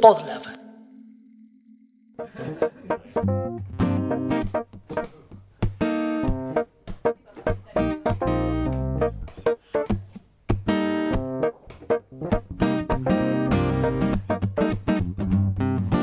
Podlab. 0.00 0.42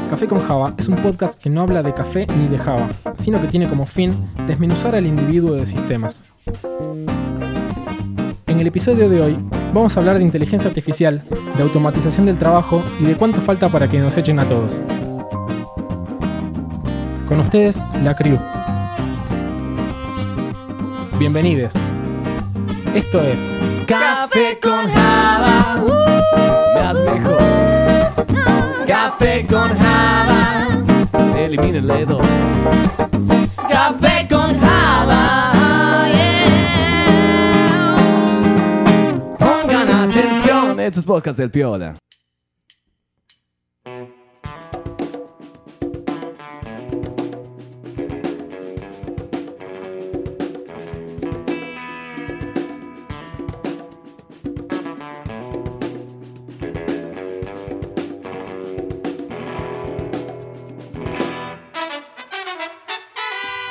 Café 0.09 0.27
con 0.27 0.39
Java 0.41 0.73
es 0.77 0.87
un 0.87 0.95
podcast 0.97 1.41
que 1.41 1.49
no 1.49 1.61
habla 1.61 1.81
de 1.81 1.93
café 1.93 2.27
ni 2.37 2.47
de 2.47 2.57
Java, 2.59 2.93
sino 2.93 3.41
que 3.41 3.47
tiene 3.47 3.67
como 3.67 3.85
fin 3.87 4.11
desmenuzar 4.45 4.95
al 4.95 5.07
individuo 5.07 5.55
de 5.55 5.65
sistemas. 5.65 6.25
En 8.45 8.59
el 8.59 8.67
episodio 8.67 9.09
de 9.09 9.21
hoy 9.21 9.39
vamos 9.75 9.97
a 9.97 9.99
hablar 9.99 10.17
de 10.17 10.23
inteligencia 10.23 10.69
artificial, 10.69 11.21
de 11.57 11.61
automatización 11.61 12.25
del 12.25 12.37
trabajo 12.37 12.81
y 12.97 13.03
de 13.03 13.17
cuánto 13.17 13.41
falta 13.41 13.67
para 13.67 13.89
que 13.89 13.99
nos 13.99 14.16
echen 14.16 14.39
a 14.39 14.47
todos. 14.47 14.81
Con 17.27 17.41
ustedes, 17.41 17.81
la 18.02 18.16
crew. 18.16 18.39
Bienvenidos. 21.19 21.73
Esto 22.95 23.21
es 23.21 23.38
Café 23.85 24.57
con 24.61 24.89
Java, 24.89 25.83
uh, 25.83 27.11
mejor. 27.11 27.38
Café 28.88 29.45
con 29.45 29.77
Java, 29.77 31.38
elimina 31.38 31.77
el 31.80 31.88
dedo. 31.88 32.21
Café 33.69 34.14
atención, 40.85 41.02
estos 41.02 41.03
podcasts 41.05 41.38
del 41.38 41.52
Piola. 41.52 41.98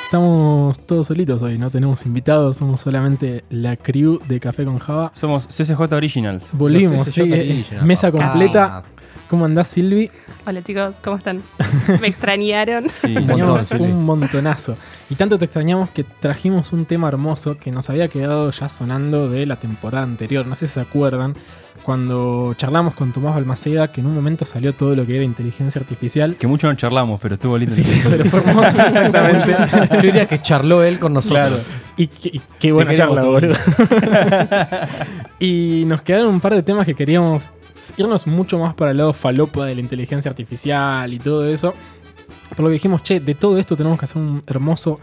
Estamos 0.05 0.64
todos 0.79 1.07
solitos 1.07 1.41
hoy, 1.43 1.57
no 1.57 1.69
tenemos 1.69 2.05
invitados, 2.05 2.57
somos 2.57 2.81
solamente 2.81 3.43
la 3.49 3.75
crew 3.77 4.19
de 4.27 4.39
Café 4.39 4.65
con 4.65 4.79
Java. 4.79 5.11
Somos 5.13 5.47
CCJ 5.47 5.81
Originals. 5.93 6.49
Volvimos, 6.53 7.03
sí, 7.03 7.21
CCJ 7.21 7.33
Original, 7.33 7.85
mesa 7.85 8.11
papá. 8.11 8.29
completa. 8.31 8.83
¿Cómo 9.29 9.45
andás, 9.45 9.69
Silvi? 9.69 10.11
Hola 10.45 10.61
chicos, 10.61 10.97
¿cómo 11.03 11.17
están? 11.17 11.41
¿Me 12.01 12.07
extrañaron? 12.07 12.87
Sí, 12.91 13.17
Un 13.17 13.25
montón, 13.25 13.81
un 13.81 14.03
montonazo. 14.05 14.77
Y 15.09 15.15
tanto 15.15 15.39
te 15.39 15.45
extrañamos 15.45 15.89
que 15.89 16.03
trajimos 16.03 16.71
un 16.73 16.85
tema 16.85 17.07
hermoso 17.07 17.57
que 17.57 17.71
nos 17.71 17.89
había 17.89 18.07
quedado 18.07 18.51
ya 18.51 18.69
sonando 18.69 19.27
de 19.27 19.47
la 19.47 19.55
temporada 19.55 20.03
anterior. 20.03 20.45
No 20.45 20.53
sé 20.53 20.67
si 20.67 20.75
se 20.75 20.81
acuerdan, 20.81 21.33
cuando 21.85 22.55
charlamos 22.57 22.95
con 22.95 23.11
Tomás 23.13 23.35
Balmaceda, 23.35 23.91
que 23.91 24.01
en 24.01 24.07
un 24.07 24.15
momento 24.15 24.43
salió 24.43 24.73
todo 24.73 24.95
lo 24.95 25.05
que 25.05 25.15
era 25.15 25.23
inteligencia 25.23 25.79
artificial. 25.79 26.35
Que 26.35 26.47
mucho 26.47 26.67
no 26.67 26.73
charlamos, 26.73 27.19
pero 27.21 27.35
estuvo 27.35 27.57
lindo. 27.57 27.73
Sí, 27.75 27.83
pero 28.09 28.25
fue 28.25 28.39
hermoso, 28.39 28.67
exactamente. 28.87 29.55
Yo 29.95 30.01
diría 30.01 30.25
que 30.25 30.41
charló 30.41 30.83
él 30.83 30.97
con 30.99 31.13
nosotros. 31.13 31.67
Claro. 31.67 31.81
Y, 31.95 32.07
qué- 32.07 32.29
y 32.33 32.41
qué 32.59 32.71
buena 32.71 32.95
charla, 32.95 33.23
boludo. 33.23 33.53
y 35.39 35.83
nos 35.85 36.01
quedaron 36.01 36.27
un 36.33 36.39
par 36.41 36.55
de 36.55 36.63
temas 36.63 36.85
que 36.85 36.95
queríamos 36.95 37.49
irnos 37.97 38.25
mucho 38.27 38.57
más 38.57 38.73
para 38.73 38.91
el 38.91 38.97
lado 38.97 39.13
falopa 39.13 39.65
de 39.65 39.75
la 39.75 39.81
inteligencia 39.81 40.29
artificial 40.29 41.13
y 41.13 41.19
todo 41.19 41.47
eso. 41.47 41.73
Por 42.49 42.59
lo 42.59 42.67
que 42.67 42.73
dijimos, 42.73 43.03
che, 43.03 43.19
de 43.19 43.35
todo 43.35 43.57
esto 43.57 43.75
tenemos 43.75 43.99
que 43.99 44.05
hacer 44.05 44.17
un 44.21 44.41
hermoso 44.47 44.99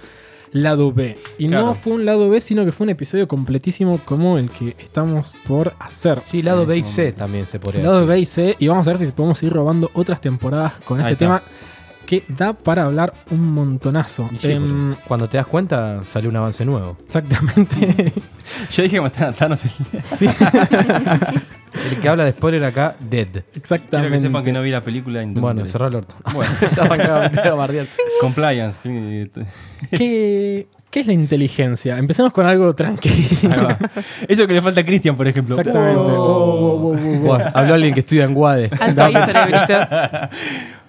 lado 0.52 0.92
B. 0.92 1.16
Y 1.38 1.48
no 1.48 1.74
fue 1.74 1.94
un 1.94 2.04
lado 2.04 2.28
B, 2.28 2.40
sino 2.40 2.64
que 2.64 2.72
fue 2.72 2.84
un 2.84 2.90
episodio 2.90 3.26
completísimo 3.26 3.98
como 4.04 4.38
el 4.38 4.50
que 4.50 4.76
estamos 4.78 5.36
por 5.46 5.74
hacer. 5.78 6.20
Sí, 6.24 6.42
lado 6.42 6.66
B 6.66 6.78
y 6.78 6.84
C 6.84 7.12
también 7.12 7.46
se 7.46 7.58
podría 7.58 7.82
Lado 7.84 8.00
decir. 8.00 8.08
B 8.08 8.20
y 8.20 8.26
C, 8.26 8.56
y 8.58 8.68
vamos 8.68 8.86
a 8.86 8.90
ver 8.90 8.98
si 8.98 9.06
podemos 9.12 9.42
ir 9.42 9.52
robando 9.52 9.90
otras 9.94 10.20
temporadas 10.20 10.74
con 10.84 10.98
Ahí 11.00 11.12
este 11.12 11.24
está. 11.24 11.38
tema 11.38 11.42
que 12.06 12.24
da 12.28 12.52
para 12.52 12.84
hablar 12.84 13.14
un 13.30 13.52
montonazo. 13.54 14.28
Y 14.32 14.36
sí, 14.38 14.50
Em, 14.50 14.94
cuando 15.08 15.28
te 15.28 15.38
das 15.38 15.46
cuenta, 15.46 16.02
salió 16.06 16.28
un 16.28 16.36
avance 16.36 16.64
nuevo. 16.64 16.96
exactamente. 17.06 18.12
Yo 18.70 18.82
dije 18.82 18.96
que 18.96 19.00
mataron 19.00 19.34
a 19.34 19.36
Thanos. 19.36 19.60
sí, 20.04 20.26
El 21.90 21.96
que 22.00 22.08
habla 22.08 22.26
de 22.26 22.32
spoiler 22.32 22.62
acá, 22.64 22.94
dead. 23.00 23.28
exactamente. 23.54 23.88
Quiero 23.90 24.10
que 24.10 24.18
sepan 24.20 24.44
que 24.44 24.52
no 24.52 24.60
vi 24.60 24.70
la 24.70 24.82
película. 24.82 25.22
en 25.22 25.32
Bueno, 25.32 25.60
2003. 25.60 25.72
cerró 25.72 25.86
el 25.86 25.94
orto. 25.94 26.14
Bueno, 26.34 26.52
compliance. 28.20 28.78
¿Qué, 29.90 30.66
qué 30.90 31.00
es 31.00 31.06
la 31.06 31.12
inteligencia? 31.14 31.96
Empecemos 31.96 32.30
con 32.34 32.44
algo 32.44 32.74
tranquilo. 32.74 33.68
Eso 34.28 34.46
que 34.46 34.52
le 34.52 34.60
falta 34.60 34.82
a 34.82 34.84
Christian, 34.84 35.16
por 35.16 35.26
ejemplo. 35.26 35.56
Exactamente. 35.58 36.12
Oh. 36.14 36.78
Wow. 36.78 36.96
Bueno, 37.20 37.44
habló 37.54 37.74
alguien 37.74 37.94
que 37.94 38.00
estudia 38.00 38.24
en 38.24 38.34
Guade. 38.34 38.68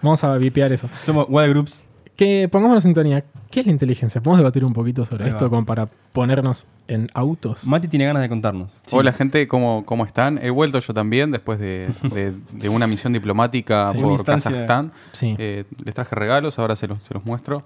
Vamos 0.02 0.22
a 0.24 0.35
vipear 0.38 0.74
eso. 0.74 0.90
Somos 1.02 1.28
Wild 1.30 1.50
Groups. 1.52 1.84
Que 2.16 2.47
pongámonos 2.47 2.85
en 2.85 2.90
sintonía. 2.90 3.24
¿Qué 3.50 3.62
es 3.62 3.66
la 3.66 3.72
inteligencia? 3.72 4.22
¿Podemos 4.22 4.40
debatir 4.40 4.63
un 4.66 4.74
poquito 4.74 5.06
sobre 5.06 5.24
Ahí 5.25 5.29
esto 5.31 5.46
va. 5.46 5.50
como 5.50 5.66
para 5.66 5.88
ponernos 6.12 6.68
en 6.88 7.07
autos? 7.13 7.66
Mati 7.66 7.88
tiene 7.88 8.06
ganas 8.06 8.22
de 8.22 8.29
contarnos. 8.29 8.69
Sí. 8.85 8.96
Hola 8.96 9.13
gente, 9.13 9.47
¿cómo, 9.47 9.84
¿cómo 9.85 10.06
están? 10.06 10.40
He 10.44 10.50
vuelto 10.52 10.79
yo 10.79 10.94
también 10.94 11.31
después 11.31 11.59
de, 11.59 11.90
de- 12.13 12.34
de 12.52 12.69
una 12.69 12.85
misión 12.88 13.13
diplomática 13.13 13.91
Sí. 13.91 13.97
por 14.00 14.23
Kazajstán. 14.23 14.91
Sí. 15.12 15.35
Eh, 15.40 15.66
les 15.84 15.96
traje 15.96 16.16
regalos, 16.16 16.59
ahora 16.59 16.75
se 16.75 16.88
los, 16.88 17.02
se 17.03 17.13
los 17.16 17.25
muestro. 17.25 17.63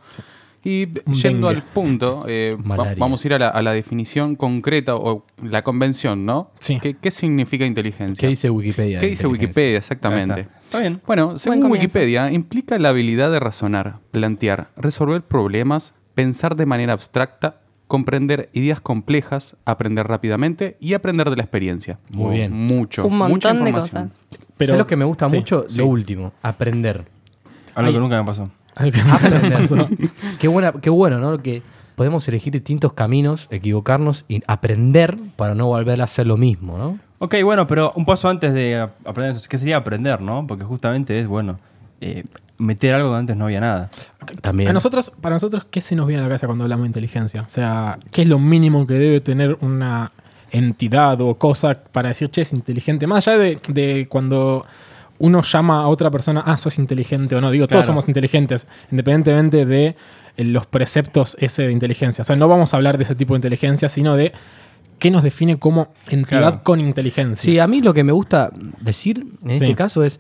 Y 0.64 0.88
yendo 1.14 1.48
al 1.48 1.62
punto, 1.64 2.26
eh, 2.28 2.58
va- 2.70 2.94
vamos 2.98 3.24
a 3.24 3.28
ir 3.28 3.34
a 3.36 3.40
la, 3.40 3.48
a 3.50 3.62
la 3.62 3.72
definición 3.74 4.36
concreta 4.36 4.96
o 4.96 5.26
la 5.42 5.64
convención, 5.64 6.26
¿no? 6.26 6.52
Sí. 6.60 6.80
¿Qué, 6.82 6.96
qué 6.96 7.12
significa 7.12 7.66
inteligencia? 7.66 8.20
¿Qué 8.22 8.28
dice 8.28 8.50
Wikipedia? 8.50 9.00
¿Qué 9.00 9.06
de 9.06 9.10
dice? 9.12 9.28
Wikipedia 9.28 9.78
exactamente? 9.78 10.42
Está. 10.42 10.60
Está 10.66 10.80
bien. 10.80 11.02
Bueno, 11.08 11.38
según 11.38 11.62
comienzo. 11.62 11.84
Wikipedia, 11.84 12.32
implica 12.32 12.78
la 12.80 12.90
habilidad 12.90 13.32
de 13.32 13.40
razonar, 13.40 14.00
plantear, 14.12 14.70
resolver 14.76 15.22
problemas, 15.22 15.94
pensar 16.16 16.56
de 16.58 16.66
manera 16.66 16.92
abstracta, 16.94 17.62
comprender 17.88 18.50
ideas 18.52 18.82
complejas, 18.82 19.56
aprender 19.64 20.08
rápidamente 20.08 20.76
y 20.82 20.94
aprender 20.94 21.30
de 21.30 21.38
la 21.38 21.44
experiencia. 21.44 22.00
Muy 22.12 22.36
bien. 22.36 22.52
Mucho. 22.52 23.06
Un 23.06 23.18
mucha 23.18 23.54
montón 23.54 23.64
de 23.64 23.70
información. 23.70 24.04
cosas. 24.04 24.22
Pero 24.58 24.70
¿Sabes 24.72 24.80
lo 24.80 24.88
que 24.88 24.96
me 24.98 25.06
gusta 25.06 25.30
sí. 25.30 25.36
mucho? 25.38 25.66
sí. 25.70 25.78
Lo 25.78 25.86
último, 25.86 26.34
aprender. 26.42 27.06
Algo 27.76 27.88
Ay. 27.90 27.94
que 27.94 28.00
nunca 28.00 28.18
me 28.22 28.26
pasó. 28.28 28.50
Pasó. 29.52 29.88
qué, 30.40 30.48
buena, 30.48 30.72
qué 30.74 30.90
bueno, 30.90 31.20
¿no? 31.20 31.38
Que 31.40 31.62
podemos 31.96 32.28
elegir 32.28 32.54
distintos 32.54 32.94
caminos, 32.94 33.48
equivocarnos 33.52 34.26
y 34.28 34.42
aprender 34.48 35.18
para 35.36 35.56
no 35.56 35.68
volver 35.68 36.00
a 36.02 36.04
hacer 36.04 36.28
lo 36.28 36.38
mismo, 36.38 36.78
¿no? 36.78 37.00
Ok, 37.20 37.36
bueno, 37.44 37.66
pero 37.66 37.92
un 37.96 38.06
paso 38.06 38.30
antes 38.30 38.54
de 38.54 38.78
ap- 38.78 39.08
aprender, 39.08 39.42
¿qué 39.50 39.58
sería 39.58 39.78
aprender, 39.78 40.22
no? 40.22 40.46
Porque 40.46 40.64
justamente 40.64 41.20
es, 41.20 41.26
bueno, 41.26 41.60
eh, 42.00 42.24
meter 42.60 42.94
algo 42.94 43.08
donde 43.08 43.20
antes 43.22 43.38
no 43.38 43.46
había 43.46 43.60
nada. 43.60 43.90
También. 44.42 44.70
A 44.70 44.74
nosotros, 44.74 45.12
para 45.22 45.36
nosotros, 45.36 45.66
¿qué 45.72 45.82
se 45.82 45.96
nos 45.96 46.06
viene 46.06 46.20
a 46.20 46.24
la 46.24 46.30
cabeza 46.30 46.46
cuando 46.46 46.64
hablamos 46.66 46.84
de 46.84 46.88
inteligencia? 46.90 47.42
O 47.42 47.50
sea, 47.50 47.98
¿qué 48.12 48.22
es 48.22 48.28
lo 48.28 48.38
mínimo 48.38 48.86
que 48.86 48.94
debe 48.94 49.20
tener 49.22 49.58
una 49.62 50.12
entidad 50.52 51.20
o 51.22 51.36
cosa 51.36 51.74
para 51.92 52.10
decir, 52.10 52.30
che, 52.30 52.42
es 52.42 52.54
inteligente? 52.54 53.08
Más 53.08 53.28
allá 53.28 53.40
de, 53.40 53.60
de 53.70 54.06
cuando 54.08 54.66
uno 55.20 55.42
llama 55.42 55.82
a 55.84 55.88
otra 55.88 56.12
persona, 56.12 56.44
ah, 56.46 56.58
sos 56.58 56.78
inteligente 56.80 57.36
o 57.36 57.42
no. 57.42 57.52
Digo, 57.52 57.68
todos 57.68 57.86
somos 57.86 58.08
inteligentes, 58.08 58.68
independientemente 58.92 59.66
de 59.66 59.96
eh, 60.38 60.44
los 60.44 60.66
preceptos 60.68 61.36
ese 61.40 61.64
de 61.64 61.72
inteligencia. 61.72 62.22
O 62.22 62.26
sea, 62.26 62.36
no 62.36 62.48
vamos 62.48 62.74
a 62.74 62.78
hablar 62.78 62.98
de 62.98 63.04
ese 63.04 63.16
tipo 63.16 63.34
de 63.34 63.40
inteligencia, 63.40 63.90
sino 63.90 64.16
de 64.16 64.32
qué 65.00 65.10
nos 65.12 65.24
define 65.24 65.58
como 65.58 65.90
entidad 66.10 66.40
Claro. 66.42 66.62
con 66.64 66.80
inteligencia. 66.80 67.44
Sí, 67.44 67.60
a 67.60 67.68
mí 67.68 67.82
lo 67.82 67.94
que 67.94 68.04
me 68.04 68.12
gusta 68.12 68.52
decir 68.80 69.26
en 69.44 69.52
este 69.52 69.68
Sí. 69.68 69.76
caso 69.76 70.04
es 70.04 70.20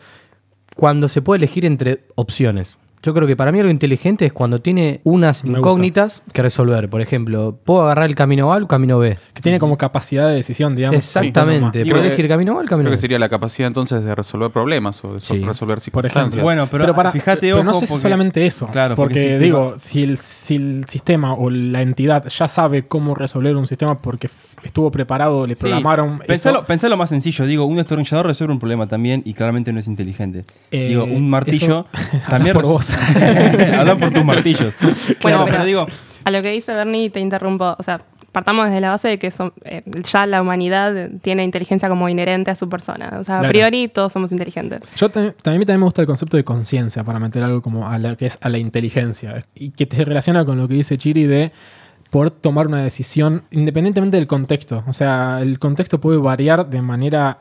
cuando 0.75 1.09
se 1.09 1.21
puede 1.21 1.37
elegir 1.39 1.65
entre 1.65 2.05
opciones. 2.15 2.77
Yo 3.03 3.13
creo 3.13 3.27
que 3.27 3.35
para 3.35 3.51
mí 3.51 3.61
lo 3.61 3.69
inteligente 3.69 4.25
es 4.25 4.33
cuando 4.33 4.59
tiene 4.59 5.01
unas 5.03 5.43
Me 5.43 5.49
gusta. 5.51 5.59
incógnitas 5.59 6.23
que 6.33 6.41
resolver. 6.41 6.89
Por 6.89 6.99
ejemplo, 7.01 7.57
¿puedo 7.63 7.83
agarrar 7.83 8.05
el 8.09 8.15
camino 8.15 8.51
A 8.51 8.55
o 8.55 8.59
el 8.59 8.67
camino 8.67 8.97
B? 8.97 9.17
Que 9.33 9.41
tiene 9.41 9.59
como 9.59 9.77
capacidad 9.77 10.27
de 10.27 10.33
decisión, 10.35 10.75
digamos. 10.75 10.97
Exactamente. 10.97 11.83
Sí, 11.83 11.89
¿Puedo 11.89 12.01
creo 12.01 12.07
elegir 12.07 12.25
el 12.25 12.29
camino 12.29 12.53
A 12.53 12.55
o 12.57 12.61
el 12.61 12.67
camino 12.67 12.85
Creo 12.87 12.91
B? 12.91 12.97
que 12.97 13.01
sería 13.01 13.19
la 13.19 13.29
capacidad 13.29 13.67
entonces 13.67 14.03
de 14.03 14.15
resolver 14.15 14.49
problemas 14.51 15.03
o 15.05 15.13
de 15.13 15.21
so- 15.21 15.35
Sí. 15.35 15.43
resolver 15.45 15.75
Por 15.75 15.83
circunstancias. 15.83 16.17
ejemplo. 16.27 16.43
Bueno, 16.43 16.67
pero, 16.71 16.95
para, 16.95 17.11
fíjate, 17.11 17.51
pero 17.51 17.63
no 17.63 17.71
ojo, 17.71 17.79
sé 17.81 17.85
si 17.85 17.91
porque- 17.93 18.01
solamente 18.01 18.45
eso. 18.47 18.67
Claro, 18.67 18.95
porque, 18.95 19.37
digo, 19.37 19.75
si, 19.77 20.01
el, 20.03 20.17
si 20.17 20.55
el 20.55 20.85
sistema 20.87 21.33
o 21.33 21.49
la 21.51 21.83
entidad 21.83 22.27
ya 22.27 22.47
sabe 22.47 22.87
cómo 22.87 23.13
resolver 23.13 23.55
un 23.55 23.67
sistema 23.67 24.01
porque 24.01 24.27
estuvo 24.63 24.89
preparado, 24.89 25.45
le 25.45 25.55
Sí, 25.55 25.61
programaron. 25.61 26.19
pensalo, 26.27 26.59
eso, 26.59 26.65
pensalo 26.67 26.97
más 26.97 27.09
sencillo. 27.09 27.45
Digo, 27.45 27.65
un 27.65 27.77
destornillador 27.77 28.25
resuelve 28.25 28.53
un 28.53 28.59
problema 28.59 28.87
también 28.87 29.21
y 29.23 29.33
claramente 29.35 29.71
no 29.71 29.79
es 29.79 29.87
inteligente. 29.87 30.45
Eh, 30.71 30.87
digo, 30.89 31.03
un 31.03 31.29
martillo 31.29 31.85
eso- 31.93 32.19
también. 32.29 32.53
por 32.55 32.63
vos. 32.65 32.87
Hablan 33.79 33.99
por 33.99 34.11
tus 34.11 34.23
martillos. 34.25 34.73
Bueno, 35.21 35.39
no, 35.39 35.45
pero- 35.45 35.57
pero 35.57 35.65
digo, 35.65 35.87
A 36.25 36.31
lo 36.31 36.41
que 36.41 36.51
dice 36.51 36.73
Bernie, 36.73 37.09
te 37.09 37.19
interrumpo. 37.19 37.75
O 37.77 37.83
sea, 37.83 38.01
partamos 38.33 38.65
desde 38.67 38.81
la 38.81 38.89
base 38.91 39.07
de 39.07 39.17
que 39.17 39.31
son- 39.31 39.53
eh, 39.63 39.81
ya 40.11 40.25
la 40.25 40.41
humanidad 40.41 41.09
tiene 41.21 41.43
inteligencia 41.43 41.87
como 41.89 42.07
inherente 42.09 42.51
a 42.51 42.55
su 42.55 42.67
persona. 42.69 43.07
O 43.19 43.23
sea, 43.23 43.37
Claro. 43.39 43.45
a 43.45 43.49
priori 43.49 43.87
todos 43.87 44.11
somos 44.13 44.31
inteligentes. 44.31 44.81
Yo 44.97 45.09
también, 45.09 45.33
también, 45.41 45.61
también 45.65 45.79
me 45.79 45.85
gusta 45.85 46.01
el 46.01 46.07
concepto 46.07 46.37
de 46.37 46.43
conciencia 46.43 47.03
para 47.03 47.19
meter 47.19 47.43
algo 47.43 47.61
como 47.61 47.87
a 47.89 47.97
la 47.97 48.15
que 48.15 48.25
es 48.27 48.37
a 48.41 48.49
la 48.49 48.57
inteligencia 48.57 49.45
y 49.55 49.69
que 49.71 49.85
te 49.85 50.03
relaciona 50.05 50.43
con 50.45 50.57
lo 50.57 50.67
que 50.67 50.73
dice 50.75 50.97
Chiri 50.97 51.25
de 51.25 51.51
poder 52.11 52.31
tomar 52.31 52.67
una 52.67 52.81
decisión 52.83 53.43
independientemente 53.51 54.17
del 54.17 54.27
contexto. 54.27 54.83
O 54.87 54.93
sea, 54.93 55.37
el 55.39 55.59
contexto 55.59 55.99
puede 55.99 56.17
variar 56.19 56.69
de 56.69 56.81
manera 56.81 57.39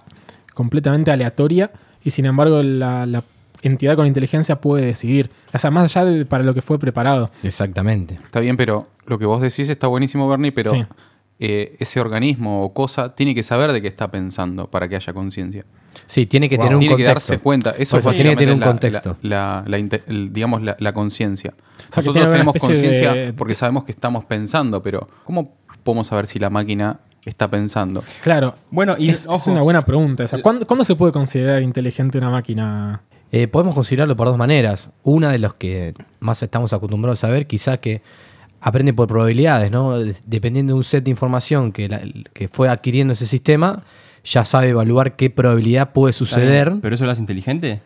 completamente 0.55 1.11
aleatoria 1.11 1.70
y 2.03 2.11
sin 2.11 2.25
embargo 2.25 2.62
la, 2.62 3.05
la 3.05 3.23
entidad 3.66 3.96
con 3.96 4.06
inteligencia 4.06 4.60
puede 4.60 4.84
decidir. 4.86 5.30
O 5.52 5.58
sea, 5.58 5.70
más 5.70 5.84
allá 5.96 6.10
de 6.10 6.24
para 6.24 6.44
lo 6.44 6.54
que 6.54 6.62
fue 6.62 6.78
preparado. 6.78 7.30
Exactamente. 7.42 8.14
Está 8.24 8.40
bien, 8.40 8.56
pero 8.56 8.88
lo 9.06 9.18
que 9.18 9.26
vos 9.26 9.40
decís 9.40 9.68
está 9.68 9.86
buenísimo, 9.86 10.28
Bernie, 10.28 10.52
pero 10.52 10.70
Sí. 10.72 10.84
eh, 11.38 11.76
ese 11.78 12.00
organismo 12.00 12.64
o 12.64 12.72
cosa 12.72 13.14
tiene 13.14 13.34
que 13.34 13.42
saber 13.42 13.72
de 13.72 13.82
qué 13.82 13.88
está 13.88 14.10
pensando 14.10 14.68
para 14.70 14.88
que 14.88 14.96
haya 14.96 15.12
conciencia. 15.12 15.64
Sí, 16.06 16.26
tiene 16.26 16.48
que 16.48 16.56
Wow. 16.56 16.64
tener 16.64 16.74
un 16.76 16.80
tiene 16.80 16.96
que 16.96 17.04
contexto. 17.04 17.32
darse 17.32 17.42
cuenta. 17.42 17.70
Eso 17.70 17.92
Por 17.92 18.00
es 18.00 18.06
eso 18.06 18.12
tiene 18.14 18.30
que 18.30 18.36
tener 18.36 18.54
un 18.54 18.60
contexto. 18.60 19.16
La, 19.22 19.64
digamos, 20.08 20.62
la, 20.62 20.76
la 20.78 20.92
conciencia. 20.92 21.54
sea, 21.90 22.02
Nosotros 22.02 22.30
tenemos 22.30 22.54
conciencia 22.60 23.12
de- 23.14 23.32
porque 23.32 23.54
sabemos 23.54 23.84
que 23.84 23.92
estamos 23.92 24.24
pensando, 24.24 24.82
pero 24.82 25.08
¿cómo 25.24 25.54
podemos 25.82 26.06
saber 26.08 26.26
si 26.26 26.38
la 26.38 26.50
máquina 26.50 27.00
está 27.24 27.48
pensando? 27.48 28.04
Claro. 28.22 28.54
Bueno, 28.70 28.94
y 28.98 29.08
es, 29.10 29.26
una 29.46 29.62
buena 29.62 29.80
pregunta. 29.80 30.24
O 30.24 30.28
sea, 30.28 30.42
¿cuándo, 30.42 30.66
cuándo 30.66 30.84
se 30.84 30.94
puede 30.96 31.12
considerar 31.12 31.62
inteligente 31.62 32.19
una 32.19 32.30
máquina? 32.30 33.00
Eh, 33.32 33.49
podemos 33.49 33.75
considerarlo 33.75 34.17
por 34.17 34.28
dos 34.28 34.38
maneras. 34.38 34.90
Una 35.02 35.31
de 35.32 35.38
los 35.38 35.55
que 35.55 35.94
más 36.20 36.43
estamos 36.43 36.73
acostumbrados 36.73 37.25
a 37.25 37.28
ver, 37.28 37.46
quizá 37.46 37.78
que 37.78 38.02
aprende 38.61 38.93
por 38.94 39.08
probabilidades, 39.08 39.70
¿no? 39.70 39.99
De- 39.99 40.14
Dependiendo 40.25 40.73
de 40.75 40.78
un 40.78 40.84
set 40.84 41.05
de 41.05 41.11
información 41.11 41.73
que, 41.73 41.88
la- 41.88 42.00
que 42.32 42.49
fue 42.49 42.69
adquiriendo 42.69 43.12
ese 43.12 43.26
sistema, 43.26 43.82
ya 44.25 44.44
sabe 44.44 44.70
evaluar 44.70 45.17
qué 45.17 45.28
probabilidad 45.31 45.93
puede 45.93 46.12
suceder. 46.12 46.69
bien, 46.70 46.81
¿Pero 46.81 46.94
eso 46.94 47.05
lo 47.05 47.11
hace 47.11 47.20
inteligente? 47.20 47.81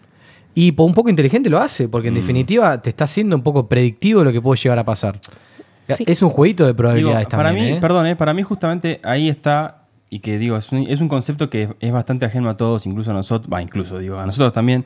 Y 0.55 0.73
por 0.73 0.87
un 0.87 0.95
poco 0.95 1.09
inteligente 1.11 1.49
lo 1.49 1.59
hace, 1.59 1.89
porque 1.89 2.09
en 2.09 2.15
definitiva 2.15 2.81
te 2.83 2.91
está 2.91 3.05
haciendo 3.05 3.37
un 3.37 3.43
poco 3.43 3.69
predictivo 3.69 4.25
lo 4.25 4.33
que 4.33 4.41
puede 4.43 4.61
llegar 4.61 4.79
a 4.79 4.85
pasar. 4.85 5.19
Sí. 5.97 6.05
Es 6.07 6.23
un 6.23 6.29
jueguito 6.29 6.65
de 6.65 6.69
Digo, 6.71 6.77
probabilidades 6.77 7.27
para 7.29 7.49
también. 7.51 7.67
mí, 7.67 7.73
¿eh? 7.73 7.81
perdón, 7.81 8.07
eh, 8.07 8.17
para 8.17 8.33
mí 8.35 8.43
justamente 8.43 9.01
ahí 9.03 9.29
está, 9.29 9.80
y 10.13 10.19
que 10.19 10.39
digo, 10.39 10.57
es 10.57 10.73
un, 10.73 10.79
es 10.89 11.01
un 11.01 11.09
concepto 11.09 11.49
que 11.51 11.69
es 11.79 11.93
bastante 11.93 12.25
ajeno 12.27 12.51
a 12.51 12.57
todos, 12.57 12.85
incluso 12.85 13.13
a 13.13 13.15
nosotros, 13.15 13.51
va, 13.53 13.63
incluso 13.63 13.99
digo, 13.99 14.19
a 14.19 14.27
nosotros 14.27 14.53
también. 14.53 14.85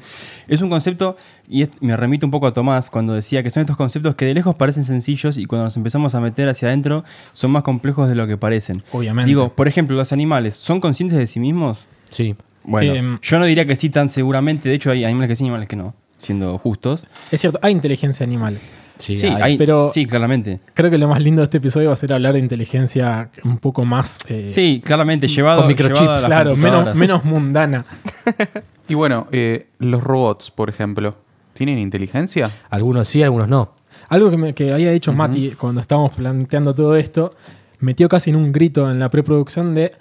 Es 0.48 0.60
un 0.60 0.68
concepto, 0.68 1.16
y 1.48 1.62
es- 1.62 1.70
me 1.80 1.96
remito 1.96 2.26
un 2.26 2.30
poco 2.30 2.46
a 2.46 2.52
Tomás 2.52 2.90
cuando 2.90 3.14
decía 3.14 3.42
que 3.42 3.50
son 3.50 3.62
estos 3.62 3.76
conceptos 3.76 4.14
que 4.16 4.26
de 4.26 4.34
lejos 4.34 4.54
parecen 4.56 4.84
sencillos 4.84 5.38
y 5.38 5.46
cuando 5.46 5.64
nos 5.64 5.76
empezamos 5.78 6.14
a 6.14 6.20
meter 6.20 6.48
hacia 6.48 6.68
adentro 6.68 7.04
son 7.32 7.52
más 7.52 7.62
complejos 7.62 8.06
de 8.08 8.14
lo 8.14 8.26
que 8.26 8.36
parecen. 8.36 8.82
Obviamente. 8.92 9.26
Digo, 9.28 9.48
por 9.54 9.66
ejemplo, 9.66 9.96
los 9.96 10.12
animales, 10.12 10.54
¿son 10.56 10.78
conscientes 10.80 11.18
de 11.18 11.26
sí 11.26 11.40
mismos? 11.40 11.86
Sí. 12.10 12.36
Bueno, 12.62 12.94
Em, 12.94 13.18
yo 13.22 13.38
no 13.38 13.46
diría 13.46 13.66
que 13.66 13.76
sí 13.76 13.88
tan 13.90 14.08
seguramente, 14.10 14.68
de 14.68 14.74
hecho 14.74 14.90
hay 14.90 15.04
animales 15.04 15.28
que 15.30 15.36
sí, 15.36 15.44
animales 15.44 15.68
que 15.68 15.76
no, 15.76 15.94
siendo 16.18 16.56
justos. 16.58 17.04
Es 17.30 17.40
cierto, 17.40 17.58
hay 17.62 17.72
inteligencia 17.72 18.24
animal. 18.24 18.58
Sí, 18.98 19.16
Sí, 19.16 19.26
hay- 19.26 19.42
hay- 19.42 19.58
pero- 19.58 19.90
sí, 19.92 20.06
claramente. 20.06 20.60
Creo 20.74 20.90
que 20.90 20.98
lo 20.98 21.08
más 21.08 21.20
lindo 21.20 21.40
de 21.40 21.44
este 21.44 21.58
episodio 21.58 21.88
va 21.88 21.94
a 21.94 21.96
ser 21.96 22.12
hablar 22.12 22.34
de 22.34 22.38
inteligencia 22.40 23.30
un 23.44 23.58
poco 23.58 23.84
más. 23.84 24.18
eh, 24.28 24.46
Sí, 24.50 24.80
claramente, 24.84 25.26
llevado, 25.28 25.60
con 25.62 25.68
microchips, 25.68 26.00
llevado 26.00 26.18
a 26.18 26.20
las 26.20 26.28
claro, 26.28 26.94
menos, 26.94 27.24
mundana. 27.24 27.84
Y 28.88 28.94
bueno, 28.94 29.28
eh, 29.32 29.66
los 29.78 30.02
robots, 30.04 30.50
por 30.50 30.68
ejemplo, 30.68 31.16
¿tienen 31.54 31.78
inteligencia? 31.78 32.50
Algunos 32.70 33.08
sí, 33.08 33.22
algunos 33.22 33.48
no. 33.48 33.72
Algo 34.10 34.30
que, 34.30 34.36
me- 34.36 34.54
que 34.54 34.72
había 34.72 34.90
dicho 34.90 35.12
Mati 35.12 35.52
cuando 35.52 35.80
estábamos 35.80 36.12
planteando 36.12 36.74
todo 36.74 36.94
esto, 36.96 37.34
metió 37.80 38.08
casi 38.10 38.28
en 38.30 38.36
un 38.36 38.52
grito 38.52 38.90
en 38.90 38.98
la 38.98 39.08
preproducción 39.08 39.74
de 39.74 39.92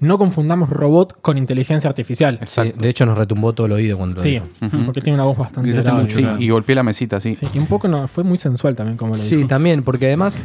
no 0.00 0.16
confundamos 0.18 0.70
robot 0.70 1.20
con 1.20 1.38
inteligencia 1.38 1.88
artificial. 1.90 2.38
Sí, 2.44 2.72
de 2.76 2.88
hecho, 2.88 3.04
nos 3.06 3.18
retumbó 3.18 3.52
todo 3.52 3.66
el 3.66 3.72
oído 3.72 3.96
cuando 3.96 4.16
lo 4.16 4.22
Sí, 4.22 4.30
dijo. 4.30 4.46
porque 4.84 5.00
tiene 5.00 5.14
una 5.16 5.24
voz 5.24 5.36
bastante 5.38 5.72
grave. 5.72 6.10
Sí, 6.10 6.24
y 6.38 6.48
golpeé 6.50 6.74
la 6.74 6.82
mesita, 6.82 7.20
sí. 7.20 7.34
Sí, 7.34 7.46
y 7.52 7.58
un 7.58 7.66
poco 7.66 7.88
no, 7.88 8.06
fue 8.08 8.24
muy 8.24 8.38
sensual 8.38 8.74
también 8.76 8.96
como 8.96 9.12
lo 9.14 9.18
Sí, 9.18 9.36
dijo. 9.36 9.48
también, 9.48 9.82
porque 9.82 10.06
además 10.06 10.38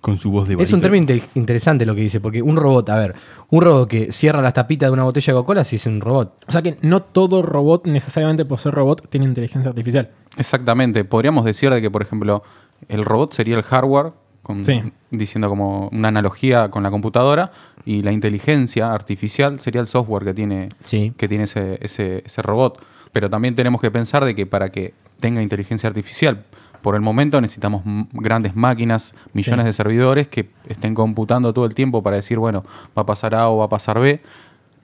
Con 0.00 0.16
su 0.18 0.30
voz 0.30 0.46
de 0.48 0.54
es 0.62 0.72
un 0.72 0.80
término 0.82 1.06
inte- 1.06 1.22
interesante 1.34 1.86
lo 1.86 1.94
que 1.94 2.02
dice, 2.02 2.20
porque 2.20 2.42
un 2.42 2.56
robot, 2.56 2.90
a 2.90 2.96
ver, 2.98 3.14
un 3.50 3.62
robot 3.62 3.88
que 3.88 4.12
cierra 4.12 4.42
las 4.42 4.52
tapitas 4.52 4.88
de 4.88 4.92
una 4.92 5.04
botella 5.04 5.32
de 5.32 5.38
Coca-Cola 5.38 5.64
sí 5.64 5.76
es 5.76 5.86
un 5.86 6.00
robot. 6.00 6.34
O 6.46 6.52
sea 6.52 6.60
que 6.60 6.76
no 6.82 7.00
todo 7.02 7.40
robot 7.42 7.86
necesariamente 7.86 8.44
por 8.44 8.58
ser 8.58 8.74
robot 8.74 9.08
tiene 9.08 9.24
inteligencia 9.26 9.70
artificial. 9.70 10.10
Exactamente. 10.36 11.04
Podríamos 11.04 11.44
decir 11.46 11.70
de 11.70 11.80
que, 11.80 11.90
por 11.90 12.02
ejemplo, 12.02 12.42
el 12.88 13.04
robot 13.04 13.32
sería 13.32 13.56
el 13.56 13.62
hardware, 13.62 14.12
con- 14.44 14.64
Sí. 14.64 14.80
diciendo 15.10 15.48
como 15.48 15.88
una 15.88 16.08
analogía 16.08 16.70
con 16.70 16.84
la 16.84 16.90
computadora, 16.92 17.50
y 17.84 18.02
la 18.02 18.12
inteligencia 18.12 18.92
artificial 18.92 19.58
sería 19.58 19.80
el 19.80 19.88
software 19.88 20.24
que 20.24 20.34
tiene, 20.34 20.68
Sí. 20.82 21.12
que 21.16 21.26
tiene 21.26 21.44
ese, 21.44 21.78
ese- 21.80 22.22
ese 22.24 22.40
robot. 22.42 22.80
Pero 23.12 23.28
también 23.28 23.56
tenemos 23.56 23.80
que 23.80 23.90
pensar 23.90 24.24
de 24.24 24.36
que 24.36 24.46
para 24.46 24.70
que 24.70 24.94
tenga 25.18 25.42
inteligencia 25.42 25.88
artificial, 25.88 26.44
por 26.82 26.94
el 26.94 27.00
momento 27.00 27.40
necesitamos 27.40 27.82
grandes 28.12 28.54
máquinas, 28.54 29.14
millones 29.32 29.64
Sí. 29.64 29.66
de 29.68 29.72
servidores 29.72 30.28
que 30.28 30.50
estén 30.68 30.94
computando 30.94 31.52
todo 31.54 31.64
el 31.64 31.74
tiempo 31.74 32.02
para 32.02 32.16
decir, 32.16 32.38
bueno, 32.38 32.62
va 32.96 33.02
a 33.02 33.06
pasar 33.06 33.34
A 33.34 33.48
o 33.48 33.56
va 33.58 33.64
a 33.64 33.68
pasar 33.68 33.98
B. 33.98 34.20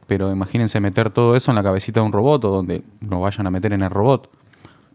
Pero 0.06 0.32
imagínense 0.32 0.80
meter 0.80 1.10
todo 1.10 1.36
eso 1.36 1.50
en 1.50 1.54
la 1.56 1.62
cabecita 1.62 2.00
de 2.00 2.06
un 2.06 2.12
robot 2.12 2.44
o 2.46 2.50
donde 2.50 2.82
lo 3.00 3.20
vayan 3.20 3.46
a 3.46 3.50
meter 3.50 3.72
en 3.72 3.82
el 3.82 3.90
robot. 3.90 4.28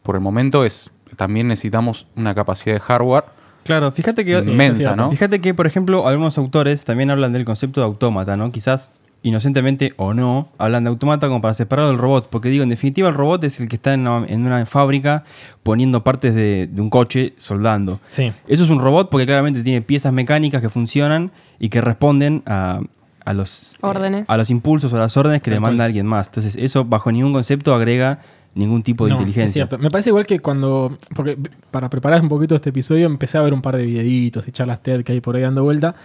Por 0.03 0.15
el 0.15 0.21
momento 0.21 0.65
es 0.65 0.91
también 1.15 1.47
necesitamos 1.47 2.07
una 2.15 2.33
capacidad 2.35 2.75
de 2.75 2.79
hardware 2.81 3.23
Claro, 3.65 3.91
fíjate 3.91 4.23
que 4.23 4.41
Sí, 4.43 4.51
inmensa. 4.51 4.95
¿no? 4.95 5.09
Fíjate 5.09 5.41
que, 5.41 5.53
por 5.53 5.65
ejemplo, 5.67 6.07
algunos 6.07 6.37
autores 6.37 6.85
también 6.85 7.09
hablan 7.09 7.33
del 7.33 7.43
concepto 7.45 7.81
de 7.81 7.85
autómata, 7.87 8.37
¿no? 8.37 8.51
Quizás 8.51 8.91
inocentemente 9.23 9.93
o 9.97 10.13
no, 10.13 10.49
hablan 10.59 10.83
de 10.83 10.91
autómata 10.91 11.27
como 11.27 11.41
para 11.41 11.55
separarlo 11.55 11.89
del 11.89 11.97
robot. 11.97 12.29
Porque 12.29 12.49
digo, 12.49 12.61
en 12.61 12.69
definitiva, 12.69 13.09
el 13.09 13.15
robot 13.15 13.43
es 13.43 13.59
el 13.59 13.67
que 13.67 13.75
está 13.77 13.95
en 13.95 14.01
una, 14.07 14.23
en 14.27 14.45
una 14.45 14.63
fábrica 14.67 15.23
poniendo 15.63 16.03
partes 16.03 16.35
de, 16.35 16.67
de 16.71 16.79
un 16.79 16.91
coche 16.91 17.33
soldando. 17.37 17.99
Sí. 18.09 18.31
Eso 18.47 18.63
es 18.63 18.69
un 18.69 18.79
robot 18.79 19.09
porque 19.09 19.25
claramente 19.25 19.63
tiene 19.63 19.81
piezas 19.81 20.13
mecánicas 20.13 20.61
que 20.61 20.69
funcionan 20.69 21.31
y 21.57 21.69
que 21.69 21.81
responden 21.81 22.43
a, 22.45 22.81
a 23.25 23.33
los, 23.33 23.71
eh, 23.73 23.77
Órdenes. 23.81 24.29
a 24.29 24.37
los 24.37 24.51
impulsos 24.51 24.93
o 24.93 24.95
a 24.97 24.99
las 24.99 25.17
órdenes 25.17 25.41
que 25.41 25.49
le 25.49 25.59
manda 25.59 25.85
alguien 25.85 26.05
más. 26.05 26.27
Entonces, 26.27 26.55
eso 26.55 26.85
bajo 26.85 27.11
ningún 27.11 27.33
concepto 27.33 27.73
agrega 27.73 28.19
ningún 28.55 28.81
tipo 28.83 29.05
de 29.05 29.11
No, 29.11 29.17
inteligencia. 29.17 29.63
Es 29.63 29.69
cierto. 29.69 29.77
Me 29.77 29.89
parece 29.91 30.09
igual 30.09 30.25
que 30.25 30.39
cuando. 30.39 30.97
Porque 31.13 31.37
para 31.71 31.89
preparar 31.89 32.21
un 32.21 32.29
poquito 32.29 32.55
este 32.55 32.71
episodio 32.71 33.05
empecé 33.05 33.37
a 33.37 33.41
ver 33.41 33.53
un 33.53 33.61
par 33.61 33.77
de 33.77 33.85
videitos 33.85 34.47
y 34.47 34.51
charlas 34.51 34.81
TED 34.81 35.03
que 35.03 35.11
hay 35.13 35.21
por 35.21 35.35
ahí 35.35 35.41
dando 35.43 35.63
vuelta. 35.63 35.95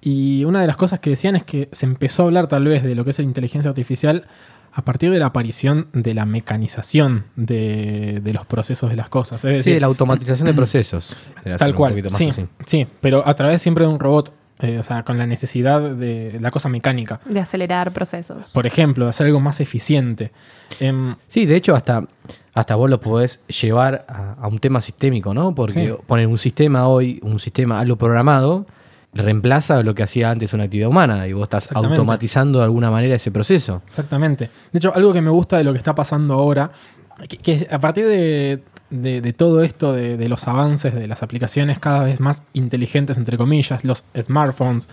Y 0.00 0.44
una 0.44 0.60
de 0.60 0.66
las 0.66 0.76
cosas 0.76 0.98
que 0.98 1.10
decían 1.10 1.36
es 1.36 1.44
que 1.44 1.68
se 1.70 1.86
empezó 1.86 2.22
a 2.24 2.26
hablar 2.26 2.48
tal 2.48 2.64
vez 2.64 2.82
de 2.82 2.94
lo 2.96 3.04
que 3.04 3.10
es 3.10 3.18
la 3.18 3.24
inteligencia 3.24 3.68
artificial 3.68 4.26
a 4.74 4.84
partir 4.84 5.10
de 5.12 5.18
la 5.18 5.26
aparición 5.26 5.88
de 5.92 6.14
la 6.14 6.24
mecanización 6.24 7.26
de, 7.36 8.20
de 8.24 8.32
los 8.32 8.46
procesos 8.46 8.90
de 8.90 8.96
las 8.96 9.08
cosas. 9.08 9.44
Es 9.44 9.64
Sí, 9.64 9.74
de 9.74 9.80
la 9.80 9.86
automatización 9.86 10.46
de 10.48 10.54
procesos. 10.54 11.14
Era 11.44 11.56
Tal 11.56 11.70
un 11.72 11.76
cual, 11.76 12.02
más 12.02 12.12
sí, 12.14 12.28
así. 12.30 12.46
sí, 12.66 12.86
pero 13.00 13.22
a 13.26 13.34
través 13.34 13.60
siempre 13.62 13.84
de 13.86 13.92
un 13.92 14.00
robot, 14.00 14.32
eh, 14.62 14.78
o 14.78 14.82
sea, 14.82 15.02
con 15.02 15.18
la 15.18 15.26
necesidad 15.26 15.80
de 15.80 16.38
la 16.40 16.50
cosa 16.50 16.68
mecánica. 16.68 17.20
De 17.24 17.40
acelerar 17.40 17.92
procesos. 17.92 18.50
Por 18.52 18.66
ejemplo, 18.66 19.04
de 19.06 19.10
hacer 19.10 19.26
algo 19.26 19.40
más 19.40 19.60
eficiente. 19.60 20.30
Em, 20.80 21.14
Sí, 21.28 21.46
de 21.46 21.56
hecho, 21.56 21.74
hasta, 21.74 22.04
hasta 22.54 22.74
vos 22.74 22.88
lo 22.90 23.00
podés 23.00 23.40
llevar 23.46 24.04
a, 24.08 24.34
a 24.34 24.48
un 24.48 24.58
tema 24.58 24.80
sistémico, 24.80 25.34
¿no? 25.34 25.54
Porque 25.54 25.88
Sí. 25.88 25.94
poner 26.06 26.26
un 26.26 26.38
sistema 26.38 26.86
hoy, 26.88 27.18
un 27.22 27.38
sistema, 27.38 27.80
algo 27.80 27.96
programado, 27.96 28.66
reemplaza 29.14 29.82
lo 29.82 29.94
que 29.94 30.02
hacía 30.02 30.30
antes 30.30 30.54
una 30.54 30.64
actividad 30.64 30.88
humana 30.88 31.26
y 31.28 31.32
vos 31.34 31.42
estás 31.42 31.70
automatizando 31.72 32.58
de 32.60 32.64
alguna 32.64 32.90
manera 32.90 33.14
ese 33.14 33.30
proceso. 33.30 33.82
Exactamente. 33.88 34.48
De 34.72 34.78
hecho, 34.78 34.92
algo 34.94 35.12
que 35.12 35.20
me 35.20 35.30
gusta 35.30 35.58
de 35.58 35.64
lo 35.64 35.72
que 35.72 35.78
está 35.78 35.94
pasando 35.94 36.34
ahora, 36.34 36.70
que, 37.28 37.36
que 37.36 37.68
a 37.70 37.78
partir 37.78 38.06
de, 38.06 38.62
de- 38.92 39.20
de 39.20 39.32
todo 39.32 39.62
esto, 39.62 39.92
de, 39.92 40.16
de 40.16 40.28
los 40.28 40.46
avances 40.46 40.94
de 40.94 41.06
las 41.08 41.22
aplicaciones 41.22 41.78
cada 41.78 42.04
vez 42.04 42.20
más 42.20 42.42
inteligentes, 42.52 43.16
entre 43.16 43.36
comillas, 43.38 43.84
los 43.84 44.04
smartphones, 44.20 44.86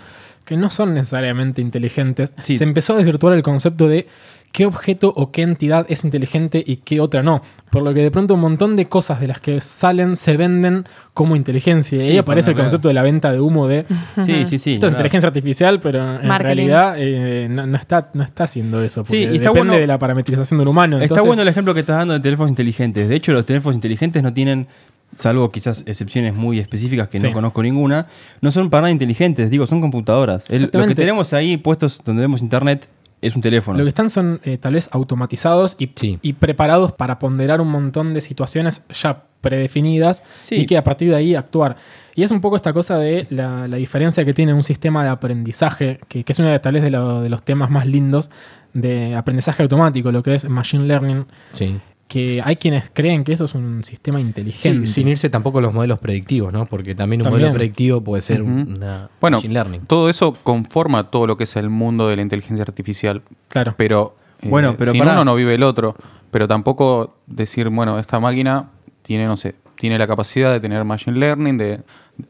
que 0.45 0.57
no 0.57 0.69
son 0.71 0.93
necesariamente 0.95 1.61
inteligentes, 1.61 2.33
Sí. 2.43 2.57
se 2.57 2.63
empezó 2.63 2.93
a 2.93 2.97
desvirtuar 2.97 3.33
el 3.35 3.43
concepto 3.43 3.87
de 3.87 4.07
qué 4.51 4.65
objeto 4.65 5.13
o 5.15 5.31
qué 5.31 5.43
entidad 5.43 5.85
es 5.89 6.03
inteligente 6.03 6.63
y 6.65 6.77
qué 6.77 6.99
otra 6.99 7.21
no. 7.23 7.41
Por 7.71 7.83
lo 7.83 7.93
que 7.93 8.01
de 8.01 8.09
pronto 8.11 8.33
un 8.33 8.39
montón 8.41 8.75
de 8.75 8.87
cosas 8.87 9.19
de 9.21 9.27
las 9.27 9.39
que 9.39 9.61
salen 9.61 10.15
se 10.15 10.37
venden 10.37 10.85
como 11.13 11.35
inteligencia. 11.35 12.01
Y 12.01 12.05
Sí, 12.05 12.11
ahí 12.13 12.17
aparece 12.17 12.49
el 12.49 12.55
claro. 12.55 12.65
concepto 12.65 12.87
de 12.87 12.93
la 12.95 13.03
venta 13.03 13.31
de 13.31 13.39
humo 13.39 13.67
de 13.67 13.85
Sí, 14.25 14.45
sí, 14.45 14.57
sí. 14.57 14.73
esto 14.73 14.87
es 14.87 14.91
claro. 14.91 14.93
inteligencia 14.93 15.27
artificial, 15.27 15.79
pero 15.79 15.99
en 16.19 16.27
Marketing. 16.27 16.55
realidad 16.55 16.95
eh, 16.97 17.47
no, 17.49 17.67
no 17.67 17.77
está, 17.77 18.09
no 18.13 18.23
está 18.23 18.45
haciendo 18.45 18.83
eso. 18.83 19.03
Porque 19.03 19.17
Sí, 19.17 19.23
y 19.23 19.35
está 19.35 19.49
depende 19.49 19.51
bueno- 19.59 19.73
de 19.73 19.87
la 19.87 19.99
parametrización 19.99 20.57
del 20.57 20.67
humano. 20.67 20.99
Está 20.99 21.21
bueno 21.21 21.41
el 21.43 21.47
ejemplo 21.47 21.73
que 21.73 21.81
estás 21.81 21.97
dando 21.97 22.13
de 22.15 22.19
teléfonos 22.19 22.49
inteligentes. 22.49 23.07
De 23.07 23.15
hecho, 23.15 23.31
los 23.33 23.45
teléfonos 23.45 23.75
inteligentes 23.75 24.23
no 24.23 24.33
tienen, 24.33 24.67
salvo 25.15 25.49
quizás 25.51 25.83
excepciones 25.85 26.33
muy 26.33 26.59
específicas 26.59 27.07
que 27.07 27.19
Sí. 27.19 27.27
no 27.27 27.33
conozco 27.33 27.61
ninguna, 27.61 28.07
no 28.41 28.51
son 28.51 28.69
para 28.71 28.81
nada 28.81 28.91
inteligentes. 28.91 29.49
Digo, 29.51 29.67
son 29.67 29.79
computadoras. 29.81 30.43
El- 30.49 30.69
lo 30.73 30.87
que 30.87 30.95
tenemos 30.95 31.33
ahí 31.33 31.57
puestos 31.57 32.01
donde 32.03 32.21
vemos 32.21 32.41
internet 32.41 32.87
es 33.21 33.35
un 33.35 33.41
teléfono. 33.41 33.77
Lo 33.77 33.83
que 33.85 33.89
están 33.89 34.09
son 34.09 34.39
eh, 34.43 34.57
tal 34.57 34.73
vez 34.73 34.89
automatizados 34.91 35.75
y, 35.79 35.91
Sí. 35.95 36.19
y 36.21 36.33
preparados 36.33 36.93
para 36.93 37.19
ponderar 37.19 37.59
un 37.61 37.69
montón 37.69 38.13
de 38.13 38.21
situaciones 38.21 38.83
ya 38.93 39.23
predefinidas 39.41 40.23
Sí. 40.41 40.55
y 40.55 40.65
que 40.65 40.77
a 40.77 40.83
partir 40.83 41.09
de 41.09 41.15
ahí 41.15 41.35
actuar. 41.35 41.75
Y 42.15 42.23
es 42.23 42.31
un 42.31 42.41
poco 42.41 42.55
esta 42.55 42.73
cosa 42.73 42.97
de 42.97 43.27
la, 43.29 43.67
la 43.67 43.77
diferencia 43.77 44.25
que 44.25 44.33
tiene 44.33 44.53
un 44.53 44.63
sistema 44.63 45.03
de 45.03 45.09
aprendizaje, 45.09 45.99
que, 46.07 46.23
que 46.23 46.31
es 46.33 46.39
uno 46.39 46.49
de 46.49 46.59
tal 46.59 46.73
vez 46.73 46.83
de, 46.83 46.91
lo- 46.91 47.21
de 47.21 47.29
los 47.29 47.43
temas 47.43 47.69
más 47.69 47.85
lindos 47.85 48.29
de 48.73 49.15
aprendizaje 49.15 49.63
automático, 49.63 50.11
lo 50.11 50.21
que 50.21 50.35
es 50.35 50.47
machine 50.47 50.85
learning, 50.85 51.25
Sí. 51.53 51.75
Que 52.09 52.41
hay 52.43 52.55
quienes 52.55 52.89
creen 52.91 53.23
que 53.23 53.31
eso 53.33 53.45
es 53.45 53.53
un 53.53 53.83
sistema 53.85 54.17
Sí, 54.17 54.25
inteligente. 54.25 54.87
sin 54.87 55.07
irse 55.07 55.29
tampoco 55.29 55.59
a 55.59 55.61
los 55.61 55.73
modelos 55.73 55.99
predictivos, 55.99 56.51
¿no? 56.51 56.65
Porque 56.65 56.95
también 56.95 57.21
un 57.21 57.25
También. 57.25 57.43
modelo 57.43 57.55
predictivo 57.55 58.01
puede 58.01 58.21
ser 58.23 58.41
una 58.41 59.09
Bueno, 59.21 59.37
machine 59.37 59.53
learning. 59.53 59.81
todo 59.85 60.09
eso 60.09 60.33
conforma 60.43 61.11
todo 61.11 61.27
lo 61.27 61.37
que 61.37 61.43
es 61.45 61.55
el 61.55 61.69
mundo 61.69 62.07
de 62.09 62.15
la 62.17 62.23
inteligencia 62.23 62.63
artificial. 62.63 63.21
Claro. 63.47 63.75
Pero, 63.77 64.15
eh, 64.41 64.49
Bueno, 64.49 64.75
pero 64.75 64.91
sin 64.91 64.99
pará. 64.99 65.13
uno 65.13 65.23
no 65.23 65.35
vive 65.35 65.53
el 65.55 65.61
otro. 65.63 65.95
Pero 66.31 66.47
tampoco 66.47 67.15
decir, 67.27 67.69
bueno, 67.69 67.99
esta 67.99 68.19
máquina 68.19 68.69
tiene, 69.03 69.25
no 69.27 69.37
sé, 69.37 69.55
tiene 69.77 69.97
la 69.99 70.07
capacidad 70.07 70.51
de 70.51 70.59
tener 70.59 70.83
machine 70.85 71.17
learning, 71.17 71.57
de, 71.57 71.81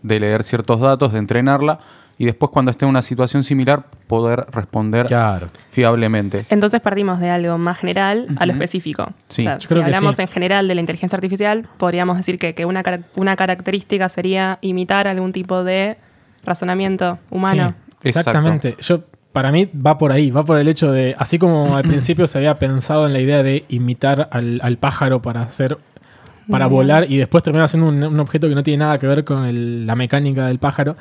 de 0.04 0.20
leer 0.20 0.44
ciertos 0.44 0.80
datos, 0.82 1.14
de 1.14 1.20
entrenarla 1.20 1.80
y 2.20 2.26
después 2.26 2.52
cuando 2.52 2.70
esté 2.70 2.86
en 2.86 2.90
una 2.90 3.02
situación 3.02 3.44
similar 3.44 3.86
poder 4.06 4.46
responder 4.52 5.08
Claro. 5.08 5.48
fiablemente. 5.72 6.46
Entonces 6.50 6.80
partimos 6.82 7.20
de 7.20 7.30
algo 7.32 7.58
más 7.58 7.80
general 7.80 8.28
a 8.38 8.46
lo 8.46 8.52
específico. 8.52 9.14
Sí. 9.30 9.42
o 9.42 9.46
sea, 9.46 9.54
Yo 9.56 9.62
si 9.62 9.68
creo 9.70 9.80
que 9.82 9.86
hablamos 9.86 10.16
sí. 10.18 10.22
en 10.22 10.28
general 10.28 10.68
de 10.68 10.76
la 10.76 10.82
inteligencia 10.82 11.16
artificial, 11.16 11.68
podríamos 11.78 12.18
decir 12.18 12.38
que, 12.38 12.54
que 12.54 12.66
una, 12.66 12.84
una 13.16 13.36
característica 13.36 14.08
sería 14.10 14.60
imitar 14.62 15.08
algún 15.08 15.32
tipo 15.32 15.64
de 15.64 15.98
razonamiento 16.44 17.20
humano. 17.30 17.74
Sí, 18.02 18.10
exactamente. 18.10 18.76
Yo, 18.80 19.02
para 19.32 19.52
mí 19.52 19.70
va 19.86 19.98
por 19.98 20.12
ahí, 20.12 20.32
va 20.32 20.44
por 20.44 20.58
el 20.58 20.68
hecho 20.68 20.92
de, 20.92 21.16
así 21.18 21.38
como 21.40 21.76
al 21.76 21.84
principio 21.88 22.28
se 22.28 22.38
había 22.38 22.58
pensado 22.60 23.06
en 23.08 23.14
la 23.14 23.20
idea 23.20 23.44
de 23.44 23.66
imitar 23.70 24.30
al, 24.32 24.60
al 24.64 24.78
pájaro 24.78 25.22
para 25.22 25.42
hacer, 25.44 25.78
para 26.50 26.66
volar 26.68 27.06
y 27.10 27.18
después 27.18 27.44
terminar 27.44 27.66
haciendo 27.66 27.90
un, 27.90 28.04
un 28.04 28.20
objeto 28.20 28.50
que 28.50 28.56
no 28.56 28.64
tiene 28.64 28.80
nada 28.84 28.98
que 28.98 29.06
ver 29.08 29.24
con 29.24 29.46
el- 29.46 29.86
la 29.86 29.96
mecánica 29.96 30.48
del 30.48 30.58
pájaro. 30.60 30.98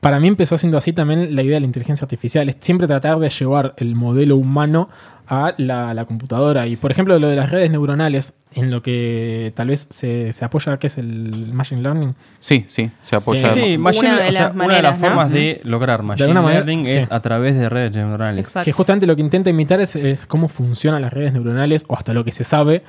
Para 0.00 0.18
mí 0.18 0.28
empezó 0.28 0.56
siendo 0.56 0.78
así 0.78 0.92
también 0.92 1.34
la 1.36 1.42
idea 1.42 1.54
de 1.54 1.60
la 1.60 1.66
inteligencia 1.66 2.04
artificial. 2.06 2.48
Es 2.48 2.56
siempre 2.60 2.86
tratar 2.86 3.18
de 3.18 3.28
llevar 3.28 3.74
el 3.76 3.94
modelo 3.94 4.36
humano 4.36 4.88
a 5.28 5.54
la, 5.58 5.92
la 5.94 6.06
computadora. 6.06 6.66
Y 6.66 6.76
por 6.76 6.90
ejemplo, 6.90 7.18
lo 7.18 7.28
de 7.28 7.36
las 7.36 7.50
redes 7.50 7.70
neuronales, 7.70 8.32
en 8.54 8.70
lo 8.70 8.82
que 8.82 9.52
tal 9.54 9.68
vez 9.68 9.86
se, 9.90 10.32
se 10.32 10.44
apoya, 10.44 10.78
que 10.78 10.88
es 10.88 10.98
el 10.98 11.52
machine 11.52 11.82
learning. 11.82 12.14
Sí, 12.40 12.64
sí, 12.66 12.90
se 13.02 13.16
apoya. 13.16 13.48
Eh, 13.48 13.52
Sí, 13.52 13.76
Una 13.76 13.90
de 14.22 14.28
o 14.28 14.32
sea, 14.32 14.42
las 14.48 14.54
una 14.54 14.64
de 14.74 14.82
las 14.82 14.98
maneras, 14.98 14.98
¿no? 14.98 15.06
formas 15.06 15.30
de 15.30 15.60
lograr 15.64 16.02
machine 16.02 16.32
manera, 16.32 16.64
learning 16.64 16.84
sí. 16.86 16.90
es 16.92 17.12
a 17.12 17.20
través 17.20 17.54
de 17.54 17.68
redes 17.68 17.92
neuronales. 17.92 18.40
Exacto. 18.44 18.64
Que 18.64 18.72
justamente 18.72 19.06
lo 19.06 19.14
que 19.14 19.22
intenta 19.22 19.50
imitar 19.50 19.80
es, 19.80 19.94
es 19.96 20.26
cómo 20.26 20.48
funcionan 20.48 21.02
las 21.02 21.12
redes 21.12 21.32
neuronales, 21.32 21.84
o 21.88 21.94
hasta 21.94 22.14
lo 22.14 22.24
que 22.24 22.32
se 22.32 22.42
sabe, 22.42 22.82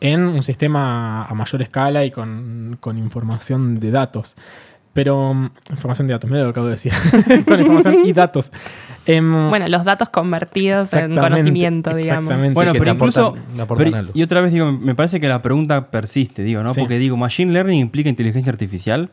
en 0.00 0.22
un 0.22 0.42
sistema 0.42 1.24
a 1.26 1.34
mayor 1.34 1.60
escala 1.62 2.04
y 2.04 2.10
con, 2.10 2.76
con 2.80 2.98
información 2.98 3.78
de 3.78 3.90
datos. 3.90 4.36
Pero. 4.94 5.32
mm, 5.34 5.50
Información 5.70 6.06
de 6.06 6.12
datos, 6.14 6.30
mira 6.30 6.42
lo 6.42 6.48
que 6.48 6.50
acabo 6.50 6.66
de 6.66 6.72
decir. 6.72 6.92
con 7.46 7.60
información 7.60 8.04
y 8.04 8.12
datos. 8.12 8.52
Em, 9.06 9.48
Bueno, 9.50 9.66
los 9.68 9.84
datos 9.84 10.08
convertidos 10.10 10.92
en 10.94 11.14
conocimiento, 11.16 11.94
digamos. 11.94 12.24
exactamente. 12.32 12.54
Bueno, 12.54 12.72
pero 12.74 12.90
incluso. 12.92 13.34
te 13.56 13.62
aportan 13.62 13.86
pero- 13.86 13.96
algo. 13.98 14.12
y 14.14 14.22
otra 14.22 14.40
vez 14.40 14.52
digo, 14.52 14.70
me 14.72 14.94
parece 14.94 15.18
que 15.20 15.28
la 15.28 15.40
pregunta 15.42 15.90
persiste, 15.90 16.42
digo, 16.42 16.62
¿no? 16.62 16.72
Sí. 16.72 16.80
Porque 16.80 16.98
digo, 16.98 17.16
¿machine 17.16 17.52
learning 17.52 17.80
implica 17.80 18.08
inteligencia 18.08 18.50
artificial? 18.52 19.08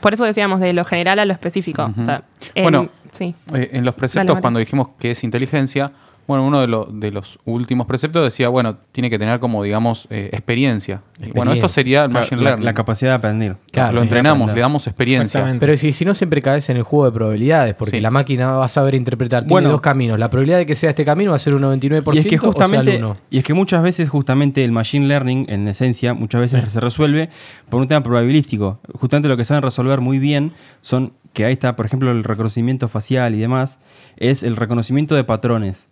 Por 0.00 0.12
eso 0.14 0.24
decíamos 0.24 0.60
de 0.60 0.72
lo 0.74 0.84
general 0.84 1.18
a 1.18 1.24
lo 1.24 1.32
específico. 1.32 1.92
O 1.98 2.02
sea, 2.02 2.22
en- 2.54 2.62
Bueno, 2.64 2.88
sí. 3.12 3.34
Eh, 3.54 3.70
en 3.72 3.84
los 3.84 3.94
preceptos, 3.94 4.28
Dale, 4.34 4.40
cuando 4.40 4.58
dijimos 4.60 4.88
que 4.98 5.10
es 5.12 5.24
inteligencia, 5.24 5.92
bueno, 6.26 6.46
uno 6.46 6.60
de, 6.60 6.66
lo- 6.66 6.86
de 6.90 7.10
los 7.10 7.38
últimos 7.44 7.86
preceptos 7.86 8.24
decía, 8.24 8.48
bueno, 8.48 8.76
tiene 8.92 9.10
que 9.10 9.18
tener 9.18 9.40
como, 9.40 9.62
digamos, 9.62 10.06
eh, 10.10 10.30
experiencia. 10.32 11.02
Bueno, 11.34 11.52
esto 11.52 11.68
sería 11.68 12.04
el 12.04 12.10
Claro, 12.10 12.24
machine 12.24 12.42
learning. 12.42 12.64
la 12.64 12.74
capacidad 12.74 13.10
de 13.10 13.14
aprender. 13.16 13.56
Claro, 13.72 13.92
lo 13.92 13.98
sí, 13.98 14.02
entrenamos, 14.04 14.36
aprender. 14.42 14.54
le 14.56 14.60
damos 14.62 14.86
experiencia. 14.86 15.24
Exactamente. 15.38 15.66
Pero 15.66 15.76
si, 15.78 15.92
si 15.92 16.04
no, 16.04 16.14
siempre 16.14 16.40
caes 16.42 16.68
en 16.70 16.76
el 16.76 16.82
juego 16.82 17.06
de 17.06 17.12
probabilidades, 17.12 17.74
porque 17.74 17.96
Sí. 17.96 18.00
la 18.00 18.10
máquina 18.10 18.52
va 18.52 18.64
a 18.64 18.68
saber 18.68 18.94
interpretar. 18.94 19.42
Tiene 19.42 19.50
Bueno. 19.52 19.70
dos 19.70 19.80
caminos. 19.80 20.18
La 20.18 20.30
probabilidad 20.30 20.58
de 20.58 20.66
que 20.66 20.74
sea 20.74 20.90
este 20.90 21.04
camino 21.04 21.30
va 21.30 21.36
a 21.36 21.40
ser 21.40 21.54
un 21.56 21.62
99% 21.62 22.14
Y 22.16 22.18
es 22.18 22.26
que 22.26 22.36
o 22.36 22.40
sea 22.40 22.48
el 22.48 22.52
justamente, 22.54 22.96
uno. 22.98 23.16
y 23.30 23.38
es 23.38 23.44
que 23.44 23.54
muchas 23.54 23.82
veces 23.82 24.08
justamente 24.08 24.64
el 24.64 24.72
machine 24.72 25.06
learning, 25.06 25.46
en 25.48 25.68
esencia, 25.68 26.14
muchas 26.14 26.40
veces 26.40 26.72
se 26.72 26.80
resuelve 26.80 27.28
por 27.68 27.80
un 27.80 27.88
tema 27.88 28.02
probabilístico. 28.02 28.80
Justamente 28.98 29.28
lo 29.28 29.36
que 29.36 29.44
saben 29.44 29.62
resolver 29.62 30.00
muy 30.00 30.18
bien 30.18 30.52
son 30.80 31.12
que 31.32 31.44
ahí 31.44 31.52
está, 31.52 31.74
por 31.74 31.84
ejemplo, 31.86 32.10
el 32.12 32.22
reconocimiento 32.22 32.86
facial 32.88 33.34
y 33.34 33.38
demás, 33.40 33.78
es 34.16 34.42
el 34.44 34.54
reconocimiento 34.56 35.16
de 35.16 35.24
patrones. 35.24 35.88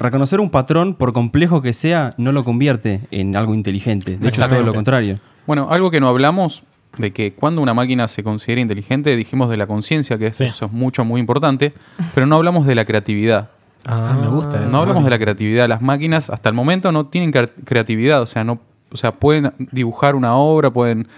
Reconocer 0.00 0.40
un 0.40 0.50
patrón, 0.50 0.94
por 0.94 1.12
complejo 1.12 1.60
que 1.62 1.72
sea, 1.74 2.14
no 2.16 2.32
lo 2.32 2.42
convierte 2.42 3.02
en 3.10 3.36
algo 3.36 3.54
inteligente. 3.54 4.16
De 4.16 4.28
hecho, 4.28 4.48
todo 4.48 4.62
lo 4.62 4.72
contrario. 4.74 5.18
Bueno, 5.46 5.68
algo 5.70 5.90
que 5.90 6.00
no 6.00 6.08
hablamos 6.08 6.62
de 6.96 7.12
que 7.12 7.34
cuando 7.34 7.60
una 7.60 7.74
máquina 7.74 8.08
se 8.08 8.22
considera 8.24 8.60
inteligente, 8.60 9.14
dijimos 9.14 9.50
de 9.50 9.56
la 9.58 9.66
conciencia, 9.66 10.18
que 10.18 10.28
es- 10.28 10.36
Sí. 10.38 10.44
eso 10.44 10.66
es 10.66 10.72
mucho, 10.72 11.04
muy 11.04 11.20
importante, 11.20 11.72
pero 12.14 12.26
no 12.26 12.36
hablamos 12.36 12.66
de 12.66 12.74
la 12.74 12.84
creatividad. 12.84 13.50
Ah, 13.86 14.16
me 14.20 14.26
gusta 14.28 14.64
eso. 14.64 14.72
No 14.72 14.80
hablamos 14.80 15.04
de 15.04 15.10
la 15.10 15.18
creatividad. 15.18 15.68
Las 15.68 15.82
máquinas 15.82 16.30
hasta 16.30 16.48
el 16.48 16.54
momento 16.54 16.92
no 16.92 17.06
tienen 17.06 17.32
cre- 17.32 17.50
creatividad, 17.64 18.22
o 18.22 18.26
sea, 18.26 18.42
no, 18.42 18.58
o 18.92 18.96
sea, 18.96 19.12
pueden 19.12 19.52
dibujar 19.70 20.14
una 20.16 20.34
obra, 20.34 20.70
pueden 20.70 21.08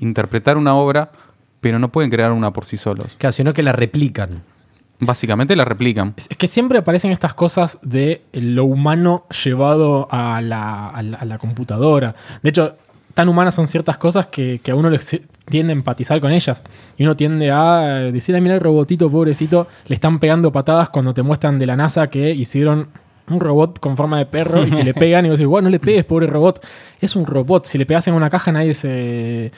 interpretar 0.00 0.56
una 0.56 0.74
obra, 0.74 1.10
pero 1.60 1.78
no 1.78 1.88
pueden 1.88 2.10
crear 2.10 2.32
una 2.32 2.52
por 2.52 2.66
sí 2.66 2.76
solos. 2.76 3.14
Claro, 3.18 3.32
sino 3.32 3.52
que 3.52 3.62
la 3.62 3.72
replican. 3.72 4.42
Básicamente 5.00 5.56
la 5.56 5.64
replican. 5.64 6.14
Es 6.16 6.28
que 6.28 6.46
siempre 6.48 6.78
aparecen 6.78 7.10
estas 7.10 7.34
cosas 7.34 7.78
de 7.82 8.22
lo 8.32 8.64
humano 8.64 9.26
llevado 9.44 10.08
a 10.10 10.40
la, 10.40 10.88
a 10.90 11.02
la- 11.02 11.18
a 11.18 11.24
la 11.24 11.38
computadora. 11.38 12.14
De 12.42 12.50
hecho, 12.50 12.76
tan 13.12 13.28
humanas 13.28 13.54
son 13.54 13.66
ciertas 13.66 13.98
cosas 13.98 14.26
que, 14.28 14.60
que 14.62 14.70
a 14.70 14.74
uno 14.76 14.90
tiende 15.46 15.72
a 15.72 15.76
empatizar 15.76 16.20
con 16.20 16.30
ellas. 16.32 16.62
Y 16.96 17.02
uno 17.04 17.16
tiende 17.16 17.50
a 17.50 17.78
decir, 18.12 18.34
"Ay, 18.34 18.40
mira 18.40 18.54
el 18.54 18.60
robotito, 18.60 19.10
pobrecito, 19.10 19.66
le 19.88 19.94
están 19.96 20.18
pegando 20.20 20.50
patadas 20.52 20.88
cuando 20.90 21.12
te 21.12 21.22
muestran 21.22 21.58
de 21.58 21.66
la 21.66 21.76
NASA 21.76 22.06
que 22.08 22.30
hicieron 22.32 22.88
un 23.28 23.40
robot 23.40 23.80
con 23.80 23.96
forma 23.96 24.18
de 24.18 24.26
perro 24.26 24.66
y 24.66 24.70
que 24.70 24.84
le 24.84 24.94
pegan 24.94 25.26
y 25.26 25.30
vos 25.30 25.38
decís, 25.38 25.48
bueno, 25.48 25.66
no 25.66 25.70
le 25.70 25.80
pegues, 25.80 26.04
pobre 26.04 26.26
robot. 26.26 26.64
Es 27.00 27.16
un 27.16 27.26
robot. 27.26 27.64
Si 27.66 27.78
le 27.78 27.86
pegas 27.86 28.06
en 28.08 28.14
una 28.14 28.30
caja 28.30 28.52
nadie 28.52 28.74
se... 28.74 29.50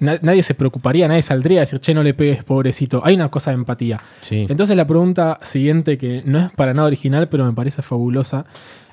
na- 0.00 0.18
Nadie 0.22 0.42
se 0.42 0.54
preocuparía, 0.54 1.06
nadie 1.08 1.22
saldría 1.22 1.60
a 1.60 1.62
decir, 1.62 1.78
che, 1.80 1.94
no 1.94 2.02
le 2.02 2.14
pegues, 2.14 2.42
pobrecito. 2.44 3.00
Hay 3.04 3.14
una 3.14 3.28
cosa 3.30 3.50
de 3.50 3.56
empatía. 3.56 4.00
Sí. 4.22 4.46
Entonces 4.48 4.76
la 4.76 4.86
pregunta 4.86 5.38
siguiente, 5.42 5.96
que 5.98 6.22
no 6.24 6.38
es 6.38 6.50
para 6.52 6.74
nada 6.74 6.86
original, 6.88 7.28
pero 7.28 7.44
me 7.44 7.52
parece 7.52 7.82
fabulosa, 7.82 8.44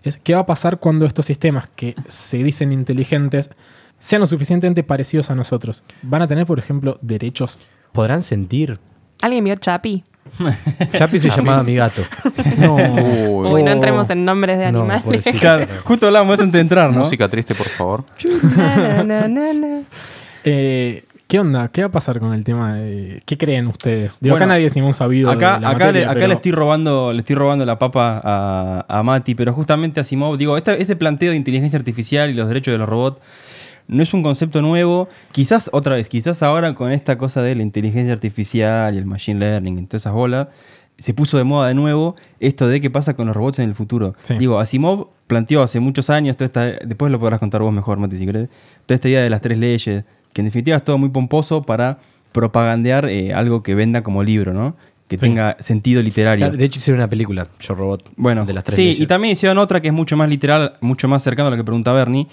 es 0.03 0.17
¿qué 0.17 0.33
va 0.35 0.41
a 0.41 0.45
pasar 0.45 0.77
cuando 0.79 1.05
estos 1.05 1.25
sistemas 1.25 1.67
que 1.75 1.95
se 2.07 2.43
dicen 2.43 2.71
inteligentes 2.71 3.49
sean 3.99 4.19
lo 4.21 4.27
suficientemente 4.27 4.83
parecidos 4.83 5.29
a 5.31 5.35
nosotros? 5.35 5.83
¿Van 6.03 6.21
a 6.21 6.27
tener, 6.27 6.45
por 6.45 6.59
ejemplo, 6.59 6.97
derechos? 7.01 7.57
¿Podrán 7.93 8.21
sentir? 8.21 8.79
¿Alguien 9.21 9.43
vio 9.43 9.55
Chapi? 9.55 10.03
Chapi 10.93 11.19
se 11.19 11.29
llamaba 11.29 11.63
mi 11.63 11.75
gato. 11.75 12.03
No. 12.59 12.75
Uy, 12.75 13.47
Uy, 13.51 13.63
no 13.63 13.71
entremos 13.71 14.09
en 14.09 14.25
nombres 14.25 14.57
de 14.57 14.71
No, 14.71 14.79
animales. 14.79 15.25
Claro, 15.39 15.65
justo 15.83 16.09
eso 16.09 16.17
antes 16.19 16.51
de 16.51 16.59
entrar, 16.59 16.91
¿no? 16.91 16.99
Música 16.99 17.27
triste, 17.29 17.53
por 17.55 17.67
favor. 17.67 18.03
Na, 18.57 19.03
na, 19.03 19.27
na, 19.27 19.53
na. 19.53 19.81
Eh, 20.50 21.04
¿Qué 21.27 21.39
onda? 21.42 21.68
¿Qué 21.68 21.82
va 21.82 21.88
a 21.88 21.92
pasar 21.92 22.20
con 22.22 22.34
el 22.34 22.46
tema 22.46 22.74
de... 22.75 23.22
¿Qué 23.25 23.38
creen 23.38 23.68
ustedes? 23.68 24.18
Digo, 24.22 24.36
acá 24.38 24.46
Bueno, 24.46 24.54
nadie 24.54 24.68
es 24.68 24.75
ningún 24.77 24.94
sabido 24.94 25.30
Acá, 25.30 25.56
de 25.56 25.62
la 25.62 25.70
acá, 25.72 25.80
materia, 25.80 26.00
le, 26.00 26.06
acá 26.06 26.13
pero- 26.13 26.27
le 26.30 26.34
estoy 26.36 26.51
robando, 26.54 27.12
le 27.12 27.20
estoy 27.20 27.36
robando 27.36 27.66
la 27.66 27.77
papa 27.77 28.22
a, 28.24 28.86
a 28.88 29.04
Mati, 29.04 29.36
pero 29.36 29.51
justamente 29.51 30.00
Asimov, 30.00 30.38
digo, 30.38 30.56
este 30.56 30.96
planteo 30.96 31.32
de 31.32 31.36
inteligencia 31.38 31.77
artificial 31.77 32.30
y 32.30 32.34
los 32.34 32.48
derechos 32.48 32.72
de 32.72 32.77
los 32.77 32.88
robots 32.88 33.20
no 33.89 34.01
es 34.01 34.13
un 34.13 34.24
concepto 34.24 34.62
nuevo. 34.62 35.10
Quizás, 35.34 35.70
otra 35.74 35.96
vez, 35.96 36.08
quizás 36.08 36.42
ahora 36.44 36.74
con 36.75 36.94
esta 36.94 37.18
cosa 37.18 37.42
de 37.42 37.56
la 37.56 37.62
inteligencia 37.63 38.13
artificial 38.13 38.96
y 38.96 38.98
el 38.98 39.06
machine 39.06 39.38
learning 39.42 39.80
y 39.80 39.86
todas 39.86 40.04
esas 40.04 40.13
bolas, 40.13 40.48
se 40.98 41.13
puso 41.13 41.38
de 41.38 41.44
moda 41.44 41.68
de 41.68 41.74
nuevo 41.75 42.16
esto 42.39 42.68
de 42.70 42.80
qué 42.82 42.89
pasa 42.89 43.16
con 43.16 43.27
los 43.27 43.36
robots 43.36 43.60
en 43.60 43.68
el 43.68 43.75
futuro. 43.75 44.16
Sí. 44.22 44.36
Digo, 44.38 44.60
Asimov 44.60 45.10
planteó 45.27 45.62
hace 45.62 45.82
muchos 45.82 46.10
años, 46.10 46.38
toda 46.38 46.46
esta, 46.46 46.86
después 46.86 47.12
lo 47.12 47.20
podrás 47.20 47.39
contar 47.42 47.62
vos 47.62 47.74
mejor, 47.74 47.98
Mati, 47.98 48.18
si 48.18 48.25
querés, 48.25 48.48
toda 48.86 48.96
esta 48.96 49.10
idea 49.10 49.22
de 49.22 49.30
las 49.30 49.42
tres 49.42 49.58
leyes, 49.58 50.06
que 50.34 50.41
en 50.41 50.46
definitiva 50.46 50.77
es 50.77 50.84
todo 50.84 50.98
muy 50.98 51.10
pomposo 51.10 51.63
para 51.63 51.98
propagandear 52.31 53.10
eh, 53.10 53.34
algo 53.34 53.63
que 53.63 53.75
venda 53.75 54.03
como 54.03 54.24
libro, 54.24 54.53
¿no? 54.53 54.75
Que 55.07 55.15
Sí. 55.17 55.22
tenga 55.22 55.55
sentido 55.60 56.01
literario. 56.03 56.46
Claro, 56.46 56.57
de 56.57 56.65
hecho 56.65 56.79
hicieron 56.79 57.00
una 57.00 57.10
película, 57.10 57.48
Yo 57.60 57.74
Robot, 57.75 58.12
Bueno, 58.17 58.46
de 58.46 58.53
las 58.53 58.63
tres 58.63 58.75
sí, 58.75 58.81
leyes. 58.84 59.00
y 59.00 59.07
también 59.07 59.31
hicieron 59.34 59.57
otra 59.57 59.81
que 59.81 59.88
es 59.88 59.93
mucho 59.93 60.17
más 60.17 60.29
literal, 60.29 60.74
mucho 60.81 61.07
más 61.07 61.24
cercano 61.24 61.48
a 61.48 61.51
lo 61.51 61.57
que 61.57 61.63
pregunta 61.63 61.93
Bernie, 61.93 62.27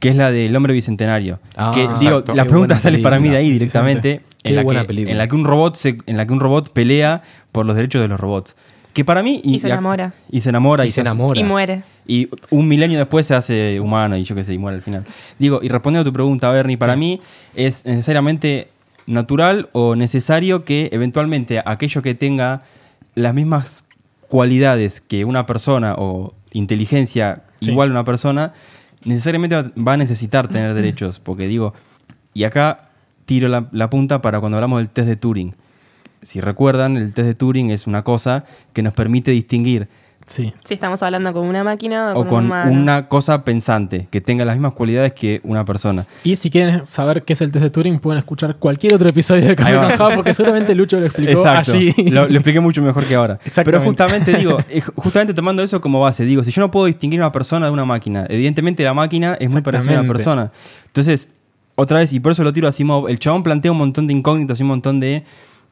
que 0.00 0.08
es 0.10 0.16
la 0.16 0.30
del 0.30 0.54
hombre 0.56 0.72
bicentenario. 0.74 1.38
Ah, 1.56 1.70
que 1.74 1.82
exacto. 1.82 2.00
digo, 2.00 2.24
Qué 2.24 2.34
la 2.34 2.44
pregunta 2.44 2.74
buena 2.74 2.80
sale 2.80 2.98
para 2.98 3.18
mí 3.20 3.28
de 3.28 3.36
ahí 3.36 3.50
directamente, 3.50 4.20
Qué 4.42 4.50
en 4.50 4.56
la, 4.56 4.62
buena 4.62 4.80
que, 4.82 4.86
película. 4.88 5.12
en 5.12 5.18
la 5.18 5.28
que 5.28 5.34
un 5.36 5.44
robot 5.44 5.76
se, 5.76 5.98
en 6.06 6.16
la 6.16 6.26
que 6.26 6.32
un 6.32 6.40
robot 6.40 6.72
pelea 6.72 7.22
por 7.52 7.64
los 7.66 7.76
derechos 7.76 8.02
de 8.02 8.08
los 8.08 8.18
robots. 8.20 8.56
Que 8.92 9.04
para 9.04 9.22
mí 9.22 9.40
Y 9.44 9.60
se 9.60 9.68
enamora. 9.68 10.12
y 10.30 10.40
se 10.40 10.48
enamora 10.48 10.84
Y 10.86 10.90
se 10.90 11.00
hace- 11.02 11.08
enamora. 11.08 11.38
Y 11.40 11.44
muere. 11.44 11.82
Y 12.08 12.28
un 12.50 12.66
milenio 12.66 12.98
después 12.98 13.26
se 13.26 13.34
hace 13.36 13.78
humano 13.80 14.16
y 14.16 14.24
yo 14.24 14.34
qué 14.34 14.42
sé, 14.42 14.54
y 14.54 14.58
muere 14.58 14.76
al 14.76 14.82
final. 14.82 15.04
Digo, 15.38 15.60
y 15.62 15.68
respondiendo 15.68 16.08
a 16.08 16.10
tu 16.10 16.12
pregunta, 16.14 16.50
Bernie, 16.50 16.76
para 16.78 16.96
mí 16.96 17.20
es 17.54 17.84
necesariamente 17.84 18.68
natural 19.06 19.68
o 19.72 19.94
necesario 19.94 20.64
que 20.64 20.88
eventualmente 20.92 21.62
aquello 21.64 22.02
que 22.02 22.14
tenga 22.16 22.62
las 23.14 23.32
mismas 23.34 23.84
cualidades 24.28 25.00
que 25.00 25.24
una 25.24 25.46
persona 25.46 25.94
o 25.96 26.34
inteligencia 26.52 27.42
Sí. 27.60 27.70
igual 27.72 27.88
a 27.88 27.92
una 27.92 28.04
persona, 28.04 28.52
necesariamente 29.04 29.56
va- 29.56 29.70
va 29.76 29.92
a 29.94 29.96
necesitar 29.96 30.48
tener 30.48 30.74
derechos. 30.74 31.18
Porque 31.20 31.46
digo, 31.48 31.74
y 32.34 32.44
acá 32.44 32.90
tiro 33.26 33.48
la, 33.48 33.68
la 33.72 33.90
punta 33.90 34.22
para 34.22 34.40
cuando 34.40 34.56
hablamos 34.58 34.78
del 34.80 34.88
test 34.88 35.08
de 35.08 35.16
Turing. 35.16 35.54
Si 36.22 36.40
recuerdan, 36.40 36.96
el 36.96 37.12
test 37.14 37.26
de 37.26 37.34
Turing 37.34 37.70
es 37.70 37.86
una 37.86 38.02
cosa 38.04 38.44
que 38.72 38.82
nos 38.82 38.92
permite 38.92 39.30
distinguir 39.32 39.88
Sí. 40.28 40.52
Si 40.64 40.74
estamos 40.74 41.02
hablando 41.02 41.32
con 41.32 41.46
una 41.46 41.64
máquina 41.64 42.08
o, 42.08 42.10
o 42.10 42.14
con, 42.14 42.28
con 42.28 42.38
un 42.38 42.44
humano. 42.46 42.70
una 42.70 43.08
cosa 43.08 43.44
pensante, 43.44 44.08
que 44.10 44.20
tenga 44.20 44.44
las 44.44 44.56
mismas 44.56 44.72
cualidades 44.72 45.14
que 45.14 45.40
una 45.42 45.64
persona. 45.64 46.06
Y 46.22 46.36
si 46.36 46.50
quieren 46.50 46.86
saber 46.86 47.24
qué 47.24 47.32
es 47.32 47.40
el 47.40 47.50
test 47.50 47.64
de 47.64 47.70
Turing, 47.70 47.98
pueden 47.98 48.18
escuchar 48.18 48.56
cualquier 48.56 48.94
otro 48.94 49.08
episodio 49.08 49.46
de 49.46 49.56
Café 49.56 49.74
con 49.74 49.88
Java, 49.88 50.14
porque 50.14 50.34
seguramente 50.34 50.74
Lucho 50.74 51.00
lo 51.00 51.06
explicó 51.06 51.32
Exacto. 51.32 51.72
allí. 51.72 51.92
Lo, 52.10 52.28
lo 52.28 52.34
expliqué 52.34 52.60
mucho 52.60 52.82
mejor 52.82 53.04
que 53.04 53.14
ahora. 53.14 53.38
Pero 53.64 53.80
justamente 53.82 54.36
digo, 54.36 54.58
eh, 54.70 54.80
justamente 54.96 55.34
tomando 55.34 55.62
eso 55.62 55.80
como 55.80 56.00
base, 56.00 56.24
digo, 56.24 56.44
si 56.44 56.50
yo 56.50 56.60
no 56.60 56.70
puedo 56.70 56.86
distinguir 56.86 57.20
una 57.20 57.32
persona 57.32 57.66
de 57.66 57.72
una 57.72 57.84
máquina, 57.84 58.26
evidentemente 58.28 58.84
la 58.84 58.94
máquina 58.94 59.36
es 59.40 59.50
muy 59.52 59.62
parecida 59.62 59.96
a 59.96 60.00
una 60.00 60.08
persona. 60.08 60.52
Entonces, 60.86 61.30
otra 61.74 62.00
vez, 62.00 62.12
y 62.12 62.20
por 62.20 62.32
eso 62.32 62.42
lo 62.42 62.52
tiro 62.52 62.66
a 62.66 62.70
Asimov, 62.70 63.08
el 63.08 63.18
chabón 63.18 63.42
plantea 63.42 63.70
un 63.70 63.78
montón 63.78 64.06
de 64.06 64.12
incógnitas 64.12 64.58
y 64.58 64.62
un 64.62 64.68
montón 64.68 65.00
de 65.00 65.24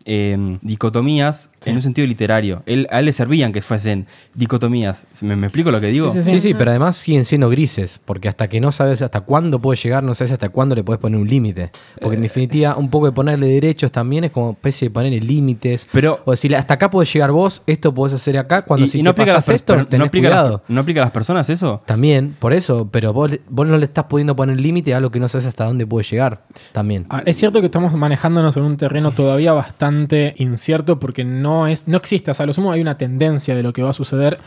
eh, 0.07 0.59
dicotomías 0.63 1.51
Sí. 1.61 1.71
en 1.71 1.77
un 1.77 1.83
sentido 1.83 2.07
literario. 2.07 2.63
Él, 2.67 2.87
a 2.93 3.01
él 3.01 3.07
le 3.07 3.13
servían 3.13 3.53
que 3.53 3.61
fuesen 3.61 4.07
dicotomías. 4.35 5.07
¿Me, 5.23 5.35
me 5.35 5.47
explico 5.49 5.71
lo 5.73 5.81
que 5.81 5.89
digo? 5.89 6.11
Sí, 6.13 6.23
sí, 6.23 6.31
Sí, 6.31 6.41
sí, 6.41 6.55
pero 6.55 6.71
además 6.71 6.97
siguen 6.97 7.25
siendo 7.25 7.49
grises, 7.49 8.01
porque 8.05 8.29
hasta 8.29 8.47
que 8.49 8.61
no 8.61 8.71
sabes 8.71 9.03
hasta 9.03 9.23
cuándo 9.23 9.59
puede 9.59 9.77
llegar, 9.81 10.05
no 10.05 10.15
sabes 10.15 10.31
hasta 10.33 10.49
cuándo 10.51 10.75
le 10.77 10.85
puedes 10.85 11.01
poner 11.01 11.19
un 11.19 11.27
límite. 11.29 11.71
Porque 12.01 12.15
Eh, 12.15 12.19
en 12.19 12.23
definitiva, 12.23 12.77
un 12.77 12.89
poco 12.91 13.07
de 13.07 13.13
ponerle 13.13 13.49
derechos 13.49 13.91
también 13.91 14.25
es 14.25 14.31
como 14.31 14.51
especie 14.53 14.89
de 14.89 14.93
ponerle 14.95 15.21
límites. 15.21 15.89
Pero- 15.91 16.21
o 16.25 16.31
decirle, 16.31 16.57
hasta 16.59 16.75
acá 16.75 16.89
puedes 16.91 17.13
llegar 17.13 17.33
vos, 17.33 17.63
esto 17.67 17.93
podés 17.93 18.13
hacer 18.15 18.39
acá, 18.39 18.63
cuando 18.63 18.87
Y- 18.87 18.89
si 18.91 19.01
y 19.01 19.03
no 19.03 19.15
te 19.15 19.25
pasas 19.27 19.49
esto, 19.49 19.75
tenés 19.87 19.99
no 19.99 20.05
aplica 20.05 20.29
a 20.29 20.31
las- 20.31 20.41
cuidado. 20.43 20.63
¿No 20.69 20.81
aplica 20.83 21.01
a 21.01 21.05
las 21.07 21.13
personas 21.13 21.49
eso? 21.51 21.83
También, 21.87 22.37
por 22.39 22.53
eso, 22.53 22.89
pero 22.93 23.13
vos, 23.13 23.33
vos 23.49 23.67
no 23.67 23.77
le 23.77 23.85
estás 23.87 24.05
pudiendo 24.05 24.37
poner 24.37 24.61
límite 24.61 24.95
a 24.95 24.99
algo 24.99 25.11
que 25.11 25.19
no 25.19 25.27
sabes 25.27 25.47
hasta 25.47 25.65
dónde 25.65 25.85
puede 25.87 26.05
llegar. 26.07 26.45
También. 26.73 27.07
Ah, 27.11 27.23
Es 27.25 27.37
cierto 27.39 27.61
que 27.61 27.67
estamos 27.67 27.93
manejándonos 27.95 28.57
en 28.57 28.63
un 28.65 28.77
terreno 28.77 29.11
todavía 29.11 29.53
bastante 29.53 29.96
incierto 30.37 30.99
porque 30.99 31.25
no 31.25 31.67
es 31.67 31.89
no 31.89 31.97
existe, 31.97 32.31
o 32.31 32.35
sea, 32.35 32.45
a 32.45 32.47
lo 32.47 32.53
sumo 32.53 32.73
hay 32.73 32.81
una 32.81 32.99
tendencia 32.99 33.55
de 33.55 33.63
lo 33.63 33.73
que 33.73 33.83
va 33.83 33.91
a 33.91 33.95
suceder 33.95 34.39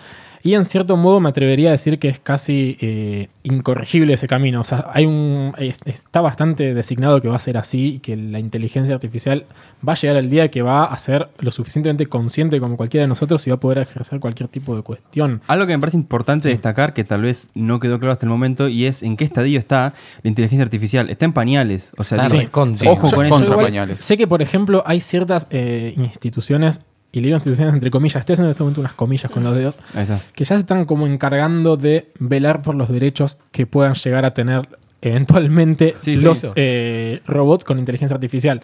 y 0.43 0.53
en 0.53 0.65
cierto 0.65 0.95
modo 0.97 1.19
me 1.19 1.29
atrevería 1.29 1.69
a 1.69 1.71
decir 1.71 1.99
que 1.99 2.07
es 2.09 2.19
casi 2.19 2.77
eh, 2.81 3.27
incorregible 3.43 4.13
ese 4.13 4.27
camino, 4.27 4.61
o 4.61 4.63
sea, 4.63 4.85
hay 4.93 5.05
un 5.05 5.53
es- 5.57 5.79
está 5.85 6.21
bastante 6.21 6.73
designado 6.73 7.21
que 7.21 7.27
va 7.27 7.35
a 7.35 7.39
ser 7.39 7.57
así 7.57 7.95
y 7.95 7.99
que 7.99 8.15
la 8.15 8.39
inteligencia 8.39 8.93
artificial 8.95 9.45
va 9.87 9.93
a 9.93 9.95
llegar 9.95 10.17
al 10.17 10.29
día 10.29 10.49
que 10.49 10.61
va 10.61 10.85
a 10.85 10.97
ser 10.97 11.29
lo 11.39 11.51
suficientemente 11.51 12.05
consciente 12.07 12.59
como 12.59 12.77
cualquiera 12.77 13.03
de 13.03 13.07
nosotros 13.07 13.45
y 13.47 13.49
va 13.49 13.55
a 13.57 13.59
poder 13.59 13.79
ejercer 13.79 14.19
cualquier 14.19 14.49
tipo 14.49 14.75
de 14.75 14.81
cuestión. 14.81 15.41
Algo 15.47 15.65
que 15.67 15.73
me 15.75 15.79
parece 15.79 15.97
importante 15.97 16.49
destacar, 16.49 16.93
que 16.93 17.03
tal 17.03 17.21
vez 17.23 17.49
no 17.53 17.79
quedó 17.79 17.99
claro 17.99 18.11
hasta 18.13 18.25
el 18.25 18.29
momento, 18.29 18.67
y 18.69 18.85
es 18.85 19.03
en 19.03 19.17
qué 19.17 19.23
estadio 19.25 19.57
está 19.59 19.93
la 20.23 20.29
inteligencia 20.29 20.63
artificial. 20.63 21.09
Está 21.09 21.25
en 21.25 21.33
pañales. 21.33 21.91
O 21.97 22.03
sea, 22.03 22.17
Está 22.23 22.29
digo, 22.29 22.43
recontra. 22.43 22.89
ojo 22.91 23.07
Sí, 23.09 23.15
con 23.15 23.23
yo- 23.23 23.25
eso. 23.27 23.33
contra 23.35 23.51
igual 23.53 23.65
pañales. 23.65 24.01
Sé 24.01 24.17
que, 24.17 24.27
por 24.27 24.41
ejemplo, 24.41 24.83
hay 24.85 24.99
ciertas 25.01 25.47
eh, 25.49 25.93
instituciones, 25.97 26.79
y 27.11 27.19
le 27.21 27.27
digo 27.27 27.37
instituciones 27.37 27.73
entre 27.73 27.89
comillas, 27.91 28.19
estoy 28.19 28.33
haciendo 28.33 28.49
en 28.49 28.51
este 28.51 28.63
momento 28.63 28.81
unas 28.81 28.93
comillas 28.93 29.31
con 29.31 29.43
los 29.43 29.55
dedos, 29.55 29.79
Ahí 29.93 30.03
está. 30.03 30.19
que 30.33 30.43
ya 30.45 30.55
se 30.55 30.59
están 30.61 30.85
como 30.85 31.07
encargando 31.07 31.75
de 31.77 32.11
velar 32.19 32.61
por 32.61 32.75
los 32.75 32.87
derechos 32.89 33.37
que 33.51 33.65
puedan 33.65 33.93
llegar 33.95 34.25
a 34.25 34.33
tener 34.33 34.67
eventualmente 35.01 35.95
Sí, 35.99 36.17
sí. 36.17 36.23
los 36.23 36.45
eh, 36.55 37.21
robots 37.25 37.63
con 37.65 37.79
inteligencia 37.79 38.15
artificial. 38.15 38.61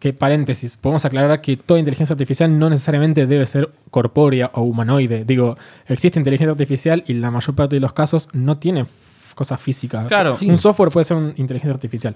Que 0.00 0.12
paréntesis, 0.12 0.76
podemos 0.76 1.04
aclarar 1.04 1.40
que 1.40 1.56
toda 1.56 1.80
inteligencia 1.80 2.12
artificial 2.14 2.56
no 2.56 2.70
necesariamente 2.70 3.26
debe 3.26 3.46
ser 3.46 3.70
corpórea 3.90 4.48
o 4.54 4.62
humanoide. 4.62 5.24
Digo, 5.24 5.56
existe 5.88 6.20
inteligencia 6.20 6.52
artificial 6.52 7.02
y 7.08 7.14
la 7.14 7.32
mayor 7.32 7.56
parte 7.56 7.74
de 7.76 7.80
los 7.80 7.92
casos 7.94 8.28
no 8.32 8.58
tiene 8.58 8.86
cosas 9.38 9.60
físicas. 9.60 10.06
Claro. 10.08 10.36
Un 10.42 10.58
software 10.58 10.90
puede 10.90 11.04
ser 11.04 11.16
una 11.16 11.32
inteligencia 11.36 11.72
artificial. 11.72 12.14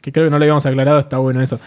Que 0.00 0.10
creo 0.10 0.26
que 0.26 0.30
no 0.30 0.38
lo 0.38 0.44
habíamos 0.44 0.66
aclarado, 0.66 0.98
está 0.98 1.18
bueno 1.18 1.40
eso. 1.40 1.60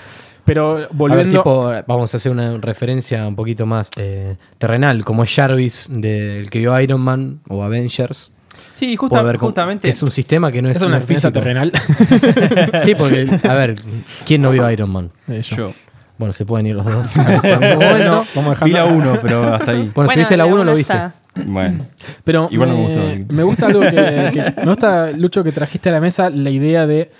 Pero 0.43 0.71
A 0.71 0.75
ver, 0.79 0.87
volviendo. 0.91 1.37
tipo, 1.37 1.71
vamos 1.87 2.13
a 2.13 2.17
hacer 2.17 2.31
una 2.31 2.57
referencia 2.57 3.25
un 3.27 3.35
poquito 3.35 3.65
más 3.65 3.89
eh, 3.97 4.35
terrenal, 4.57 5.03
como 5.05 5.23
Jarvis 5.25 5.87
del 5.89 6.49
que 6.49 6.59
vio 6.59 6.79
Iron 6.81 7.01
Man 7.01 7.39
o 7.49 7.63
Avengers. 7.63 8.31
Sí, 8.73 8.95
justa- 8.95 9.23
justamente. 9.37 9.89
es 9.89 10.01
un 10.03 10.11
sistema 10.11 10.51
que 10.51 10.61
no 10.61 10.69
es, 10.69 10.77
es 10.77 10.83
una 10.83 10.99
físico. 11.01 11.31
terrenal. 11.31 11.71
Sí, 12.83 12.93
porque, 12.95 13.25
a 13.47 13.53
ver, 13.53 13.75
¿quién 14.25 14.41
no 14.41 14.51
vio 14.51 14.69
Iron 14.69 14.89
Man? 14.91 15.11
Eh, 15.27 15.41
yo. 15.41 15.55
Yo. 15.55 15.73
Bueno, 16.17 16.31
se 16.33 16.45
pueden 16.45 16.67
ir 16.67 16.75
los 16.75 16.85
dos. 16.85 17.11
Bueno, 17.77 18.23
vamos 18.35 18.59
Vi 18.61 18.71
la 18.71 18.85
uno, 18.85 19.17
pero 19.21 19.53
hasta 19.53 19.71
ahí. 19.71 19.91
Bueno, 19.93 20.11
si 20.11 20.19
viste 20.19 20.37
la 20.37 20.45
1, 20.45 20.55
uno 20.55 20.63
lo 20.63 20.75
viste. 20.75 20.93
está. 20.93 21.13
Bueno. 21.35 21.85
Pero 22.23 22.47
Igual 22.51 22.69
me, 22.69 22.75
me 22.75 22.81
gustó, 22.83 23.33
me 23.33 23.43
gusta 23.43 23.65
algo 23.67 23.81
que, 23.81 23.89
que- 24.33 24.53
Me 24.61 24.65
gusta, 24.67 25.11
Lucho, 25.11 25.43
que 25.43 25.51
trajiste 25.51 25.89
a 25.89 25.91
la 25.93 25.99
mesa 26.01 26.29
la 26.29 26.49
idea 26.49 26.87
de 26.87 27.11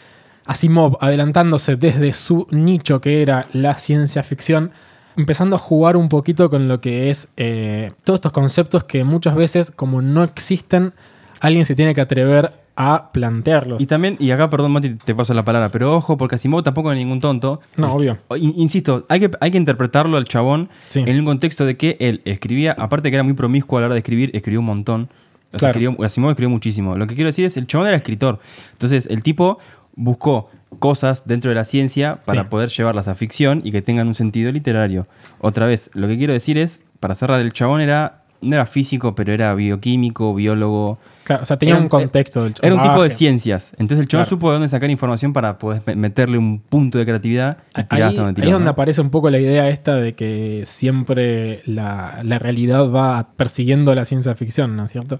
Asimov 0.46 0.98
adelantándose 1.02 1.76
desde 1.76 2.14
su 2.14 2.48
nicho, 2.52 3.02
que 3.02 3.22
era 3.22 3.46
la 3.54 3.76
ciencia 3.78 4.24
ficción, 4.24 4.72
empezando 5.18 5.56
a 5.56 5.60
jugar 5.60 5.98
un 5.98 6.08
poquito 6.10 6.50
con 6.50 6.68
lo 6.68 6.82
que 6.82 7.10
es 7.10 7.30
eh, 7.38 7.92
todos 8.04 8.18
estos 8.18 8.32
conceptos 8.32 8.84
que 8.84 9.04
muchas 9.04 9.36
veces, 9.36 9.72
como 9.72 10.02
no 10.02 10.24
existen, 10.24 10.94
alguien 11.42 11.66
se 11.66 11.76
tiene 11.76 11.94
que 11.96 12.02
atrever 12.02 12.52
a 12.78 13.12
plantearlos. 13.14 13.82
Y 13.82 13.86
también, 13.88 14.18
y 14.20 14.32
acá, 14.32 14.50
perdón, 14.50 14.72
Mati, 14.74 14.96
te 14.96 15.16
paso 15.16 15.34
la 15.34 15.46
palabra, 15.46 15.70
pero 15.70 15.96
ojo, 15.96 16.18
porque 16.18 16.36
Asimov 16.36 16.62
tampoco 16.64 16.92
es 16.92 16.98
ningún 16.98 17.20
tonto. 17.22 17.62
No, 17.78 17.94
obvio. 17.94 18.18
In- 18.38 18.54
Insisto, 18.58 19.06
hay 19.08 19.22
que, 19.22 19.32
hay 19.40 19.52
que 19.52 19.58
interpretarlo 19.58 20.18
al 20.18 20.26
chabón 20.26 20.70
Sí. 20.88 21.04
en 21.06 21.18
un 21.20 21.26
contexto 21.26 21.66
de 21.66 21.78
que 21.78 21.96
él 22.00 22.22
escribía, 22.26 22.74
aparte 22.78 23.10
que 23.10 23.16
era 23.16 23.24
muy 23.24 23.34
promiscuo 23.34 23.78
a 23.78 23.82
la 23.82 23.86
hora 23.88 23.94
de 23.96 24.00
escribir, 24.00 24.32
escribió 24.34 24.60
un 24.60 24.66
montón. 24.66 25.10
O 25.54 25.58
sea, 25.60 25.72
Claro. 25.72 25.80
escribió- 25.92 26.06
Asimov 26.06 26.32
escribió 26.32 26.50
muchísimo. 26.50 26.98
Lo 26.98 27.08
que 27.08 27.16
quiero 27.16 27.30
decir 27.30 27.46
es, 27.46 27.56
el 27.56 27.66
chabón 27.68 27.88
era 27.88 27.96
escritor. 27.96 28.40
Entonces, 28.74 29.08
el 29.10 29.24
tipo 29.24 29.58
buscó 29.96 30.50
cosas 30.80 31.26
dentro 31.26 31.48
de 31.50 31.56
la 31.56 31.64
ciencia 31.64 32.20
para 32.26 32.42
Sí. 32.42 32.48
poder 32.50 32.70
llevarlas 32.70 33.08
a 33.08 33.16
ficción 33.16 33.62
y 33.64 33.72
que 33.72 33.82
tengan 33.82 34.10
un 34.10 34.16
sentido 34.16 34.52
literario. 34.52 35.08
Otra 35.40 35.66
vez, 35.66 35.90
lo 35.94 36.10
que 36.10 36.18
quiero 36.18 36.34
decir 36.34 36.58
es, 36.58 36.82
para 37.00 37.16
cerrar, 37.16 37.40
el 37.40 37.54
chabón 37.54 37.80
era, 37.80 38.25
no 38.46 38.56
era 38.56 38.66
físico, 38.66 39.16
pero 39.16 39.34
era 39.34 39.54
bioquímico, 39.56 40.34
biólogo. 40.34 40.98
Claro, 41.24 41.44
o 41.44 41.46
sea, 41.46 41.58
tenía 41.58 41.76
Era 41.76 41.84
un 41.84 41.90
contexto 41.90 42.44
del 42.44 42.54
Era 42.62 42.76
un 42.76 42.82
tipo 42.84 43.02
de 43.04 43.10
ciencias. 43.10 43.72
Entonces 43.78 44.00
el 44.00 44.08
chabón 44.08 44.26
Claro. 44.26 44.30
supo 44.30 44.48
de 44.50 44.54
dónde 44.54 44.70
sacar 44.70 44.90
información 44.90 45.34
para 45.34 45.58
poder 45.58 45.82
me- 45.86 45.96
meterle 45.96 46.38
un 46.38 46.60
punto 46.60 46.98
de 47.00 47.06
creatividad 47.06 47.58
y 47.76 47.80
Ahí, 47.80 47.86
tirar 47.90 48.10
hasta 48.10 48.22
donde 48.22 48.42
ahí 48.44 48.48
es 48.48 48.54
donde 48.54 48.66
¿no? 48.66 48.72
aparece 48.72 49.02
un 49.02 49.10
poco 49.10 49.30
la 49.30 49.40
idea 49.40 49.68
esta 49.70 49.96
de 49.96 50.14
que 50.14 50.62
siempre 50.66 51.62
la, 51.66 52.20
la 52.24 52.38
realidad 52.40 52.90
va 52.92 53.28
persiguiendo 53.36 53.94
la 53.96 54.06
ciencia 54.06 54.36
ficción, 54.36 54.76
¿no 54.76 54.86
es 54.86 54.92
cierto? 54.92 55.20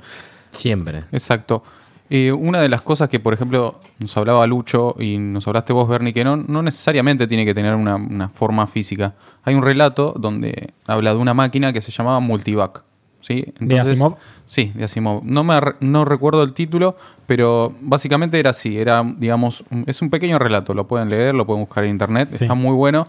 Siempre. 0.52 1.04
Exacto. 1.12 1.64
Eh, 2.12 2.32
una 2.32 2.62
de 2.62 2.70
las 2.70 2.84
cosas 2.84 3.10
que, 3.10 3.20
por 3.20 3.34
ejemplo, 3.34 3.80
nos 3.98 4.16
hablaba 4.16 4.46
Lucho 4.46 4.96
y 5.00 5.18
nos 5.18 5.48
hablaste 5.48 5.74
vos, 5.74 5.90
Bernie, 5.90 6.14
que 6.14 6.24
no, 6.24 6.38
no 6.38 6.62
necesariamente 6.62 7.26
tiene 7.26 7.46
que 7.46 7.56
tener 7.56 7.74
una, 7.74 7.96
una 7.96 8.30
forma 8.30 8.68
física. 8.68 9.16
Hay 9.44 9.56
un 9.56 9.64
relato 9.64 10.14
donde 10.16 10.70
habla 10.86 11.14
de 11.16 11.18
una 11.20 11.34
máquina 11.34 11.74
que 11.74 11.82
se 11.82 11.92
llamaba 11.92 12.20
Multivac. 12.20 12.84
¿Sí? 13.26 13.46
Asimov? 13.80 14.16
Sí, 14.46 14.72
de 14.76 14.84
Asimov. 14.84 15.22
No, 15.24 15.44
me, 15.44 15.60
no 15.80 16.06
recuerdo 16.06 16.44
el 16.44 16.54
título, 16.54 16.96
pero 17.28 17.74
básicamente 17.82 18.40
era 18.40 18.52
así. 18.52 18.78
Era, 18.78 19.04
digamos, 19.18 19.64
es 19.88 20.02
un 20.02 20.10
pequeño 20.10 20.38
relato. 20.40 20.74
Lo 20.74 20.88
pueden 20.88 21.10
leer, 21.10 21.34
lo 21.34 21.46
pueden 21.46 21.62
buscar 21.64 21.84
en 21.84 21.92
internet. 21.92 22.30
Sí. 22.34 22.44
Está 22.44 22.54
muy 22.54 22.74
bueno. 22.74 23.04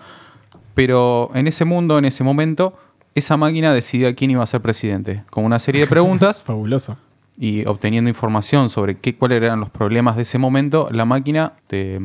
Pero 0.74 1.30
en 1.34 1.46
ese 1.46 1.64
mundo, 1.64 1.98
en 1.98 2.04
ese 2.04 2.22
momento, 2.24 2.74
esa 3.14 3.36
máquina 3.36 3.72
decidía 3.72 4.14
quién 4.14 4.30
iba 4.30 4.42
a 4.42 4.46
ser 4.46 4.60
presidente. 4.60 5.22
Con 5.30 5.44
una 5.44 5.58
serie 5.58 5.82
de 5.82 5.86
preguntas 5.86 6.42
Fabuloso. 6.46 6.96
y 7.38 7.64
obteniendo 7.66 8.08
información 8.10 8.68
sobre 8.68 8.98
qué, 8.98 9.16
cuáles 9.16 9.42
eran 9.42 9.60
los 9.60 9.70
problemas 9.70 10.16
de 10.16 10.22
ese 10.22 10.36
momento, 10.38 10.88
la 10.90 11.04
máquina 11.06 11.52
te, 11.66 11.98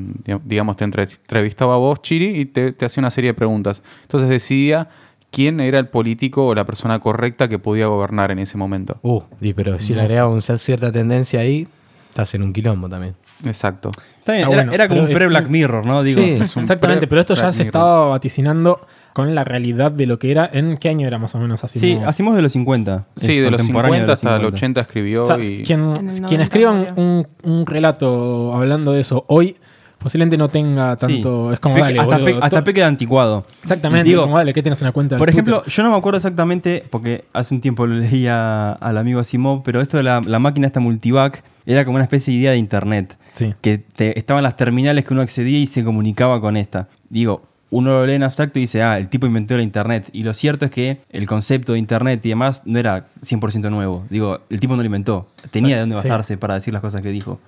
digamos, 0.45 0.77
te 0.77 0.85
entre- 0.85 1.03
entrevistaba 1.03 1.75
a 1.75 1.77
vos, 1.77 2.01
Chiri, 2.01 2.27
y 2.39 2.45
te, 2.45 2.71
te 2.71 2.85
hacía 2.85 3.01
una 3.01 3.11
serie 3.11 3.31
de 3.31 3.33
preguntas. 3.33 3.83
Entonces 4.03 4.29
decidía 4.29 4.89
quién 5.31 5.59
era 5.59 5.79
el 5.79 5.87
político 5.87 6.45
o 6.47 6.53
la 6.55 6.65
persona 6.65 6.99
correcta 6.99 7.47
que 7.47 7.57
podía 7.57 7.87
gobernar 7.87 8.31
en 8.31 8.39
ese 8.39 8.57
momento. 8.57 8.99
Uh, 9.01 9.21
y 9.39 9.53
pero 9.53 9.79
si 9.79 9.93
le 9.95 10.01
agregamos 10.01 10.47
un- 10.49 10.57
cierta 10.59 10.91
tendencia 10.91 11.39
ahí, 11.39 11.67
estás 12.09 12.35
en 12.35 12.43
un 12.43 12.53
quilombo 12.53 12.87
también. 12.89 13.15
Exacto. 13.45 13.89
Está 14.19 14.33
bien, 14.33 14.43
Está 14.43 14.53
era, 14.53 14.63
bueno, 14.63 14.73
era 14.73 14.87
como 14.87 14.99
pero 15.01 15.07
un 15.09 15.15
pre-Black 15.15 15.47
Mirror, 15.49 15.85
¿no? 15.85 16.03
Digo, 16.03 16.21
Sí. 16.21 16.29
Es 16.39 16.55
un 16.55 16.63
Exactamente, 16.63 17.07
pero 17.07 17.21
esto 17.21 17.33
ya 17.33 17.51
se 17.51 17.63
estaba 17.63 18.09
vaticinando 18.09 18.85
con 19.13 19.33
la 19.33 19.43
realidad 19.43 19.91
de 19.91 20.05
lo 20.05 20.19
que 20.19 20.29
era. 20.31 20.47
¿En 20.53 20.77
qué 20.77 20.89
año 20.89 21.07
era 21.07 21.17
más 21.17 21.33
o 21.33 21.39
menos 21.39 21.63
así? 21.63 21.79
Sí, 21.79 21.97
Asimov 22.05 22.35
de 22.35 22.43
los 22.43 22.51
50. 22.51 23.07
Sí, 23.15 23.37
de 23.39 23.49
los 23.49 23.57
contemporáneo 23.57 23.95
50 23.95 24.13
hasta 24.13 24.29
el 24.35 24.41
50. 24.41 24.55
80 24.57 24.81
escribió 24.81 25.23
O 25.23 25.25
sea, 25.25 25.37
y... 25.39 25.63
quien, 25.63 25.91
quien 25.93 26.21
90 26.21 26.43
escriba 26.43 26.71
un 26.95 27.65
relato 27.65 28.53
hablando 28.55 28.91
de 28.91 29.01
eso 29.01 29.25
hoy, 29.27 29.55
posiblemente 30.01 30.37
no 30.37 30.49
tenga 30.49 30.95
Sí. 30.95 30.99
tanto. 30.99 31.53
Es 31.53 31.59
como, 31.59 31.75
Pe- 31.75 31.81
dale, 31.81 31.99
hasta, 31.99 32.17
boludo, 32.17 32.25
pe- 32.39 32.45
hasta 32.45 32.59
to- 32.59 32.63
P 32.63 32.73
queda 32.73 32.87
anticuado. 32.87 33.45
Exactamente, 33.63 34.09
Digo, 34.09 34.23
como, 34.23 34.37
dale, 34.37 34.53
¿qué 34.53 34.61
tienes 34.61 34.81
una 34.81 34.91
cuenta 34.91 35.15
de 35.15 35.19
Por 35.19 35.29
ejemplo, 35.29 35.63
yo 35.65 35.83
no 35.83 35.91
me 35.91 35.97
acuerdo 35.97 36.17
exactamente, 36.17 36.83
porque 36.89 37.25
hace 37.33 37.53
un 37.53 37.61
tiempo 37.61 37.85
lo 37.85 37.95
leía 38.25 38.71
al 38.73 38.97
amigo 38.97 39.19
Asimov, 39.19 39.63
pero 39.63 39.81
esto 39.81 39.97
de 39.97 40.03
la, 40.03 40.21
la 40.25 40.39
máquina 40.39 40.67
esta 40.67 40.79
multivac 40.79 41.43
era 41.65 41.85
como 41.85 41.95
una 41.95 42.03
especie 42.03 42.33
de 42.33 42.39
idea 42.39 42.51
de 42.51 42.57
internet. 42.57 43.17
Sí. 43.33 43.53
Que 43.61 43.77
te- 43.77 44.17
estaban 44.17 44.43
las 44.43 44.57
terminales 44.57 45.05
que 45.05 45.13
uno 45.13 45.21
accedía 45.21 45.59
y 45.59 45.67
se 45.67 45.83
comunicaba 45.83 46.41
con 46.41 46.57
esta. 46.57 46.87
Digo, 47.09 47.43
uno 47.69 47.91
lo 47.91 48.05
lee 48.05 48.15
en 48.15 48.23
abstracto 48.23 48.59
y 48.59 48.63
dice, 48.63 48.83
ah, 48.83 48.97
el 48.97 49.07
tipo 49.07 49.25
inventó 49.25 49.55
la 49.55 49.63
Internet. 49.63 50.09
Y 50.11 50.23
lo 50.23 50.33
cierto 50.33 50.65
es 50.65 50.71
que 50.71 50.97
el 51.09 51.25
concepto 51.25 51.71
de 51.71 51.79
Internet 51.79 52.19
y 52.25 52.27
demás 52.29 52.63
no 52.65 52.77
era 52.77 53.05
100% 53.23 53.69
nuevo. 53.69 54.03
Digo, 54.09 54.41
el 54.49 54.59
tipo 54.59 54.75
no 54.75 54.81
lo 54.81 54.85
inventó. 54.85 55.27
Tenía 55.51 55.75
de 55.75 55.79
dónde 55.81 55.95
Sí. 56.01 56.09
basarse 56.09 56.37
para 56.37 56.55
decir 56.55 56.73
las 56.73 56.81
cosas 56.81 57.01
que 57.01 57.11
dijo. 57.11 57.39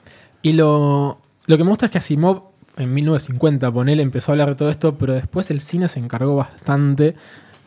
Y 0.41 0.53
lo, 0.53 1.17
lo 1.47 1.57
que 1.57 1.63
me 1.63 1.69
gusta 1.69 1.85
es 1.87 1.91
que 1.91 1.97
Asimov 1.97 2.43
en 2.77 2.93
1950, 2.93 3.71
ponele, 3.71 4.01
empezó 4.01 4.31
a 4.31 4.33
hablar 4.33 4.49
de 4.49 4.55
todo 4.55 4.69
esto, 4.69 4.95
pero 4.97 5.13
después 5.13 5.51
el 5.51 5.61
cine 5.61 5.87
se 5.87 5.99
encargó 5.99 6.35
bastante 6.37 7.15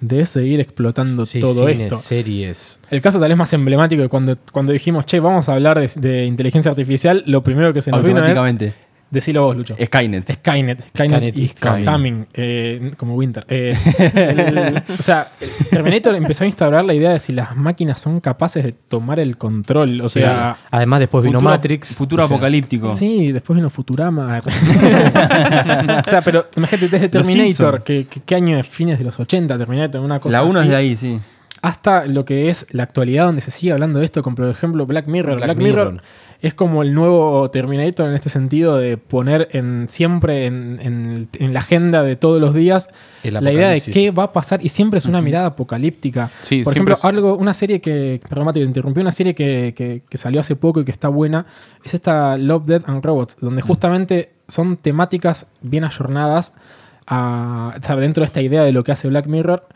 de 0.00 0.26
seguir 0.26 0.60
explotando 0.60 1.24
Sí, 1.24 1.40
todo 1.40 1.68
esto. 1.68 1.96
series. 1.96 2.78
El 2.90 3.00
caso 3.00 3.18
tal 3.18 3.28
vez 3.28 3.38
más 3.38 3.52
emblemático 3.52 4.02
de 4.02 4.08
cuando, 4.08 4.36
cuando 4.52 4.72
dijimos, 4.72 5.06
che, 5.06 5.20
vamos 5.20 5.48
a 5.48 5.54
hablar 5.54 5.78
de, 5.80 5.90
de 6.00 6.24
inteligencia 6.26 6.70
artificial, 6.70 7.22
lo 7.26 7.42
primero 7.42 7.72
que 7.72 7.80
se 7.82 7.90
nos 7.90 8.02
vino 8.02 8.18
es... 8.24 8.74
Decilo 9.08 9.44
vos, 9.44 9.56
Lucho. 9.56 9.76
Skynet. 9.76 10.30
Skynet. 10.40 10.80
Skynet, 10.88 10.88
Skynet 10.94 11.38
is 11.38 11.54
coming. 11.54 11.84
coming. 11.84 12.24
eh, 12.34 12.90
como 12.96 13.14
Winter. 13.14 13.44
Eh, 13.48 13.72
el- 14.14 14.82
o 14.98 15.02
sea, 15.02 15.28
Terminator 15.70 16.14
empezó 16.16 16.42
a 16.42 16.48
instaurar 16.48 16.84
la 16.84 16.92
idea 16.92 17.12
de 17.12 17.20
si 17.20 17.32
las 17.32 17.54
máquinas 17.56 18.00
son 18.00 18.18
capaces 18.20 18.64
de 18.64 18.72
tomar 18.72 19.20
el 19.20 19.36
control. 19.38 20.00
O 20.00 20.08
sea, 20.08 20.56
Además, 20.72 20.98
después 21.00 21.22
vino 21.24 21.38
Futuro- 21.38 21.50
Matrix. 21.52 21.94
Futuro 21.94 22.24
o 22.24 22.26
sea, 22.26 22.36
apocalíptico. 22.36 22.90
sí, 22.90 23.30
después 23.32 23.54
vino 23.56 23.70
Futurama. 23.70 24.40
o 26.06 26.10
sea, 26.10 26.20
pero 26.24 26.46
imagínate, 26.56 26.88
desde 26.88 27.08
Terminator, 27.08 27.84
que, 27.84 28.06
que- 28.06 28.20
¿qué 28.20 28.34
año 28.34 28.58
es? 28.58 28.66
Fines 28.66 28.98
de 28.98 29.04
los 29.04 29.18
80, 29.18 29.56
Terminator, 29.56 30.00
una 30.00 30.18
cosa 30.20 30.32
La 30.32 30.42
1 30.42 30.62
es 30.62 30.68
de 30.68 30.76
ahí, 30.76 30.96
sí. 30.96 31.20
Hasta 31.66 32.04
lo 32.06 32.24
que 32.24 32.48
es 32.48 32.66
la 32.70 32.84
actualidad, 32.84 33.26
donde 33.26 33.40
se 33.42 33.50
sigue 33.50 33.72
hablando 33.72 33.98
de 33.98 34.04
esto, 34.04 34.22
con 34.22 34.34
por 34.34 34.48
ejemplo 34.48 34.86
Black 34.86 35.06
Mirror. 35.06 35.36
Black 35.36 35.46
Black, 35.46 35.58
Mirror. 35.58 35.92
Mirror. 35.92 36.02
es 36.42 36.54
como 36.54 36.82
el 36.82 36.92
nuevo 36.94 37.50
Terminator 37.50 38.08
en 38.08 38.14
este 38.14 38.28
sentido 38.28 38.76
de 38.76 38.98
poner 38.98 39.48
en 39.52 39.86
siempre 39.88 40.46
en, 40.46 40.78
en- 40.82 41.28
en 41.32 41.52
la 41.54 41.60
agenda 41.60 42.02
de 42.02 42.14
todos 42.14 42.40
los 42.40 42.52
días 42.54 42.88
la 43.22 43.40
idea 43.52 43.70
de 43.70 43.80
qué 43.80 44.10
va 44.10 44.24
a 44.24 44.32
pasar 44.32 44.64
y 44.64 44.68
siempre 44.68 44.98
es 44.98 45.06
una 45.06 45.20
mirada 45.22 45.46
apocalíptica. 45.46 46.30
Sí, 46.42 46.62
Por 46.62 46.72
ejemplo, 46.74 46.94
es- 46.94 47.04
algo, 47.04 47.36
una 47.36 47.54
serie 47.54 47.80
que, 47.80 48.20
perdón, 48.28 48.52
te 48.52 48.60
interrumpí, 48.60 49.00
una 49.00 49.10
serie 49.12 49.34
que, 49.34 49.72
que- 49.76 50.02
que 50.08 50.18
salió 50.18 50.40
hace 50.40 50.54
poco 50.56 50.80
y 50.80 50.84
que 50.84 50.92
está 50.92 51.08
buena, 51.08 51.46
es 51.82 51.94
esta 51.94 52.36
Love, 52.36 52.66
Death 52.66 52.88
and 52.88 53.04
Robots, 53.04 53.36
donde 53.40 53.62
justamente 53.62 54.30
son 54.46 54.76
temáticas 54.76 55.46
bien 55.62 55.82
ayornadas 55.84 56.54
a, 57.08 57.78
dentro 57.98 58.22
de 58.22 58.26
esta 58.26 58.42
idea 58.42 58.62
de 58.62 58.72
lo 58.72 58.84
que 58.84 58.92
hace 58.92 59.08
Black 59.08 59.26
Mirror 59.26 59.66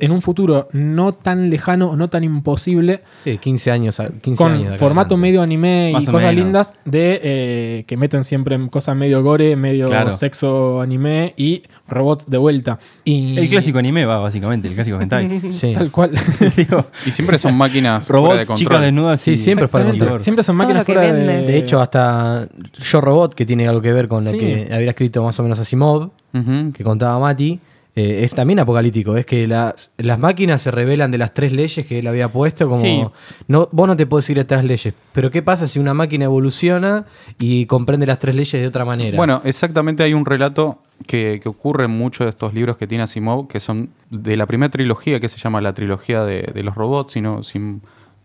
en 0.00 0.12
un 0.12 0.22
futuro 0.22 0.68
no 0.72 1.12
tan 1.14 1.50
lejano 1.50 1.96
no 1.96 2.08
tan 2.08 2.24
imposible, 2.24 3.00
Sí, 3.22 3.38
15 3.38 3.70
años. 3.70 4.00
a- 4.00 4.08
15 4.08 4.42
con 4.42 4.52
años 4.52 4.72
de 4.72 4.78
formato 4.78 5.14
adelante. 5.14 5.16
medio 5.28 5.42
anime 5.42 5.90
Más 5.92 6.02
y 6.04 6.06
cosas 6.06 6.30
menos. 6.30 6.34
lindas 6.44 6.74
de 6.84 7.20
eh, 7.22 7.84
que 7.86 7.96
meten 7.96 8.24
siempre 8.24 8.54
en 8.54 8.68
cosas 8.68 8.96
medio 8.96 9.22
gore, 9.22 9.56
medio 9.56 9.86
Claro. 9.86 10.12
sexo 10.12 10.80
anime 10.80 11.34
y 11.36 11.62
robots 11.88 12.28
de 12.28 12.38
vuelta. 12.38 12.78
Y 13.04 13.38
El 13.38 13.48
clásico 13.48 13.78
anime 13.78 14.04
va, 14.04 14.18
básicamente, 14.18 14.68
el 14.68 14.74
clásico 14.74 15.00
hentai. 15.00 15.40
Sí. 15.52 15.72
Tal 15.74 15.90
cual. 15.90 16.10
Digo, 16.56 16.86
Y 17.06 17.10
siempre 17.10 17.38
son 17.38 17.56
máquinas 17.56 18.06
fuera 18.06 18.20
de 18.20 18.28
robots, 18.28 18.38
control. 18.48 18.58
chicas 18.58 18.80
desnudas. 18.80 19.20
Sí, 19.20 19.36
siempre 19.36 19.68
fuera 19.68 19.86
de 19.86 19.98
control. 19.98 20.20
Siempre 20.20 20.44
son 20.44 20.56
máquinas 20.56 20.84
fuera 20.84 21.00
de. 21.02 21.42
De 21.42 21.56
hecho, 21.58 21.80
hasta 21.80 22.48
Yo 22.78 23.00
Robot, 23.00 23.34
que 23.34 23.46
tiene 23.46 23.66
algo 23.68 23.80
que 23.80 23.92
ver 23.92 24.08
con 24.08 24.24
lo 24.24 24.30
Sí. 24.30 24.38
que 24.38 24.68
había 24.72 24.90
escrito 24.90 25.22
más 25.22 25.38
o 25.38 25.42
menos 25.42 25.58
Asimov, 25.58 26.10
Ujú. 26.34 26.72
que 26.72 26.82
contaba 26.84 27.18
Mati, 27.18 27.60
eh, 27.96 28.22
es 28.24 28.34
también 28.34 28.58
apocalíptico. 28.60 29.16
Es 29.16 29.26
que 29.26 29.46
las, 29.46 29.90
las 29.96 30.18
máquinas 30.18 30.62
se 30.62 30.70
revelan 30.70 31.10
de 31.10 31.18
las 31.18 31.34
tres 31.34 31.52
leyes 31.52 31.84
que 31.86 31.98
él 31.98 32.06
había 32.06 32.30
puesto. 32.30 32.68
Como 32.68 32.80
Sí. 32.80 33.02
no, 33.48 33.68
vos 33.72 33.88
no 33.88 33.96
te 33.96 34.06
podés 34.06 34.28
ir 34.30 34.38
a 34.38 34.46
tres 34.46 34.62
leyes. 34.64 34.94
Pero 35.12 35.30
¿qué 35.30 35.42
pasa 35.42 35.66
si 35.66 35.78
una 35.80 35.94
máquina 35.94 36.26
evoluciona 36.26 37.06
y 37.40 37.66
comprende 37.66 38.06
las 38.06 38.18
tres 38.18 38.34
leyes 38.36 38.52
de 38.60 38.66
otra 38.66 38.84
manera? 38.84 39.16
Bueno, 39.16 39.40
exactamente 39.44 40.02
hay 40.02 40.14
un 40.14 40.26
relato 40.26 40.78
que, 41.06 41.40
que 41.42 41.48
ocurre 41.48 41.86
en 41.86 41.90
muchos 41.90 42.26
de 42.26 42.30
estos 42.30 42.54
libros 42.54 42.76
que 42.76 42.86
tiene 42.86 43.04
Asimov, 43.04 43.48
que 43.48 43.60
son 43.60 43.90
de 44.10 44.36
la 44.36 44.46
primera 44.46 44.70
trilogía, 44.70 45.18
que 45.18 45.28
se 45.28 45.38
llama 45.38 45.60
la 45.60 45.72
trilogía 45.74 46.22
de, 46.24 46.42
de 46.54 46.62
los 46.62 46.74
robots, 46.74 47.14
si, 47.14 47.20
no, 47.20 47.42
si 47.42 47.58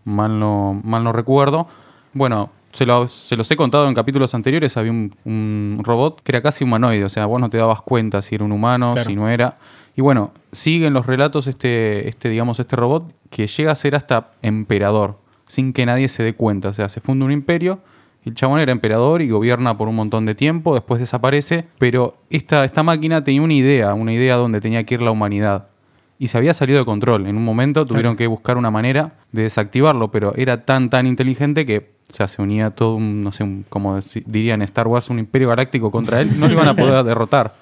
mal, 0.05 0.39
no, 0.39 0.79
mal 0.83 1.03
no 1.03 1.11
recuerdo. 1.13 1.67
Bueno, 2.13 2.49
se, 2.73 2.85
lo- 2.85 3.07
se 3.07 3.35
los 3.35 3.49
he 3.51 3.55
contado 3.55 3.87
en 3.87 3.93
capítulos 3.93 4.33
anteriores, 4.33 4.77
había 4.77 4.91
un, 4.91 5.15
un 5.25 5.81
robot 5.83 6.21
que 6.21 6.31
era 6.31 6.41
casi 6.41 6.63
humanoide, 6.63 7.03
o 7.05 7.09
sea, 7.09 7.25
vos 7.25 7.39
no 7.41 7.49
te 7.49 7.57
dabas 7.57 7.81
cuenta 7.81 8.21
si 8.21 8.35
era 8.35 8.43
un 8.45 8.51
humano, 8.51 8.93
Claro. 8.93 9.09
si 9.09 9.15
no 9.15 9.29
era. 9.29 9.57
Y 9.95 10.01
bueno, 10.01 10.31
sigue 10.51 10.87
en 10.87 10.93
los 10.93 11.05
relatos 11.05 11.47
este, 11.47 12.07
este, 12.07 12.29
digamos, 12.29 12.59
este 12.59 12.75
robot 12.75 13.13
que 13.29 13.47
llega 13.47 13.71
a 13.71 13.75
ser 13.75 13.95
hasta 13.95 14.31
emperador, 14.41 15.17
sin 15.47 15.73
que 15.73 15.85
nadie 15.85 16.07
se 16.07 16.23
dé 16.23 16.33
cuenta. 16.33 16.69
O 16.69 16.73
sea, 16.73 16.87
se 16.89 17.01
funda 17.01 17.25
un 17.25 17.31
imperio 17.31 17.79
el 18.23 18.35
chabón 18.35 18.59
era 18.59 18.71
emperador 18.71 19.23
y 19.23 19.29
gobierna 19.31 19.75
por 19.79 19.87
un 19.87 19.95
montón 19.95 20.27
de 20.27 20.35
tiempo, 20.35 20.75
después 20.75 20.99
desaparece, 20.99 21.65
pero 21.79 22.17
esta, 22.29 22.63
esta 22.65 22.83
máquina 22.83 23.23
tenía 23.23 23.41
una 23.41 23.55
idea, 23.55 23.95
una 23.95 24.13
idea 24.13 24.35
donde 24.35 24.61
tenía 24.61 24.83
que 24.83 24.93
ir 24.93 25.01
la 25.01 25.09
humanidad. 25.09 25.69
Y 26.19 26.27
se 26.27 26.37
había 26.37 26.53
salido 26.53 26.77
de 26.77 26.85
control. 26.85 27.25
En 27.25 27.35
un 27.35 27.43
momento 27.43 27.83
tuvieron 27.83 28.15
que 28.15 28.27
buscar 28.27 28.57
una 28.57 28.69
manera 28.69 29.13
de 29.31 29.41
desactivarlo, 29.41 30.11
pero 30.11 30.35
era 30.35 30.65
tan, 30.65 30.91
tan 30.91 31.07
inteligente 31.07 31.65
que 31.65 31.93
o 32.11 32.15
sea, 32.15 32.27
se 32.27 32.41
unía 32.41 32.69
todo 32.71 32.95
un, 32.95 33.21
no 33.23 33.31
sé, 33.31 33.43
un- 33.43 33.65
como 33.69 33.99
dirían 34.25 34.61
Star 34.63 34.87
Wars, 34.87 35.09
un 35.09 35.19
imperio 35.19 35.47
galáctico 35.49 35.91
contra 35.91 36.19
él. 36.21 36.39
No 36.39 36.47
lo 36.47 36.53
iban 36.53 36.67
a 36.67 36.75
poder 36.75 37.03
derrotar. 37.05 37.53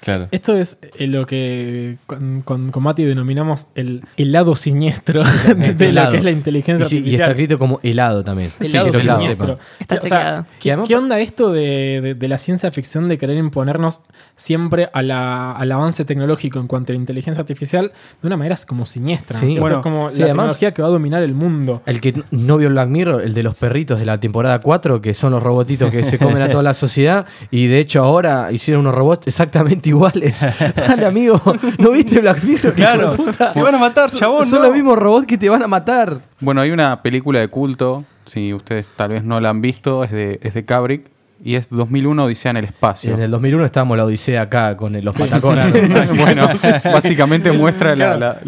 Claro. 0.00 0.28
Esto 0.30 0.56
es 0.56 0.78
eh, 0.98 1.06
lo 1.06 1.26
que 1.26 1.96
con, 2.06 2.42
con, 2.42 2.70
con 2.70 2.82
Mati 2.82 3.04
denominamos 3.04 3.66
el, 3.74 4.02
el 4.16 4.32
lado 4.32 4.56
siniestro 4.56 5.22
de, 5.56 5.74
lo 5.74 5.84
Helado. 5.84 6.12
que 6.12 6.18
es 6.18 6.24
la 6.24 6.30
inteligencia 6.30 6.86
y, 6.86 6.88
sí, 6.88 6.96
y 6.96 6.98
artificial. 6.98 7.20
está 7.22 7.30
escrito 7.32 7.58
como 7.58 7.80
helado 7.82 8.24
también. 8.24 8.50
Sí, 8.60 8.68
siniestro. 8.68 9.58
Está 9.78 9.96
O 9.96 10.00
sea. 10.00 10.46
¿qué, 10.58 10.74
onda 10.96 11.20
esto 11.20 11.52
de, 11.52 12.00
de- 12.00 12.14
de 12.14 12.28
la 12.28 12.38
ciencia 12.38 12.70
ficción 12.70 13.08
de 13.08 13.18
querer 13.18 13.36
imponernos 13.36 14.00
siempre 14.36 14.88
a 14.92 15.02
la- 15.02 15.52
al 15.52 15.70
avance 15.72 16.04
tecnológico 16.04 16.58
en 16.60 16.66
cuanto 16.66 16.92
a 16.92 16.94
la 16.94 17.00
inteligencia 17.00 17.40
artificial 17.40 17.92
de 18.20 18.26
una 18.26 18.36
manera 18.36 18.56
como 18.66 18.86
siniestra? 18.86 19.38
¿no 19.40 19.46
Sí. 19.48 19.58
Bueno, 19.58 19.76
Es 19.76 19.82
como 19.82 20.10
sí, 20.10 20.18
la 20.20 20.24
además- 20.26 20.44
tecnología 20.46 20.72
que 20.74 20.82
va 20.82 20.88
a 20.88 20.90
dominar 20.90 21.22
el 21.22 21.34
mundo. 21.34 21.82
El 21.86 22.00
que 22.00 22.22
no 22.30 22.56
vio 22.56 22.68
Black 22.70 22.88
Mirror, 22.88 23.22
el 23.22 23.34
de 23.34 23.42
los 23.42 23.54
perritos 23.54 23.98
de 23.98 24.06
la 24.06 24.18
temporada 24.18 24.60
4, 24.60 25.00
que 25.00 25.14
son 25.14 25.32
los 25.32 25.42
robotitos 25.42 25.90
que 25.90 26.04
se 26.04 26.18
comen 26.18 26.42
a 26.42 26.48
toda 26.50 26.62
la 26.62 26.74
sociedad. 26.74 27.26
Y 27.50 27.66
de 27.66 27.78
hecho 27.80 28.02
ahora 28.02 28.50
hicieron 28.52 28.80
unos 28.86 28.94
robots 28.94 29.26
exactamente 29.26 29.89
iguales. 29.90 30.40
Dale, 30.76 31.04
amigo, 31.06 31.40
¿no 31.78 31.90
viste 31.90 32.20
Black 32.20 32.42
Mirror? 32.42 32.74
Claro, 32.74 33.16
te 33.54 33.62
van 33.62 33.74
a 33.74 33.78
matar, 33.78 34.10
chabón. 34.10 34.46
Son 34.46 34.60
no. 34.60 34.66
los 34.66 34.74
mismos 34.74 34.98
robots 34.98 35.26
que 35.26 35.36
te 35.38 35.48
van 35.48 35.62
a 35.62 35.66
matar. 35.66 36.18
Bueno, 36.40 36.60
hay 36.62 36.70
una 36.70 37.02
película 37.02 37.38
de 37.40 37.48
culto, 37.48 38.04
si 38.24 38.54
ustedes 38.54 38.86
tal 38.96 39.10
vez 39.10 39.24
no 39.24 39.40
la 39.40 39.50
han 39.50 39.60
visto, 39.60 40.02
es 40.04 40.10
de, 40.10 40.40
es 40.42 40.54
de 40.54 40.64
Kubrick 40.64 41.10
y 41.42 41.54
es 41.54 41.70
2001 41.70 42.24
Odisea 42.24 42.50
en 42.50 42.58
el 42.58 42.64
espacio. 42.66 43.14
En 43.14 43.20
el 43.20 43.30
2001 43.30 43.64
estábamos 43.64 43.96
la 43.96 44.04
Odisea 44.04 44.42
acá 44.42 44.76
con 44.76 44.92
los 45.02 45.16
patacones. 45.16 45.72
bueno, 46.16 46.46
básicamente 46.92 47.50
muestra 47.52 47.96
la, 47.96 48.16
la- 48.18 48.38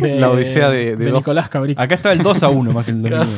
De- 0.00 0.18
la 0.18 0.28
Odisea 0.30 0.68
de, 0.70 0.96
de 0.96 1.04
dos- 1.10 1.20
Nicolás 1.20 1.48
Cabric. 1.48 1.78
Acá 1.78 1.94
está 1.94 2.12
el 2.12 2.18
2 2.22 2.42
a 2.42 2.48
1 2.48 2.72
más 2.72 2.84
que 2.84 2.90
el 2.90 3.00
2001. 3.02 3.30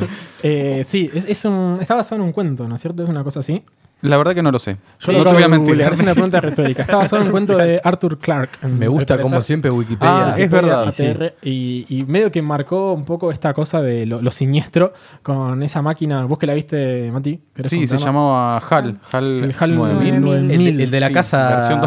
Eh, 0.42 0.82
sí, 0.86 1.10
es, 1.14 1.26
es 1.26 1.44
un, 1.44 1.78
está 1.80 1.94
basado 1.94 2.16
en 2.16 2.22
un 2.22 2.32
cuento, 2.32 2.66
¿no 2.66 2.76
es 2.76 2.80
cierto? 2.80 3.02
Es 3.02 3.08
una 3.10 3.22
cosa 3.22 3.40
así. 3.40 3.62
La 4.04 4.16
verdad 4.18 4.34
que 4.34 4.42
no 4.42 4.50
lo 4.52 4.58
sé. 4.58 4.76
Yo 5.00 5.12
no 5.12 5.18
lo 5.18 5.24
te 5.24 5.32
voy 5.34 5.42
a 5.42 5.48
mentir. 5.48 5.80
Es 5.80 6.00
una 6.00 6.12
pregunta 6.14 6.40
retórica. 6.40 6.82
Está 6.82 6.96
basado 6.96 7.22
en 7.22 7.26
un 7.28 7.32
cuento 7.32 7.56
de 7.56 7.80
Arthur 7.82 8.18
Clarke. 8.18 8.66
Me 8.66 8.86
gusta 8.88 9.18
como 9.20 9.42
siempre 9.42 9.70
Wikipedia. 9.70 10.32
Ah, 10.32 10.34
es 10.38 10.50
verdad, 10.50 10.88
ATR, 10.88 11.34
y, 11.42 11.86
y 11.88 12.04
medio 12.04 12.30
que 12.30 12.42
marcó 12.42 12.92
un 12.92 13.04
poco 13.04 13.32
esta 13.32 13.52
cosa 13.54 13.80
de 13.82 14.06
lo, 14.06 14.20
lo 14.22 14.30
siniestro 14.30 14.92
con 15.22 15.62
esa 15.62 15.82
máquina. 15.82 16.24
¿Vos 16.26 16.38
que 16.38 16.46
la 16.46 16.54
viste, 16.54 17.10
Mati? 17.12 17.40
¿Querés 17.54 17.70
Sí, 17.70 17.86
se 17.86 17.98
llamaba 17.98 18.58
HAL. 18.58 18.98
HAL, 19.10 19.44
El 19.44 19.54
HAL 19.58 19.74
9000. 19.76 20.20
9000. 20.20 20.50
el, 20.68 20.80
el 20.82 20.90
de 20.90 21.00
la 21.00 21.08
Sí, 21.08 21.12
casa 21.14 21.38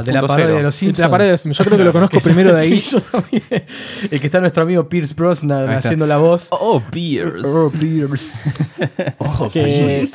de 0.02 0.12
la 0.12 0.22
2.0. 0.22 0.28
parodia 0.28 0.48
de 0.48 0.64
los 0.64 0.76
Simpsons. 0.76 1.00
la 1.00 1.10
pared 1.10 1.32
de- 1.32 1.54
yo 1.54 1.66
creo 1.66 1.78
que 1.78 1.84
lo 1.84 1.92
conozco 1.98 2.20
primero 2.20 2.54
de 2.56 2.60
ahí. 2.62 2.82
Sí, 2.82 2.92
yo 2.96 3.02
también. 3.02 3.44
el 4.12 4.20
que 4.20 4.26
está 4.28 4.40
nuestro 4.40 4.64
amigo 4.64 4.90
Pierce 4.90 5.14
Brosnan 5.14 5.70
haciendo 5.70 6.08
la 6.08 6.18
voz. 6.18 6.48
Oh, 6.52 6.82
Pierce. 6.92 7.48
Oh, 7.48 7.72
Pierce. 7.80 8.40
Oh, 9.20 9.50
que, 9.54 10.08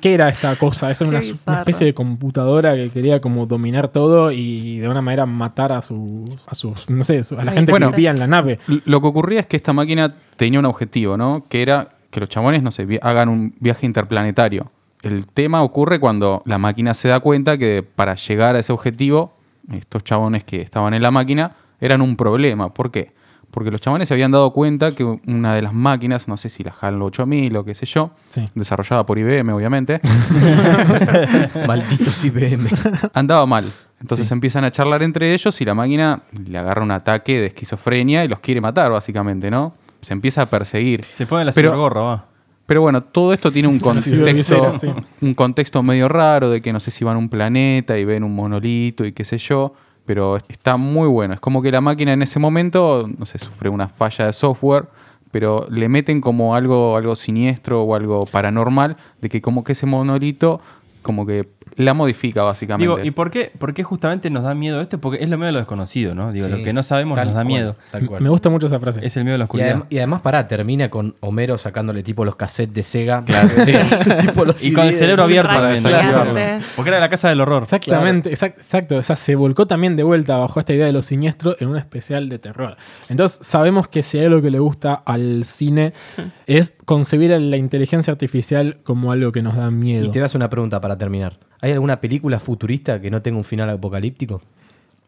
¿Qué 0.00 0.14
era 0.14 0.28
esta 0.28 0.56
cosa? 0.56 0.90
Esa 0.90 1.04
era 1.04 1.10
una, 1.10 1.20
Qué 1.20 1.26
una 1.46 1.58
especie 1.58 1.86
de 1.86 1.94
computadora 1.94 2.74
que 2.74 2.90
quería 2.90 3.20
como 3.20 3.46
dominar 3.46 3.88
todo 3.88 4.30
y 4.32 4.78
de 4.78 4.88
una 4.88 5.02
manera 5.02 5.26
matar 5.26 5.72
a 5.72 5.82
sus, 5.82 6.30
a 6.46 6.54
sus 6.54 6.88
no 6.88 7.04
sé, 7.04 7.20
a 7.38 7.44
la 7.44 7.50
Ay, 7.50 7.58
gente 7.58 7.72
bueno. 7.72 7.90
que 7.90 7.96
vivía 7.96 8.10
en 8.10 8.18
la 8.18 8.26
nave. 8.26 8.58
Lo 8.84 9.00
que 9.00 9.06
ocurría 9.06 9.40
es 9.40 9.46
que 9.46 9.56
esta 9.56 9.72
máquina 9.72 10.14
tenía 10.36 10.58
un 10.58 10.66
objetivo, 10.66 11.16
¿no? 11.16 11.44
Que 11.48 11.62
era 11.62 11.90
que 12.10 12.20
los 12.20 12.28
chabones, 12.28 12.62
no 12.62 12.70
sé, 12.70 12.86
hagan 13.02 13.28
un 13.28 13.54
viaje 13.58 13.86
interplanetario. 13.86 14.70
El 15.02 15.26
tema 15.26 15.62
ocurre 15.62 15.98
cuando 15.98 16.42
la 16.46 16.58
máquina 16.58 16.94
se 16.94 17.08
da 17.08 17.20
cuenta 17.20 17.58
que 17.58 17.82
para 17.82 18.14
llegar 18.14 18.56
a 18.56 18.60
ese 18.60 18.72
objetivo, 18.72 19.36
estos 19.72 20.04
chabones 20.04 20.44
que 20.44 20.62
estaban 20.62 20.94
en 20.94 21.02
la 21.02 21.10
máquina 21.10 21.56
eran 21.80 22.00
un 22.00 22.16
problema. 22.16 22.72
¿Por 22.72 22.90
qué? 22.90 23.12
Porque 23.54 23.70
los 23.70 23.80
chabones 23.80 24.08
se 24.08 24.14
habían 24.14 24.32
dado 24.32 24.50
cuenta 24.52 24.90
que 24.90 25.04
una 25.04 25.54
de 25.54 25.62
las 25.62 25.72
máquinas, 25.72 26.26
no 26.26 26.36
sé 26.36 26.48
si 26.48 26.64
la 26.64 26.74
HAL 26.78 27.00
8000 27.00 27.56
o 27.56 27.64
qué 27.64 27.76
sé 27.76 27.86
yo, 27.86 28.10
Sí. 28.28 28.44
desarrollada 28.56 29.06
por 29.06 29.16
IBM, 29.16 29.52
obviamente, 29.52 30.00
Malditos 31.66 32.24
IBM. 32.24 32.66
andaba 33.14 33.46
mal. 33.46 33.72
Entonces 34.00 34.30
empiezan 34.32 34.64
a 34.64 34.70
charlar 34.70 35.02
entre 35.02 35.32
ellos 35.32 35.58
y 35.60 35.64
la 35.64 35.74
máquina 35.74 36.22
le 36.46 36.58
agarra 36.58 36.82
un 36.82 36.90
ataque 36.90 37.40
de 37.40 37.46
esquizofrenia 37.46 38.24
y 38.24 38.28
los 38.28 38.40
quiere 38.40 38.60
matar, 38.60 38.90
básicamente, 38.90 39.50
¿no? 39.50 39.74
Se 40.00 40.12
empieza 40.12 40.42
a 40.42 40.46
perseguir. 40.46 41.04
Se 41.10 41.24
pone 41.26 41.44
la 41.44 41.52
Pero- 41.52 41.70
cibergorra, 41.70 42.00
va. 42.00 42.26
Pero 42.66 42.80
bueno, 42.80 43.02
todo 43.02 43.32
esto 43.34 43.52
tiene 43.52 43.68
un 43.68 43.78
contexto, 43.80 44.78
sí. 44.80 44.88
un 45.20 45.34
contexto 45.34 45.82
medio 45.82 46.08
raro 46.08 46.50
de 46.50 46.60
que 46.62 46.72
no 46.72 46.80
sé 46.80 46.90
si 46.90 47.04
van 47.04 47.16
a 47.16 47.18
un 47.18 47.28
planeta 47.28 47.98
y 47.98 48.04
ven 48.04 48.24
un 48.24 48.34
monolito 48.34 49.04
y 49.04 49.12
qué 49.12 49.24
sé 49.24 49.38
yo. 49.38 49.74
Pero 50.04 50.36
está 50.48 50.76
muy 50.76 51.08
bueno. 51.08 51.34
Es 51.34 51.40
como 51.40 51.62
que 51.62 51.70
la 51.70 51.80
máquina 51.80 52.12
en 52.12 52.22
ese 52.22 52.38
momento, 52.38 53.08
no 53.18 53.26
sé, 53.26 53.38
sufre 53.38 53.68
una 53.68 53.88
falla 53.88 54.26
de 54.26 54.32
software, 54.32 54.88
pero 55.30 55.66
le 55.70 55.88
meten 55.88 56.20
como 56.20 56.54
algo, 56.54 56.96
algo 56.96 57.16
siniestro 57.16 57.82
o 57.82 57.94
algo 57.94 58.26
paranormal 58.26 58.96
de 59.20 59.28
que 59.28 59.40
como 59.40 59.64
que 59.64 59.72
ese 59.72 59.86
monolito 59.86 60.60
como 61.02 61.26
que 61.26 61.48
la 61.76 61.94
modifica 61.94 62.42
básicamente. 62.42 62.82
Digo, 62.90 63.04
¿y 63.04 63.10
por 63.10 63.30
qué, 63.30 63.50
por 63.58 63.74
qué 63.74 63.82
justamente 63.82 64.30
nos 64.30 64.42
da 64.44 64.54
miedo 64.54 64.80
esto? 64.80 64.98
Porque 65.00 65.22
es 65.22 65.28
lo 65.28 65.36
miedo 65.36 65.46
de 65.46 65.52
lo 65.52 65.58
desconocido, 65.58 66.14
¿no? 66.14 66.32
Digo, 66.32 66.46
Sí. 66.46 66.52
lo 66.52 66.62
que 66.62 66.72
no 66.72 66.82
sabemos 66.82 67.16
Tal 67.16 67.26
nos 67.26 67.34
da 67.34 67.40
cual, 67.40 67.46
miedo. 67.46 67.76
tal 67.90 68.06
cual. 68.06 68.22
Me 68.22 68.28
gusta 68.28 68.48
mucho 68.50 68.66
esa 68.66 68.78
frase. 68.80 69.00
Es 69.04 69.16
el 69.16 69.24
miedo 69.24 69.34
de 69.34 69.38
la 69.38 69.44
Y, 69.44 69.46
oscuridad. 69.46 69.74
adem- 69.76 69.86
y 69.90 69.98
además, 69.98 70.20
pará, 70.20 70.46
termina 70.48 70.88
con 70.90 71.16
Homero 71.20 71.58
sacándole 71.58 72.02
tipo 72.02 72.24
los 72.24 72.36
cassettes 72.36 72.74
de 72.74 72.82
Sega. 72.82 73.24
Sí, 73.64 74.10
tipo 74.26 74.44
los 74.44 74.64
Y 74.64 74.72
con 74.72 74.86
el 74.86 74.94
cerebro 74.94 75.24
abierto 75.24 75.52
también. 75.52 76.60
Porque 76.76 76.90
era 76.90 77.00
la 77.00 77.08
casa 77.08 77.28
del 77.28 77.40
horror. 77.40 77.62
Exactamente, 77.64 78.30
exact- 78.30 78.56
exacto. 78.58 78.96
O 78.96 79.02
sea, 79.02 79.16
se 79.16 79.34
volcó 79.34 79.66
también 79.66 79.96
de 79.96 80.02
vuelta 80.02 80.36
bajo 80.38 80.60
esta 80.60 80.72
idea 80.72 80.86
de 80.86 80.92
lo 80.92 81.02
siniestro 81.02 81.56
en 81.58 81.68
un 81.68 81.76
especial 81.76 82.28
de 82.28 82.38
terror. 82.38 82.76
Entonces, 83.08 83.38
sabemos 83.46 83.88
que 83.88 84.02
si 84.02 84.18
hay 84.18 84.26
algo 84.26 84.40
que 84.42 84.50
le 84.50 84.58
gusta 84.58 84.94
al 84.94 85.44
cine 85.44 85.92
es 86.46 86.74
concebir 86.84 87.32
a 87.32 87.38
la 87.38 87.56
inteligencia 87.56 88.12
artificial 88.12 88.78
como 88.84 89.12
algo 89.12 89.32
que 89.32 89.42
nos 89.42 89.56
da 89.56 89.70
miedo. 89.70 90.04
Y 90.04 90.10
te 90.10 90.20
das 90.20 90.34
una 90.34 90.48
pregunta 90.50 90.80
para 90.80 90.96
terminar. 90.98 91.38
¿Hay 91.64 91.72
alguna 91.72 91.98
película 91.98 92.40
futurista 92.40 93.00
que 93.00 93.10
no 93.10 93.22
tenga 93.22 93.38
un 93.38 93.44
final 93.44 93.70
apocalíptico? 93.70 94.42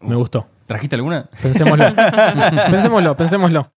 Me 0.00 0.14
gustó. 0.16 0.46
¿Trajiste 0.66 0.96
alguna? 0.96 1.28
Pensémoslo. 1.42 1.84
pensémoslo, 2.70 3.14
pensémoslo. 3.14 3.70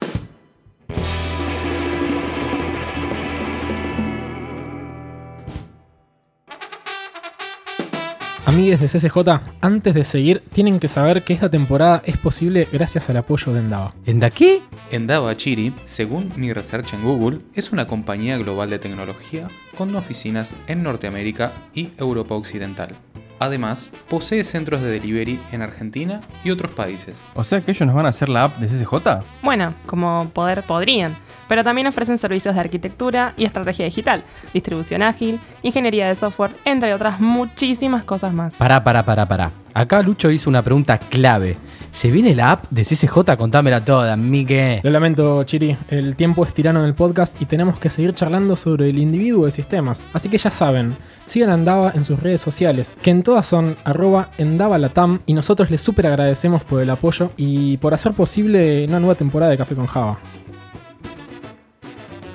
Amigues 8.50 8.80
de 8.80 8.88
CCJ, 8.88 9.42
antes 9.62 9.94
de 9.94 10.04
seguir, 10.04 10.42
tienen 10.52 10.80
que 10.80 10.88
saber 10.88 11.22
que 11.22 11.34
esta 11.34 11.52
temporada 11.52 12.02
es 12.04 12.18
posible 12.18 12.68
gracias 12.72 13.08
al 13.08 13.18
apoyo 13.18 13.54
de 13.54 13.60
Endava. 13.60 13.94
¿En 14.08 14.20
qué? 14.32 14.60
Endava 14.90 15.38
Chiri, 15.38 15.72
según 15.86 16.32
mi 16.36 16.52
research 16.52 16.96
en 16.96 17.04
Google, 17.04 17.42
es 17.54 17.72
una 17.72 17.86
compañía 17.86 18.40
global 18.40 18.72
de 18.72 18.80
tecnología 18.80 19.48
con 19.78 19.96
oficinas 19.96 20.56
en 20.66 20.82
Norteamérica 20.82 21.52
y 21.76 21.90
Europa 22.00 22.34
Occidental. 22.34 22.96
Además, 23.40 23.90
posee 24.10 24.44
centros 24.44 24.82
de 24.82 24.92
delivery 24.92 25.40
en 25.52 25.62
Argentina 25.62 26.22
y 26.44 26.52
otros 26.52 26.72
países. 26.74 27.22
O 27.34 27.44
sea 27.44 27.62
que 27.62 27.72
ellos 27.72 27.88
nos 27.88 27.96
van 27.96 28.06
a 28.06 28.10
hacer 28.10 28.30
la 28.30 28.46
app 28.46 28.58
de 28.58 28.68
CCJ. 28.68 29.24
Bueno, 29.42 29.74
como 29.86 30.30
poder 30.34 30.64
podrían, 30.64 31.16
pero 31.48 31.64
también 31.64 31.88
ofrecen 31.88 32.18
servicios 32.18 32.54
de 32.54 32.62
arquitectura 32.62 33.34
y 33.36 33.46
estrategia 33.46 33.86
digital, 33.86 34.24
distribución 34.54 35.02
ágil, 35.02 35.40
ingeniería 35.64 36.08
de 36.08 36.16
software, 36.16 36.52
entre 36.64 36.94
otras 36.94 37.20
muchísimas 37.20 38.04
cosas 38.04 38.34
más. 38.34 38.56
Pará, 38.58 38.84
pará, 38.84 39.04
pará, 39.04 39.26
pará. 39.26 39.52
Acá 39.74 40.02
Lucho 40.02 40.30
hizo 40.30 40.50
una 40.50 40.62
pregunta 40.62 40.98
clave. 40.98 41.58
¿Se 41.92 42.12
viene 42.12 42.36
la 42.36 42.52
app 42.52 42.66
de 42.70 42.84
CCJ? 42.84 43.36
Contámela 43.38 43.84
toda, 43.84 44.16
Miguel. 44.16 44.80
Lo 44.84 44.92
lamento, 44.92 45.44
Chiri, 45.44 45.76
el 45.90 46.16
tiempo 46.16 46.46
es 46.46 46.54
tirano 46.54 46.80
en 46.80 46.86
el 46.86 46.94
podcast 46.94 47.42
y 47.42 47.46
tenemos 47.46 47.80
que 47.80 47.90
seguir 47.90 48.14
charlando 48.14 48.56
sobre 48.56 48.90
el 48.90 49.00
individuo 49.00 49.46
de 49.46 49.52
sistemas. 49.52 50.04
Así 50.14 50.30
que 50.30 50.38
ya 50.38 50.52
saben, 50.52 50.96
sigan 51.26 51.50
a 51.50 51.56
Endava 51.56 51.92
en 51.96 52.06
sus 52.06 52.20
redes 52.22 52.42
sociales, 52.42 52.96
que 53.02 53.12
en 53.12 53.24
todas 53.24 53.46
son 53.46 53.76
arroba 53.84 54.30
endavalatam 54.38 55.20
y 55.26 55.34
nosotros 55.34 55.72
les 55.72 55.82
súper 55.82 56.08
agradecemos 56.08 56.64
por 56.64 56.82
el 56.82 56.90
apoyo 56.90 57.32
y 57.38 57.78
por 57.78 57.94
hacer 57.94 58.14
posible 58.14 58.86
una 58.88 59.00
nueva 59.00 59.16
temporada 59.16 59.52
de 59.52 59.58
Café 59.58 59.76
con 59.76 59.88
Java. 59.88 60.20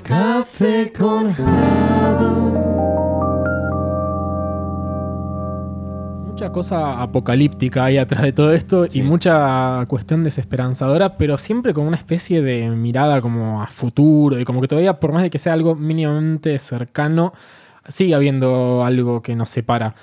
Café 0.03 0.93
con 0.95 1.35
Mucha 6.35 6.51
cosa 6.51 7.01
apocalíptica 7.01 7.85
hay 7.85 7.97
atrás 7.97 8.21
de 8.21 8.33
todo 8.33 8.51
esto 8.51 8.87
y 8.91 9.03
mucha 9.03 9.85
cuestión 9.87 10.25
desesperanzadora, 10.25 11.17
pero 11.17 11.37
siempre 11.37 11.73
con 11.73 11.87
una 11.87 11.95
especie 11.95 12.41
de 12.41 12.67
mirada 12.71 13.21
como 13.21 13.61
a 13.63 13.67
futuro 13.67 14.37
y 14.37 14.43
como 14.43 14.59
que 14.59 14.67
todavía, 14.67 14.99
por 14.99 15.13
más 15.13 15.21
de 15.21 15.29
que 15.29 15.39
sea 15.39 15.53
algo 15.53 15.75
mínimamente 15.75 16.59
cercano, 16.59 17.31
sigue 17.87 18.15
habiendo 18.15 18.83
algo 18.83 19.21
que 19.21 19.33
nos 19.33 19.49
separa. 19.49 19.95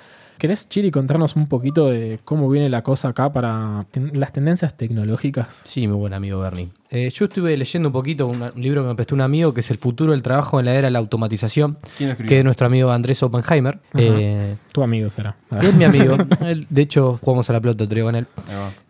¿Querés, 0.43 0.67
Chiri, 0.67 0.91
contarnos 0.91 1.37
un 1.37 1.47
poquito 1.47 1.89
de 1.89 2.19
cómo 2.25 2.49
viene 2.49 2.69
la 2.69 2.83
cosa 2.83 3.07
acá 3.07 3.31
para 3.31 3.85
ten- 3.91 4.11
las 4.13 4.33
tendencias 4.33 4.75
tecnológicas? 4.75 5.61
Sí, 5.63 5.87
mi 5.87 5.93
buen 5.93 6.13
amigo 6.13 6.41
Bernie. 6.41 6.67
Eh, 6.89 7.09
yo 7.15 7.23
estuve 7.27 7.55
leyendo 7.55 7.87
un 7.87 7.93
poquito 7.93 8.27
un, 8.27 8.41
un 8.53 8.61
libro 8.61 8.81
que 8.81 8.89
me 8.89 8.95
prestó 8.95 9.15
un 9.15 9.21
amigo 9.21 9.53
que 9.53 9.61
es 9.61 9.71
El 9.71 9.77
futuro 9.77 10.11
del 10.11 10.21
trabajo 10.21 10.59
en 10.59 10.65
la 10.65 10.73
era 10.73 10.87
de 10.87 10.91
la 10.91 10.99
automatización, 10.99 11.77
¿Quién 11.97 12.17
que 12.17 12.39
es 12.39 12.43
nuestro 12.43 12.67
amigo 12.67 12.91
Andrés 12.91 13.23
Oppenheimer. 13.23 13.79
Eh, 13.95 14.57
Tu 14.73 14.83
amigo 14.83 15.09
será. 15.09 15.37
Es 15.61 15.73
mi 15.75 15.85
amigo. 15.85 16.17
Él- 16.41 16.67
de 16.69 16.81
hecho, 16.81 17.17
jugamos 17.23 17.49
a 17.49 17.53
la 17.53 17.61
pelota 17.61 17.85
otro 17.85 17.95
día 17.95 18.03
con 18.03 18.15
él. 18.17 18.27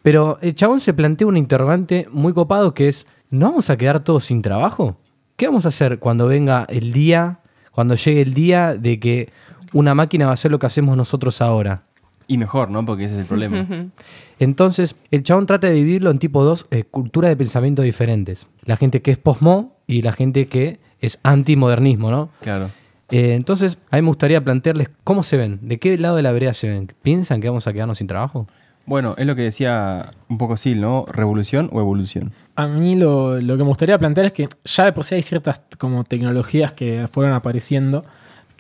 Pero 0.02 0.40
el 0.42 0.56
chabón 0.56 0.80
se 0.80 0.96
plantea 0.96 1.28
un 1.28 1.38
interrogante 1.38 2.08
muy 2.12 2.34
copado 2.34 2.74
que 2.74 2.88
es, 2.88 3.06
¿no 3.30 3.50
vamos 3.52 3.70
a 3.70 3.78
quedar 3.78 4.04
todos 4.04 4.24
sin 4.26 4.42
trabajo? 4.42 4.98
¿Qué 5.36 5.46
vamos 5.46 5.66
a 5.66 5.68
hacer 5.68 6.00
cuando 6.00 6.26
venga 6.26 6.66
el 6.68 6.92
día, 6.94 7.42
cuando 7.70 7.94
llegue 7.94 8.24
el 8.24 8.34
día 8.34 8.74
de 8.74 9.00
que 9.00 9.30
una 9.74 9.94
máquina 9.94 10.26
va 10.26 10.32
a 10.32 10.34
hacer 10.36 10.52
lo 10.52 10.60
que 10.60 10.66
hacemos 10.66 10.96
nosotros 10.96 11.42
ahora? 11.42 11.84
Y 12.28 12.38
mejor, 12.38 12.70
¿no? 12.70 12.86
Porque 12.86 13.06
ese 13.06 13.16
es 13.16 13.22
el 13.22 13.26
problema. 13.26 13.68
Entonces, 14.40 14.96
el 15.12 15.24
chabón 15.24 15.46
trata 15.46 15.68
de 15.68 15.74
dividirlo 15.74 16.12
en 16.12 16.20
tipo 16.20 16.44
dos 16.44 16.68
eh, 16.72 16.84
culturas 16.84 17.30
de 17.30 17.36
pensamiento 17.36 17.82
diferentes. 17.82 18.48
La 18.64 18.78
gente 18.78 19.02
que 19.02 19.12
es 19.12 19.18
postmo 19.18 19.78
y 19.88 20.02
la 20.02 20.14
gente 20.14 20.48
que 20.48 20.80
es 21.02 21.20
antimodernismo, 21.24 22.12
¿no? 22.12 22.30
Claro. 22.42 22.70
Eh, 23.12 23.34
entonces, 23.34 23.78
a 23.92 23.98
mí 23.98 24.02
me 24.02 24.08
gustaría 24.08 24.44
plantearles 24.44 24.90
cómo 25.04 25.24
se 25.24 25.38
ven, 25.38 25.60
de 25.62 25.78
qué 25.78 25.98
lado 25.98 26.16
de 26.16 26.24
la 26.24 26.32
vereda 26.32 26.54
se 26.54 26.70
ven. 26.70 26.92
¿Piensan 27.02 27.42
que 27.42 27.50
vamos 27.50 27.68
a 27.68 27.74
quedarnos 27.74 27.98
sin 27.98 28.08
trabajo? 28.08 28.48
Bueno, 28.86 29.16
es 29.18 29.26
lo 29.26 29.36
que 29.36 29.44
decía 29.44 30.12
un 30.28 30.38
poco 30.38 30.58
Sil, 30.60 30.82
¿no? 30.82 31.06
¿Revolución 31.08 31.70
o 31.72 31.80
evolución? 31.80 32.32
A 32.56 32.68
mí 32.68 32.96
lo, 32.96 33.40
lo 33.40 33.56
que 33.56 33.64
me 33.64 33.70
gustaría 33.70 33.98
plantear 33.98 34.26
es 34.28 34.34
que 34.34 34.50
ya 34.66 34.86
de 34.86 34.94
por 34.94 35.06
sí 35.06 35.16
hay 35.16 35.22
ciertas 35.22 35.62
como 35.78 36.04
tecnologías 36.04 36.74
que 36.74 37.08
fueron 37.10 37.34
apareciendo 37.34 38.04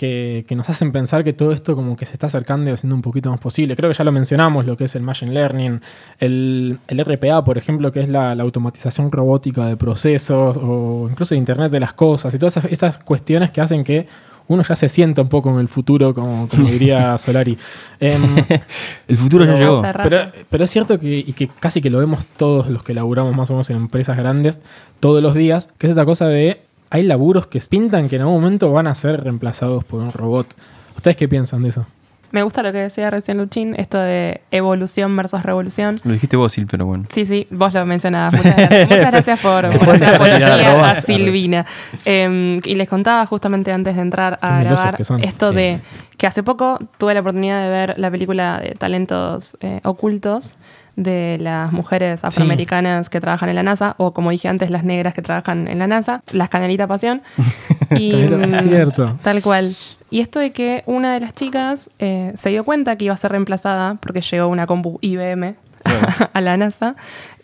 que, 0.03 0.43
que 0.45 0.57
nos 0.57 0.69
hacen 0.69 0.91
pensar 0.91 1.23
que 1.23 1.31
todo 1.31 1.53
esto 1.53 1.77
como 1.77 1.95
que 1.95 2.05
se 2.05 2.11
está 2.11 2.27
acercando 2.27 2.69
y 2.69 2.73
haciendo 2.73 2.93
un 2.93 3.01
poquito 3.01 3.31
más 3.31 3.39
posible. 3.39 3.73
Creo 3.77 3.89
que 3.89 3.97
ya 3.97 4.03
lo 4.03 4.11
mencionamos, 4.11 4.65
lo 4.65 4.75
que 4.75 4.83
es 4.83 4.95
el 4.95 5.01
Machine 5.01 5.31
Learning, 5.31 5.79
el, 6.19 6.77
el 6.89 7.05
RPA, 7.05 7.41
por 7.45 7.57
ejemplo, 7.57 7.89
que 7.93 8.01
es 8.01 8.09
la, 8.09 8.35
la 8.35 8.43
automatización 8.43 9.09
robótica 9.09 9.65
de 9.65 9.77
procesos 9.77 10.57
o 10.61 11.07
incluso 11.09 11.35
el 11.35 11.37
Internet 11.37 11.71
de 11.71 11.79
las 11.79 11.93
cosas 11.93 12.35
y 12.35 12.37
todas 12.37 12.57
esas, 12.57 12.69
esas 12.69 12.99
cuestiones 12.99 13.51
que 13.51 13.61
hacen 13.61 13.85
que 13.85 14.05
uno 14.49 14.61
ya 14.61 14.75
se 14.75 14.89
sienta 14.89 15.21
un 15.21 15.29
poco 15.29 15.49
en 15.51 15.59
el 15.59 15.69
futuro, 15.69 16.13
como, 16.13 16.49
como 16.49 16.67
diría 16.67 17.17
Solari. 17.17 17.57
Em, 18.01 18.21
El 19.07 19.17
futuro 19.17 19.45
ya 19.45 19.55
llegó. 19.55 19.81
pero, 20.03 20.33
pero 20.49 20.65
es 20.65 20.69
cierto 20.69 20.99
que, 20.99 21.19
y 21.19 21.31
que 21.31 21.47
casi 21.47 21.79
que 21.79 21.89
lo 21.89 21.99
vemos 21.99 22.25
todos 22.25 22.67
los 22.67 22.83
que 22.83 22.93
laburamos 22.93 23.33
más 23.33 23.49
o 23.51 23.53
menos 23.53 23.69
en 23.69 23.77
empresas 23.77 24.17
grandes 24.17 24.59
todos 24.99 25.23
los 25.23 25.33
días, 25.33 25.69
que 25.77 25.87
es 25.87 25.91
esta 25.91 26.03
cosa 26.03 26.27
de 26.27 26.59
hay 26.93 27.01
laburos 27.01 27.47
que 27.47 27.59
pintan 27.59 28.07
que 28.07 28.17
en 28.17 28.21
algún 28.21 28.39
momento 28.39 28.71
van 28.71 28.85
a 28.85 28.93
ser 28.93 29.23
reemplazados 29.23 29.83
por 29.83 29.99
un 29.99 30.11
robot. 30.11 30.55
¿Ustedes 30.95 31.17
qué 31.17 31.27
piensan 31.27 31.63
de 31.63 31.69
eso? 31.69 31.87
Me 32.29 32.43
gusta 32.43 32.61
lo 32.61 32.71
que 32.71 32.77
decía 32.77 33.09
recién 33.09 33.39
Luchín, 33.39 33.73
esto 33.79 33.97
de 33.97 34.41
evolución 34.51 35.17
versus 35.17 35.41
revolución. 35.41 35.99
Lo 36.03 36.13
dijiste 36.13 36.37
vos, 36.37 36.53
Sil, 36.53 36.67
pero 36.69 36.85
bueno. 36.85 37.05
Sí, 37.09 37.25
sí, 37.25 37.47
vos 37.49 37.73
lo 37.73 37.83
mencionabas. 37.87 38.33
Muchas 38.33 38.55
gracias, 38.55 38.89
Muchas 38.89 39.11
gracias 39.11 39.39
por, 39.39 39.65
apología 39.65 40.89
a. 40.89 40.93
Silvina. 40.93 41.65
Eh, 42.05 42.61
y 42.63 42.75
les 42.75 42.87
contaba 42.87 43.25
justamente 43.25 43.71
antes 43.71 43.95
de 43.95 44.01
entrar 44.03 44.37
a 44.41 44.63
grabar 44.63 44.97
esto 45.23 45.49
Sí. 45.49 45.55
de 45.55 45.79
que 46.19 46.27
hace 46.27 46.43
poco 46.43 46.77
tuve 46.99 47.15
la 47.15 47.21
oportunidad 47.21 47.63
de 47.63 47.69
ver 47.69 47.95
la 47.97 48.11
película 48.11 48.59
de 48.59 48.75
talentos 48.75 49.57
eh, 49.61 49.79
ocultos 49.83 50.57
de 50.95 51.37
las 51.39 51.71
mujeres 51.71 52.23
afroamericanas 52.23 53.09
que 53.09 53.19
trabajan 53.19 53.49
en 53.49 53.55
la 53.55 53.63
NASA, 53.63 53.95
o 53.97 54.13
como 54.13 54.31
dije 54.31 54.47
antes, 54.47 54.69
las 54.69 54.83
negras 54.83 55.13
que 55.13 55.21
trabajan 55.21 55.67
en 55.67 55.79
la 55.79 55.87
NASA, 55.87 56.23
las 56.31 56.49
Canelita 56.49 56.87
Pasión. 56.87 57.21
y, 57.97 58.13
es 58.13 58.29
mm, 58.31 58.69
cierto. 58.69 59.17
Tal 59.21 59.41
cual. 59.41 59.75
Y 60.09 60.19
esto 60.19 60.39
de 60.39 60.51
que 60.51 60.83
una 60.85 61.13
de 61.13 61.19
las 61.19 61.33
chicas 61.33 61.89
eh, 61.97 62.33
se 62.35 62.49
dio 62.49 62.63
cuenta 62.63 62.95
que 62.95 63.05
iba 63.05 63.13
a 63.13 63.17
ser 63.17 63.31
reemplazada 63.31 63.95
porque 63.95 64.21
llegó 64.21 64.47
una 64.47 64.67
compu 64.67 64.99
IBM 65.01 65.55
a 66.33 66.41
la 66.41 66.55
NASA 66.57 66.95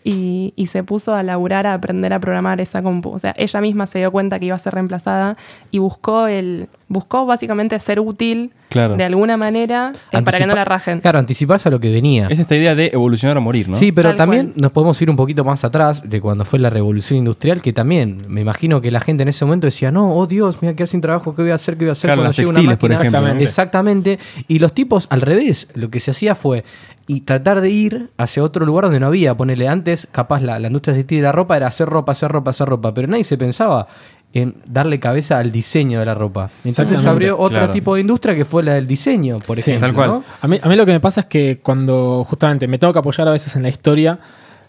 y, 0.04 0.52
y 0.54 0.68
se 0.68 0.84
puso 0.84 1.14
a 1.14 1.24
laburar 1.24 1.66
a 1.66 1.74
aprender 1.74 2.12
a 2.12 2.20
programar 2.20 2.60
esa 2.60 2.82
compu. 2.82 3.10
O 3.10 3.18
sea, 3.18 3.34
ella 3.36 3.60
misma 3.60 3.88
se 3.88 3.98
dio 3.98 4.12
cuenta 4.12 4.38
que 4.38 4.46
iba 4.46 4.56
a 4.56 4.60
ser 4.60 4.74
reemplazada 4.74 5.36
y 5.72 5.78
buscó 5.78 6.28
el 6.28 6.68
buscó 6.86 7.26
básicamente 7.26 7.78
ser 7.80 7.98
útil 7.98 8.52
Claro. 8.70 8.96
de 8.96 9.04
alguna 9.04 9.36
manera 9.36 9.92
eh, 10.12 10.22
para 10.22 10.38
que 10.38 10.46
no 10.46 10.54
la 10.54 10.64
rajen. 10.64 11.00
Claro, 11.00 11.18
anticiparse 11.18 11.68
a 11.68 11.72
lo 11.72 11.80
que 11.80 11.90
venía. 11.90 12.28
Es 12.28 12.38
esta 12.38 12.56
idea 12.56 12.74
de 12.74 12.86
evolucionar 12.94 13.36
o 13.36 13.40
morir, 13.42 13.68
¿no? 13.68 13.74
Sí, 13.74 13.92
pero 13.92 14.10
Tal 14.10 14.16
también 14.16 14.46
cual. 14.52 14.62
nos 14.62 14.72
podemos 14.72 15.02
ir 15.02 15.10
un 15.10 15.16
poquito 15.16 15.44
más 15.44 15.64
atrás 15.64 16.08
de 16.08 16.20
cuando 16.20 16.44
fue 16.44 16.58
la 16.58 16.70
revolución 16.70 17.18
industrial, 17.18 17.60
que 17.60 17.72
también 17.72 18.24
me 18.28 18.40
imagino 18.40 18.80
que 18.80 18.90
la 18.90 19.00
gente 19.00 19.24
en 19.24 19.28
ese 19.28 19.44
momento 19.44 19.66
decía, 19.66 19.90
no, 19.90 20.14
oh 20.14 20.26
Dios, 20.26 20.56
me 20.62 20.68
voy 20.68 20.72
a 20.72 20.76
quedar 20.76 20.88
sin 20.88 21.00
trabajo, 21.00 21.34
¿qué 21.34 21.42
voy 21.42 21.50
a 21.50 21.56
hacer? 21.56 21.76
¿Qué 21.76 21.84
voy 21.84 21.90
a 21.90 21.92
hacer 21.92 22.08
Claro, 22.08 22.22
cuando 22.22 22.28
las 22.30 22.36
llegue 22.36 22.48
una 22.50 22.54
textiles, 22.60 22.76
por 22.78 22.90
máquina?" 22.90 23.18
ejemplo. 23.18 23.42
Exactamente. 23.42 24.18
Y 24.48 24.58
los 24.60 24.72
tipos, 24.72 25.06
al 25.10 25.20
revés, 25.20 25.68
lo 25.74 25.90
que 25.90 26.00
se 26.00 26.12
hacía 26.12 26.34
fue 26.34 26.64
y 27.06 27.22
tratar 27.22 27.60
de 27.60 27.70
ir 27.70 28.10
hacia 28.18 28.44
otro 28.44 28.64
lugar 28.64 28.84
donde 28.84 29.00
no 29.00 29.06
había. 29.08 29.36
Ponerle 29.36 29.66
antes, 29.66 30.06
capaz 30.12 30.42
la, 30.42 30.60
la 30.60 30.68
industria 30.68 30.94
de 30.94 31.20
la 31.20 31.32
ropa 31.32 31.56
era 31.56 31.66
hacer 31.66 31.88
ropa, 31.88 32.12
hacer 32.12 32.30
ropa, 32.30 32.52
hacer 32.52 32.68
ropa, 32.68 32.94
pero 32.94 33.08
nadie 33.08 33.24
se 33.24 33.36
pensaba 33.36 33.88
en 34.32 34.54
darle 34.66 35.00
cabeza 35.00 35.38
al 35.38 35.50
diseño 35.50 35.98
de 36.00 36.06
la 36.06 36.14
ropa. 36.14 36.50
Entonces 36.64 37.04
abrió 37.06 37.36
otro 37.38 37.58
Claro. 37.58 37.72
tipo 37.72 37.94
de 37.96 38.02
industria 38.02 38.34
que 38.34 38.44
fue 38.44 38.62
la 38.62 38.74
del 38.74 38.86
diseño, 38.86 39.38
por 39.38 39.60
Sí, 39.60 39.72
ejemplo. 39.72 39.88
tal 39.88 39.94
cual. 39.96 40.08
¿no? 40.10 40.24
A 40.40 40.46
mí, 40.46 40.58
a 40.62 40.68
mí 40.68 40.76
lo 40.76 40.86
que 40.86 40.92
me 40.92 41.00
pasa 41.00 41.22
es 41.22 41.26
que 41.26 41.58
cuando 41.62 42.24
justamente 42.28 42.68
me 42.68 42.78
tengo 42.78 42.92
que 42.92 42.98
apoyar 43.00 43.26
a 43.28 43.32
veces 43.32 43.56
en 43.56 43.62
la 43.62 43.68
historia, 43.68 44.18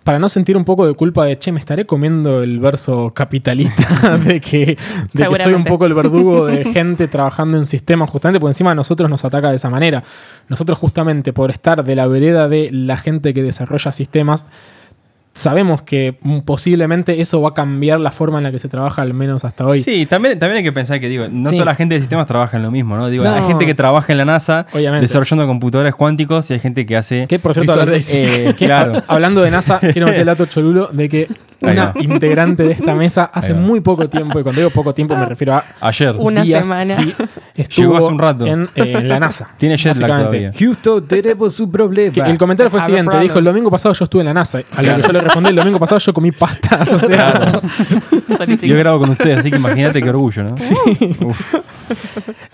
para 0.03 0.17
no 0.17 0.29
sentir 0.29 0.57
un 0.57 0.65
poco 0.65 0.87
de 0.87 0.95
culpa 0.95 1.25
de, 1.25 1.37
che, 1.37 1.51
me 1.51 1.59
estaré 1.59 1.85
comiendo 1.85 2.41
el 2.41 2.59
verso 2.59 3.11
capitalista 3.13 4.17
de 4.25 4.41
que, 4.41 4.75
de 5.13 5.27
que 5.27 5.35
soy 5.37 5.53
un 5.53 5.63
poco 5.63 5.85
el 5.85 5.93
verdugo 5.93 6.47
de 6.47 6.65
gente 6.73 7.07
trabajando 7.07 7.59
en 7.59 7.65
sistemas, 7.67 8.09
justamente 8.09 8.39
porque 8.39 8.49
encima 8.49 8.71
a 8.71 8.75
nosotros 8.75 9.07
nos 9.11 9.23
ataca 9.25 9.49
de 9.51 9.57
esa 9.57 9.69
manera. 9.69 10.01
Nosotros 10.49 10.79
justamente 10.79 11.33
por 11.33 11.51
estar 11.51 11.85
de 11.85 11.95
la 11.95 12.07
vereda 12.07 12.47
de 12.47 12.71
la 12.71 12.97
gente 12.97 13.31
que 13.35 13.43
desarrolla 13.43 13.91
sistemas, 13.91 14.47
sabemos 15.33 15.81
que 15.81 16.17
posiblemente 16.45 17.21
eso 17.21 17.41
va 17.41 17.49
a 17.49 17.53
cambiar 17.53 17.99
la 17.99 18.11
forma 18.11 18.37
en 18.39 18.43
la 18.43 18.51
que 18.51 18.59
se 18.59 18.67
trabaja, 18.67 19.01
al 19.01 19.13
menos 19.13 19.45
hasta 19.45 19.65
hoy. 19.65 19.81
Sí, 19.81 20.05
también, 20.05 20.37
también 20.37 20.57
hay 20.57 20.63
que 20.63 20.73
pensar 20.73 20.99
que, 20.99 21.07
digo, 21.07 21.25
no 21.31 21.49
Sí. 21.49 21.55
toda 21.55 21.65
la 21.65 21.75
gente 21.75 21.95
de 21.95 22.01
sistemas 22.01 22.27
trabaja 22.27 22.57
en 22.57 22.63
lo 22.63 22.71
mismo, 22.71 22.97
¿no? 22.97 23.09
Digo, 23.09 23.23
No. 23.23 23.33
hay 23.33 23.43
gente 23.43 23.65
que 23.65 23.73
trabaja 23.73 24.11
en 24.11 24.17
la 24.17 24.25
NASA 24.25 24.65
Obviamente. 24.73 25.03
desarrollando 25.03 25.47
computadores 25.47 25.95
cuánticos 25.95 26.49
y 26.51 26.53
hay 26.55 26.59
gente 26.59 26.85
que 26.85 26.97
hace... 26.97 27.27
Que 27.27 27.39
por 27.39 27.53
cierto, 27.53 27.73
Visual. 27.73 28.01
Eh, 28.13 28.53
claro. 28.57 28.97
ha- 28.97 29.03
hablando 29.13 29.41
de 29.41 29.51
NASA, 29.51 29.79
quiero 29.79 30.07
meter 30.07 30.21
el 30.21 30.25
dato 30.27 30.45
cholulo 30.47 30.87
de 30.91 31.07
que 31.09 31.27
una 31.61 31.93
integrante 31.99 32.63
de 32.63 32.71
esta 32.71 32.93
mesa 32.93 33.29
hace 33.33 33.53
muy 33.53 33.81
poco 33.81 34.09
tiempo, 34.09 34.39
y 34.39 34.43
cuando 34.43 34.61
digo 34.61 34.71
poco 34.71 34.93
tiempo 34.93 35.15
me 35.15 35.25
refiero 35.25 35.55
a 35.55 35.65
Ayer. 35.81 36.15
Una 36.17 36.41
días, 36.41 36.65
semana. 36.65 36.95
sí, 36.95 37.13
estuvo 37.55 37.85
Llegó 37.85 37.97
hace 37.97 38.07
un 38.07 38.19
rato. 38.19 38.45
En, 38.45 38.63
eh, 38.75 38.93
en 38.97 39.07
la 39.07 39.19
NASA. 39.19 39.47
Tiene 39.57 39.77
jet 39.77 39.97
lag 39.97 40.17
todavía. 40.17 40.51
Houston, 40.57 41.07
tenemos 41.07 41.59
un 41.59 41.71
problema. 41.71 42.13
Que 42.13 42.21
el 42.21 42.37
comentario 42.37 42.69
fue 42.69 42.79
el 42.79 42.83
Have 42.83 42.93
a 42.93 42.97
siguiente, 42.97 43.19
dijo, 43.19 43.39
el 43.39 43.45
domingo 43.45 43.69
pasado 43.69 43.93
yo 43.93 44.03
estuve 44.03 44.21
en 44.21 44.27
la 44.27 44.33
NASA. 44.33 44.59
A 44.75 44.81
lo 44.81 44.95
que 44.95 45.01
yo 45.01 45.11
le 45.11 45.21
respondí, 45.21 45.49
el 45.49 45.55
domingo 45.55 45.79
pasado 45.79 45.99
yo 45.99 46.13
comí 46.13 46.31
pastas, 46.31 46.93
o 46.93 46.99
sea... 46.99 47.61
Yo 48.61 48.77
grabo 48.77 48.99
con 48.99 49.09
ustedes, 49.11 49.39
así 49.39 49.51
que 49.51 49.57
imagínate 49.57 50.01
qué 50.01 50.09
orgullo, 50.09 50.43
¿no? 50.43 50.57
Sí. 50.57 50.75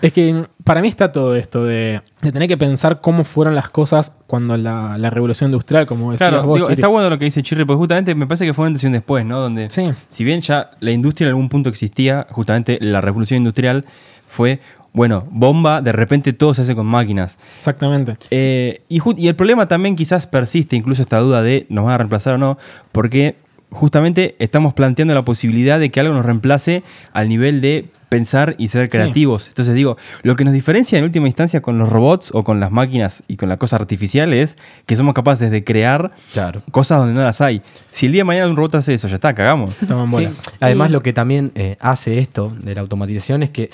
Es 0.00 0.12
que 0.12 0.44
para 0.64 0.80
mí 0.80 0.88
está 0.88 1.10
todo 1.10 1.34
esto 1.34 1.64
de, 1.64 2.02
de 2.22 2.32
tener 2.32 2.48
que 2.48 2.56
pensar 2.56 3.00
cómo 3.00 3.22
fueron 3.24 3.54
las 3.54 3.70
cosas 3.70 4.12
cuando 4.26 4.56
la, 4.56 4.98
la 4.98 5.10
revolución 5.10 5.48
industrial, 5.50 5.86
como 5.86 6.10
decías 6.12 6.30
Claro, 6.30 6.44
vos, 6.46 6.56
digo, 6.56 6.66
Chiri. 6.68 6.74
está 6.80 6.88
bueno 6.88 7.08
lo 7.10 7.18
que 7.18 7.26
dice 7.26 7.42
Chirri, 7.42 7.64
porque 7.64 7.78
justamente 7.78 8.14
me 8.14 8.26
parece 8.26 8.44
que 8.44 8.54
fue 8.54 8.66
antes 8.66 8.82
y 8.82 8.86
un 8.86 8.92
después, 8.92 9.24
¿no? 9.24 9.38
Donde, 9.40 9.70
Sí. 9.70 9.82
si 10.08 10.24
bien 10.24 10.40
ya 10.40 10.70
la 10.80 10.90
industria 10.90 11.26
en 11.26 11.28
algún 11.30 11.48
punto 11.48 11.68
existía, 11.68 12.26
justamente 12.30 12.78
la 12.80 13.00
revolución 13.00 13.38
industrial 13.38 13.84
fue, 14.26 14.60
bueno, 14.92 15.26
bomba, 15.30 15.80
de 15.80 15.92
repente 15.92 16.32
todo 16.32 16.54
se 16.54 16.62
hace 16.62 16.74
con 16.74 16.86
máquinas. 16.86 17.38
Exactamente. 17.58 18.14
Eh, 18.30 18.82
y, 18.88 19.00
y 19.16 19.28
el 19.28 19.36
problema 19.36 19.68
también 19.68 19.94
quizás 19.94 20.26
persiste, 20.26 20.74
incluso 20.74 21.02
esta 21.02 21.18
duda 21.20 21.42
de 21.42 21.66
nos 21.68 21.84
van 21.84 21.94
a 21.94 21.98
reemplazar 21.98 22.34
o 22.34 22.38
no, 22.38 22.58
porque 22.90 23.36
justamente 23.70 24.34
estamos 24.38 24.74
planteando 24.74 25.14
la 25.14 25.24
posibilidad 25.24 25.78
de 25.78 25.90
que 25.90 26.00
algo 26.00 26.14
nos 26.14 26.24
reemplace 26.24 26.82
al 27.12 27.28
nivel 27.28 27.60
de 27.60 27.86
pensar 28.08 28.54
y 28.56 28.68
ser 28.68 28.84
Sí. 28.84 28.88
creativos. 28.88 29.48
Entonces 29.48 29.74
digo, 29.74 29.98
lo 30.22 30.34
que 30.34 30.44
nos 30.44 30.54
diferencia 30.54 30.98
en 30.98 31.04
última 31.04 31.26
instancia 31.26 31.60
con 31.60 31.76
los 31.78 31.90
robots 31.90 32.30
o 32.32 32.42
con 32.42 32.58
las 32.60 32.70
máquinas 32.70 33.22
y 33.28 33.36
con 33.36 33.50
la 33.50 33.58
cosa 33.58 33.76
artificial 33.76 34.32
es 34.32 34.56
que 34.86 34.96
somos 34.96 35.12
capaces 35.12 35.50
de 35.50 35.62
crear 35.62 36.12
Claro. 36.32 36.62
cosas 36.70 37.00
donde 37.00 37.12
no 37.12 37.20
las 37.20 37.42
hay. 37.42 37.60
Si 37.90 38.06
el 38.06 38.12
día 38.12 38.20
de 38.20 38.24
mañana 38.24 38.48
un 38.48 38.56
robot 38.56 38.76
hace 38.76 38.94
eso, 38.94 39.08
ya 39.08 39.16
está, 39.16 39.34
cagamos. 39.34 39.74
Sí. 39.78 40.28
Además, 40.60 40.90
lo 40.90 41.00
que 41.02 41.12
también 41.12 41.52
eh, 41.54 41.76
hace 41.80 42.18
esto 42.18 42.50
de 42.62 42.74
la 42.74 42.80
automatización 42.80 43.42
es 43.42 43.50
que 43.50 43.68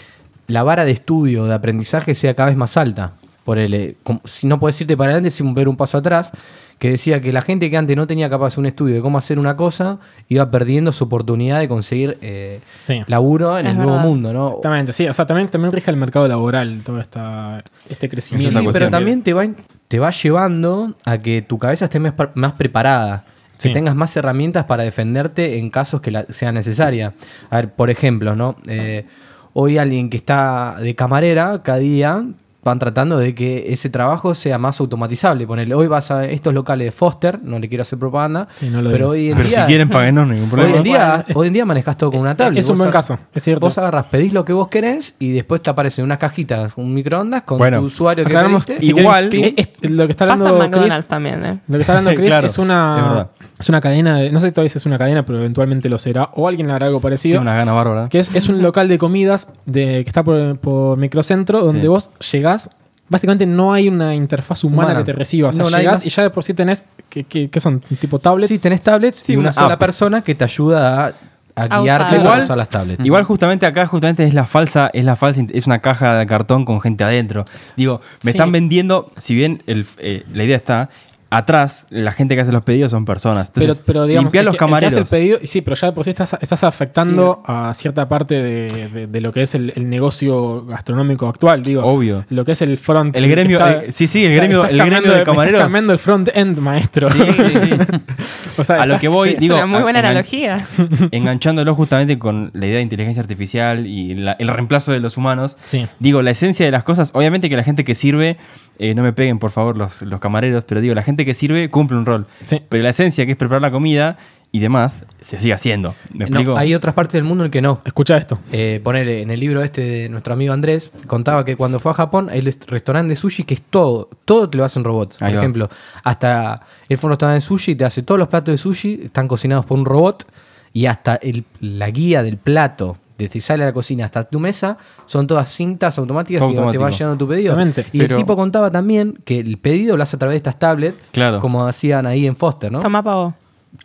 la 0.49 0.65
vara 0.65 0.85
de 0.85 0.91
estudio, 0.91 1.45
de 1.47 1.55
aprendizaje 1.55 2.17
sea 2.17 2.35
cada 2.35 2.49
vez 2.49 2.57
más 2.57 2.77
alta. 2.77 3.13
Por 3.45 3.59
el, 3.59 3.75
eh, 3.75 3.95
como- 4.03 4.21
si 4.25 4.47
no 4.47 4.59
puedes 4.59 4.81
irte 4.81 4.97
para 4.97 5.11
adelante 5.13 5.31
sin 5.31 5.55
ver 5.55 5.69
un 5.69 5.77
paso 5.77 5.99
atrás, 5.99 6.33
que 6.79 6.91
decía 6.91 7.21
que 7.21 7.33
la 7.33 7.41
gente 7.41 7.71
que 7.71 7.77
antes 7.77 7.97
no 7.97 8.07
tenía 8.07 8.29
capaz 8.29 8.59
un 8.59 8.67
estudio 8.67 8.97
de 8.97 9.01
cómo 9.01 9.17
hacer 9.19 9.39
una 9.39 9.57
cosa, 9.57 9.99
iba 10.29 10.51
perdiendo 10.51 10.93
su 10.93 11.05
oportunidad 11.05 11.61
de 11.61 11.69
conseguir 11.69 12.19
eh, 12.21 12.61
Sí. 12.83 13.03
laburo 13.07 13.59
en 13.59 13.67
Es 13.67 13.73
el 13.73 13.79
nuevo 13.79 13.99
mundo, 13.99 14.33
¿no? 14.33 14.47
Exactamente, 14.49 14.93
sí. 14.93 15.07
O 15.09 15.15
sea, 15.15 15.27
también, 15.27 15.49
también 15.49 15.73
rige 15.73 15.91
el 15.91 15.97
mercado 15.97 16.27
laboral 16.29 16.81
todo 16.85 17.01
esta, 17.01 17.63
este 17.89 18.09
crecimiento. 18.09 18.49
Sí, 18.51 18.55
cuestión. 18.55 18.73
pero 18.73 18.91
también 18.91 19.23
te 19.23 19.33
va, 19.33 19.47
te 19.89 19.99
va 19.99 20.11
llevando 20.11 20.95
a 21.05 21.19
que 21.19 21.43
tu 21.43 21.59
cabeza 21.59 21.87
esté 21.87 22.01
más, 22.01 22.15
más 22.35 22.53
preparada. 22.55 23.25
Sí. 23.57 23.69
Que 23.69 23.75
tengas 23.75 23.95
más 23.95 24.15
herramientas 24.17 24.65
para 24.65 24.83
defenderte 24.83 25.59
en 25.59 25.71
casos 25.71 26.01
que 26.01 26.11
la- 26.11 26.27
sea 26.29 26.51
necesaria. 26.51 27.15
A 27.51 27.57
ver, 27.57 27.73
por 27.73 27.89
ejemplo, 27.89 28.35
¿no? 28.35 28.57
Eh, 28.67 29.07
hoy 29.53 29.79
alguien 29.79 30.11
que 30.11 30.17
está 30.17 30.77
de 30.81 30.95
camarera, 30.97 31.63
cada 31.63 31.79
día 31.79 32.25
van 32.65 32.79
tratando 32.79 33.19
de 33.19 33.35
que 33.35 33.73
ese 33.73 33.91
trabajo 33.91 34.35
sea 34.35 34.59
más 34.59 34.81
automatizable. 34.81 35.47
Ponele, 35.47 35.75
hoy 35.75 35.87
vas 35.87 36.11
a 36.11 36.25
estos 36.25 36.55
locales 36.55 36.87
de 36.87 36.93
Foster, 36.93 37.39
no 37.43 37.59
le 37.59 37.69
quiero 37.69 37.83
hacer 37.83 37.99
propaganda, 37.99 38.49
Sí, 38.59 38.71
no 38.71 38.81
lo 38.83 38.91
pero 38.91 39.13
digas. 39.13 39.13
hoy 39.13 39.29
en 39.31 39.37
Pero 39.37 39.49
día... 39.49 39.61
si 39.61 39.67
quieren, 39.67 39.89
paguen, 39.91 40.15
no 40.15 40.23
hay 40.23 40.29
ningún 40.29 40.45
Hoy 40.45 40.51
problema. 40.51 40.77
en, 40.79 40.83
día, 40.83 41.09
Bueno, 41.27 41.41
hoy 41.41 41.47
en 41.49 41.53
día 41.53 41.65
manejas 41.67 41.97
todo 41.99 42.11
con 42.11 42.21
una 42.21 42.35
tablet. 42.37 42.59
es 42.59 42.69
un 42.69 42.79
buen 42.79 42.91
caso, 42.91 43.19
es 43.35 43.43
cierto. 43.43 43.67
Vos 43.67 43.77
agarras, 43.79 44.07
pedís 44.07 44.33
lo 44.33 44.45
que 44.45 44.53
vos 44.53 44.69
querés 44.69 45.15
y 45.19 45.33
después 45.33 45.61
te 45.63 45.71
aparecen 45.71 46.05
unas 46.05 46.19
cajitas, 46.19 46.73
un 46.77 46.93
microondas 46.95 47.43
con 47.43 47.59
Bueno, 47.59 47.81
tu 47.81 47.85
usuario 47.87 48.25
que 48.25 48.35
pediste. 48.35 48.81
si 48.81 48.87
Igual- 48.89 49.29
es- 49.33 49.55
es- 49.83 49.91
lo 49.91 50.07
que 50.07 50.13
está 50.13 50.25
hablando 50.25 50.71
Chris, 50.71 51.07
también, 51.07 51.45
¿eh? 51.45 51.59
lo 51.69 51.75
que 51.77 51.81
está 51.83 51.99
hablando 51.99 52.11
Chris 52.17 52.29
Claro, 52.29 52.47
es 52.47 52.59
una. 52.59 53.29
Es 53.59 53.69
una 53.69 53.81
cadena 53.81 54.19
de, 54.19 54.31
no 54.31 54.41
sé 54.41 54.49
si 54.49 54.53
todavía 54.53 54.73
es 54.75 54.87
una 54.87 54.99
cadena, 54.99 55.25
pero 55.25 55.39
eventualmente 55.39 55.89
lo 55.89 55.99
será 55.99 56.31
o 56.35 56.49
alguien 56.49 56.67
le 56.67 56.73
hará 56.75 56.87
algo 56.87 57.01
parecido. 57.01 57.35
Tiene 57.35 57.43
una 57.51 57.55
gana 57.57 57.73
bárbara. 57.73 58.09
Que 58.09 58.19
es, 58.19 58.35
es 58.35 58.49
un 58.49 58.61
local 58.63 58.89
de 58.89 58.99
comidas 58.99 59.49
de, 59.67 60.03
que 60.05 60.09
está 60.11 60.23
por, 60.25 60.59
por 60.59 60.97
microcentro, 60.99 61.61
donde 61.61 61.83
Sí. 61.83 61.87
vos 61.87 62.11
llegás. 62.33 62.71
Básicamente 63.09 63.47
no 63.47 63.73
hay 63.75 63.89
una 63.89 64.15
interfaz 64.15 64.65
humana, 64.65 64.87
Humana. 64.91 64.99
que 65.01 65.05
te 65.05 65.13
reciba. 65.13 65.51
O 65.51 65.53
sea, 65.53 65.65
No, 65.65 65.71
llegás 65.71 65.97
más. 65.99 66.07
y 66.07 66.09
ya 66.11 66.23
de 66.23 66.31
por 66.31 66.43
sí 66.43 66.55
tenés. 66.55 66.85
que 67.09 67.61
son? 67.61 67.81
¿Tipo 68.01 68.19
tablets? 68.19 68.49
Sí, 68.49 68.59
tenés 68.59 68.81
tablets 68.83 69.19
Sí, 69.19 69.35
y 69.35 69.37
una 69.37 69.51
una 69.51 69.53
sola 69.53 69.79
persona 69.79 70.23
que 70.23 70.35
te 70.35 70.43
ayuda 70.43 71.05
a, 71.07 71.13
a 71.55 71.63
A 71.79 71.81
guiarte 71.83 72.15
usar. 72.17 72.21
Igual- 72.27 72.43
usar 72.43 72.57
las 72.57 72.69
tablets. 72.71 73.05
Igual 73.07 73.23
justamente 73.25 73.67
acá 73.67 73.87
justamente 73.87 74.25
es 74.25 74.35
la 74.35 74.47
falsa, 74.47 74.91
es 74.93 75.05
la 75.05 75.15
falsa, 75.15 75.43
es 75.53 75.67
una 75.67 75.79
caja 75.79 76.15
de 76.17 76.27
cartón 76.27 76.65
con 76.65 76.81
gente 76.81 77.05
adentro. 77.05 77.45
Digo, 77.77 78.01
me 78.25 78.33
Sí. 78.33 78.37
están 78.37 78.51
vendiendo, 78.51 79.13
si 79.19 79.35
bien 79.37 79.63
el- 79.67 79.87
eh, 79.99 80.25
la 80.33 80.43
idea 80.43 80.57
está, 80.57 80.89
atrás 81.31 81.87
la 81.91 82.13
gente 82.13 82.35
que 82.37 82.43
hace 82.43 82.53
los 82.53 82.63
pedidos 82.63 82.91
son 82.93 83.05
personas. 83.05 83.51
pero, 83.53 83.65
Entonces, 83.65 83.85
pero 83.87 84.07
digamos, 84.07 84.27
limpiar 84.33 84.45
los 84.45 84.53
que- 84.53 84.57
el 84.57 84.59
que 84.59 84.65
hace 84.65 84.71
camareros. 84.71 84.95
el 84.95 85.07
pedido, 85.07 85.39
sí, 85.45 85.61
pero 85.63 85.75
ya 85.77 85.89
de 85.89 85.93
por 85.93 86.05
sí 86.05 86.11
estás, 86.11 86.37
estás 86.41 86.63
afectando 86.65 87.43
a 87.47 87.73
cierta 87.75 88.09
parte 88.09 88.35
de, 88.43 88.89
de- 88.93 89.07
de 89.09 89.21
lo 89.21 89.33
que 89.33 89.43
es 89.43 89.55
el, 89.55 89.73
el 89.75 89.89
negocio 89.91 90.65
gastronómico 90.67 91.27
actual. 91.29 91.63
Digo, 91.63 91.83
Obvio. 91.85 92.25
lo 92.31 92.45
que 92.45 92.53
es 92.53 92.63
el 92.63 92.77
front. 92.79 93.17
El 93.17 93.29
gremio, 93.29 93.59
está- 93.59 93.85
eh, 93.87 93.93
sí, 93.93 94.07
sí, 94.07 94.25
el 94.25 94.35
gremio, 94.35 94.59
estás 94.65 94.71
el 94.73 94.77
gremio 94.79 94.93
cambiando 94.95 95.09
de 95.11 95.15
me 95.15 95.19
estás 95.21 95.33
camareros. 95.35 95.61
cambiando 95.61 95.93
el 95.93 95.99
front 95.99 96.29
end, 96.35 96.59
maestro. 96.59 97.11
Sí, 97.11 97.19
sí, 97.33 97.43
sí. 97.43 97.77
O 98.57 98.63
sea, 98.63 98.77
A 98.83 98.87
lo 98.87 99.01
que 99.01 99.09
voy, 99.09 99.31
Es 99.31 99.39
digo, 99.39 99.57
una 99.57 99.67
muy 99.67 99.83
buena 99.83 99.99
analogía. 99.99 100.57
enganchándolo 101.11 101.75
justamente 101.75 102.19
con 102.19 102.51
la 102.55 102.67
idea 102.67 102.77
de 102.77 102.83
inteligencia 102.83 103.21
artificial 103.21 103.87
y 103.87 104.15
la- 104.15 104.33
el 104.39 104.49
reemplazo 104.49 104.93
de 104.93 105.01
los 105.01 105.17
humanos. 105.17 105.57
Sí. 105.67 105.87
Digo, 105.99 106.23
la 106.23 106.31
esencia 106.31 106.65
de 106.65 106.73
las 106.73 106.85
cosas, 106.85 107.11
obviamente 107.15 107.49
que 107.49 107.57
la 107.57 107.65
gente 107.65 107.85
que 107.85 107.95
sirve, 107.95 108.37
eh, 108.79 108.95
no 108.95 109.03
me 109.03 109.13
peguen 109.13 109.39
por 109.39 109.51
favor 109.53 109.77
los, 109.77 110.03
los 110.03 110.19
camareros, 110.21 110.65
pero 110.65 110.81
digo, 110.81 110.95
la 110.95 111.03
gente 111.03 111.14
que 111.25 111.35
sirve 111.35 111.69
cumple 111.71 111.97
un 111.99 112.07
rol. 112.07 112.27
Sí. 112.45 112.63
Pero 112.69 112.83
la 112.83 112.91
esencia, 112.91 113.27
que 113.27 113.33
es 113.33 113.37
preparar 113.37 113.61
la 113.63 113.71
comida 113.71 114.17
y 114.53 114.61
demás, 114.61 115.05
se 115.21 115.41
sigue 115.41 115.53
haciendo. 115.53 115.95
¿Me 116.13 116.21
No, 116.21 116.39
explico? 116.39 116.57
hay 116.57 116.75
otras 116.77 116.95
partes 116.95 117.15
del 117.15 117.25
mundo 117.25 117.43
en 117.43 117.47
el 117.47 117.51
que 117.51 117.61
no. 117.61 117.81
Escucha 117.85 118.17
esto. 118.17 118.39
Eh, 118.53 118.81
ponele, 118.85 119.21
en 119.23 119.31
el 119.33 119.41
libro 119.41 119.63
este 119.65 119.81
de 119.83 120.09
nuestro 120.09 120.33
amigo 120.35 120.53
Andrés, 120.55 120.93
contaba 121.09 121.45
que 121.45 121.57
cuando 121.57 121.81
fue 121.81 121.91
a 121.91 121.95
Japón 121.95 122.29
hay 122.31 122.41
rest- 122.41 122.65
restaurante 122.69 123.11
de 123.11 123.17
sushi 123.17 123.43
que 123.43 123.55
es 123.55 123.63
todo, 123.63 124.09
todo 124.25 124.49
te 124.49 124.57
lo 124.57 124.65
hacen 124.65 124.85
robots. 124.85 125.17
Por 125.17 125.27
va. 125.29 125.33
ejemplo, 125.33 125.69
hasta 126.05 126.63
él 126.89 126.99
fue 126.99 127.07
a 127.07 127.09
un 127.09 127.13
restaurante 127.13 127.37
de 127.43 127.47
sushi 127.49 127.75
te 127.75 127.85
hace 127.85 128.03
todos 128.05 128.19
los 128.19 128.29
platos 128.29 128.53
de 128.53 128.59
sushi, 128.59 129.01
están 129.05 129.27
cocinados 129.29 129.67
por 129.67 129.77
un 129.79 129.85
robot 129.85 130.25
y 130.73 130.87
hasta 130.87 131.17
el- 131.17 131.45
la 131.61 131.91
guía 131.91 132.23
del 132.23 132.37
plato, 132.37 132.97
desde 133.19 133.33
que 133.35 133.41
sale 133.41 133.63
a 133.63 133.67
la 133.67 133.73
cocina 133.73 134.05
hasta 134.07 134.23
tu 134.25 134.41
mesa, 134.41 134.77
son 135.07 135.27
todas 135.27 135.49
cintas 135.51 135.99
automáticas 135.99 136.41
Todo 136.41 136.51
que 136.67 136.73
te 136.73 136.79
van 136.79 136.93
llenando 136.93 137.17
tu 137.17 137.29
pedido. 137.29 137.53
Exactamente. 137.59 137.87
Y 137.93 137.99
Pero- 138.01 138.17
el 138.17 138.23
tipo 138.23 138.35
contaba 138.37 138.71
también 138.71 139.19
que 139.25 139.39
el 139.39 139.59
pedido 139.59 139.97
lo 139.97 140.03
hace 140.03 140.17
a 140.17 140.19
través 140.19 140.35
de 140.35 140.37
estas 140.39 140.59
tablets, 140.59 141.11
Claro. 141.13 141.41
como 141.41 141.67
hacían 141.67 142.07
ahí 142.07 142.27
en 142.27 142.35
Foster, 142.37 142.73
¿no? 142.73 142.81
Toma 142.81 143.03
pavo. 143.03 143.35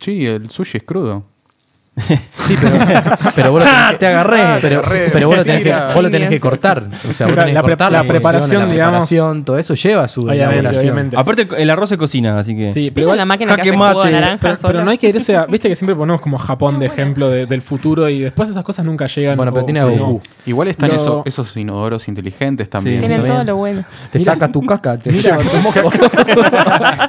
Sí, 0.00 0.26
el 0.26 0.50
sushi 0.50 0.78
es 0.78 0.84
crudo. 0.84 1.24
Sí, 2.08 2.56
pero, 2.60 2.72
pero 3.34 3.50
vos 3.52 3.60
lo 3.60 3.66
tenés 3.66 3.90
que, 3.90 3.96
te 3.98 4.06
agarré. 4.06 4.40
Ah, 4.42 4.54
te 4.56 4.60
pero, 4.62 4.78
agarré. 4.80 5.10
pero 5.12 5.28
vos 5.28 5.36
lo 5.36 5.44
tenés 5.44 5.62
que, 5.62 5.72
vos 5.94 6.02
lo 6.02 6.10
tenés 6.10 6.28
que 6.28 6.40
cortar. 6.40 6.84
O 7.08 7.12
sea, 7.12 7.26
vos 7.26 7.36
La- 7.36 7.42
tenés 7.42 7.54
la 7.54 7.60
que 7.62 7.66
cortar 7.68 7.88
pre- 7.88 7.92
la 7.92 8.02
porción, 8.04 8.08
preparación, 8.08 8.60
la 8.62 8.66
digamos. 8.66 8.90
preparación, 8.92 9.44
todo 9.44 9.58
eso 9.58 9.74
lleva 9.74 10.08
su 10.08 10.28
elaboración. 10.30 11.10
Aparte, 11.16 11.48
el 11.58 11.70
arroz 11.70 11.88
se 11.90 11.98
cocina, 11.98 12.38
así 12.38 12.56
que. 12.56 12.70
Sí, 12.70 12.80
¿Viste 12.80 12.92
pero 12.94 13.04
igual, 13.06 13.18
la 13.18 13.26
máquina 13.26 13.54
que 13.56 13.62
hace 13.62 13.70
jugo 13.72 13.86
de 13.88 13.94
mate. 13.94 14.10
naranja 14.12 14.54
pero, 14.66 14.84
no 14.84 14.90
hay 14.90 14.98
que 14.98 15.08
irse 15.08 15.36
a. 15.36 15.46
Viste 15.50 15.68
que 15.68 15.76
siempre 15.76 15.94
ponemos 15.94 16.20
como 16.20 16.38
Japón 16.38 16.78
de 16.78 16.86
ejemplo 16.86 17.28
de- 17.30 17.46
del 17.46 17.62
futuro 17.62 18.08
y 18.08 18.20
después 18.20 18.48
esas 18.50 18.64
cosas 18.64 18.84
nunca 18.84 19.06
llegan. 19.06 19.36
Bueno, 19.36 19.52
pero 19.52 19.62
o- 19.62 19.66
tiene 19.66 19.80
a 19.80 19.84
sí, 19.84 19.90
Goku. 19.90 20.12
no. 20.12 20.20
Igual 20.46 20.68
están 20.68 20.88
Lo- 20.90 20.96
esos, 20.96 21.22
esos 21.26 21.56
inodoros 21.56 22.08
inteligentes 22.08 22.68
también. 22.70 23.00
Sí, 23.00 23.06
Tienen 23.06 23.26
todo 23.26 23.44
lo 23.44 23.56
bueno. 23.56 23.84
Te 24.10 24.20
saca 24.20 24.48
tu 24.50 24.64
caca, 24.64 24.96
te 24.98 25.10
Mira, 25.12 25.38
lleva 25.38 25.50
tu 25.50 25.56
moco. 25.62 25.90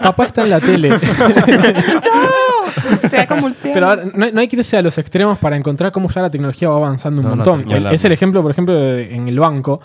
Papá 0.02 0.26
está 0.26 0.44
en 0.44 0.50
la 0.50 0.60
tele. 0.60 0.92
Te 3.10 3.18
da 3.18 3.28
convulsiones. 3.28 3.74
Pero 3.74 3.88
a 3.90 3.96
ver, 3.96 4.18
no, 4.18 4.32
no 4.32 4.40
hay 4.40 4.48
que 4.48 4.56
irse 4.58 4.78
a 4.78 4.81
los 4.84 4.98
extremos 4.98 5.38
para 5.38 5.56
encontrar 5.58 5.92
cómo 5.92 6.10
ya 6.10 6.22
la 6.22 6.30
tecnología 6.30 6.70
va 6.70 6.78
avanzando 6.78 7.22
un 7.22 7.28
No, 7.30 7.36
montón. 7.36 7.66
es 7.92 8.04
el 8.06 8.12
ejemplo, 8.12 8.42
por 8.42 8.52
ejemplo, 8.52 8.74
de- 8.76 9.14
en 9.16 9.28
el 9.28 9.40
banco. 9.40 9.82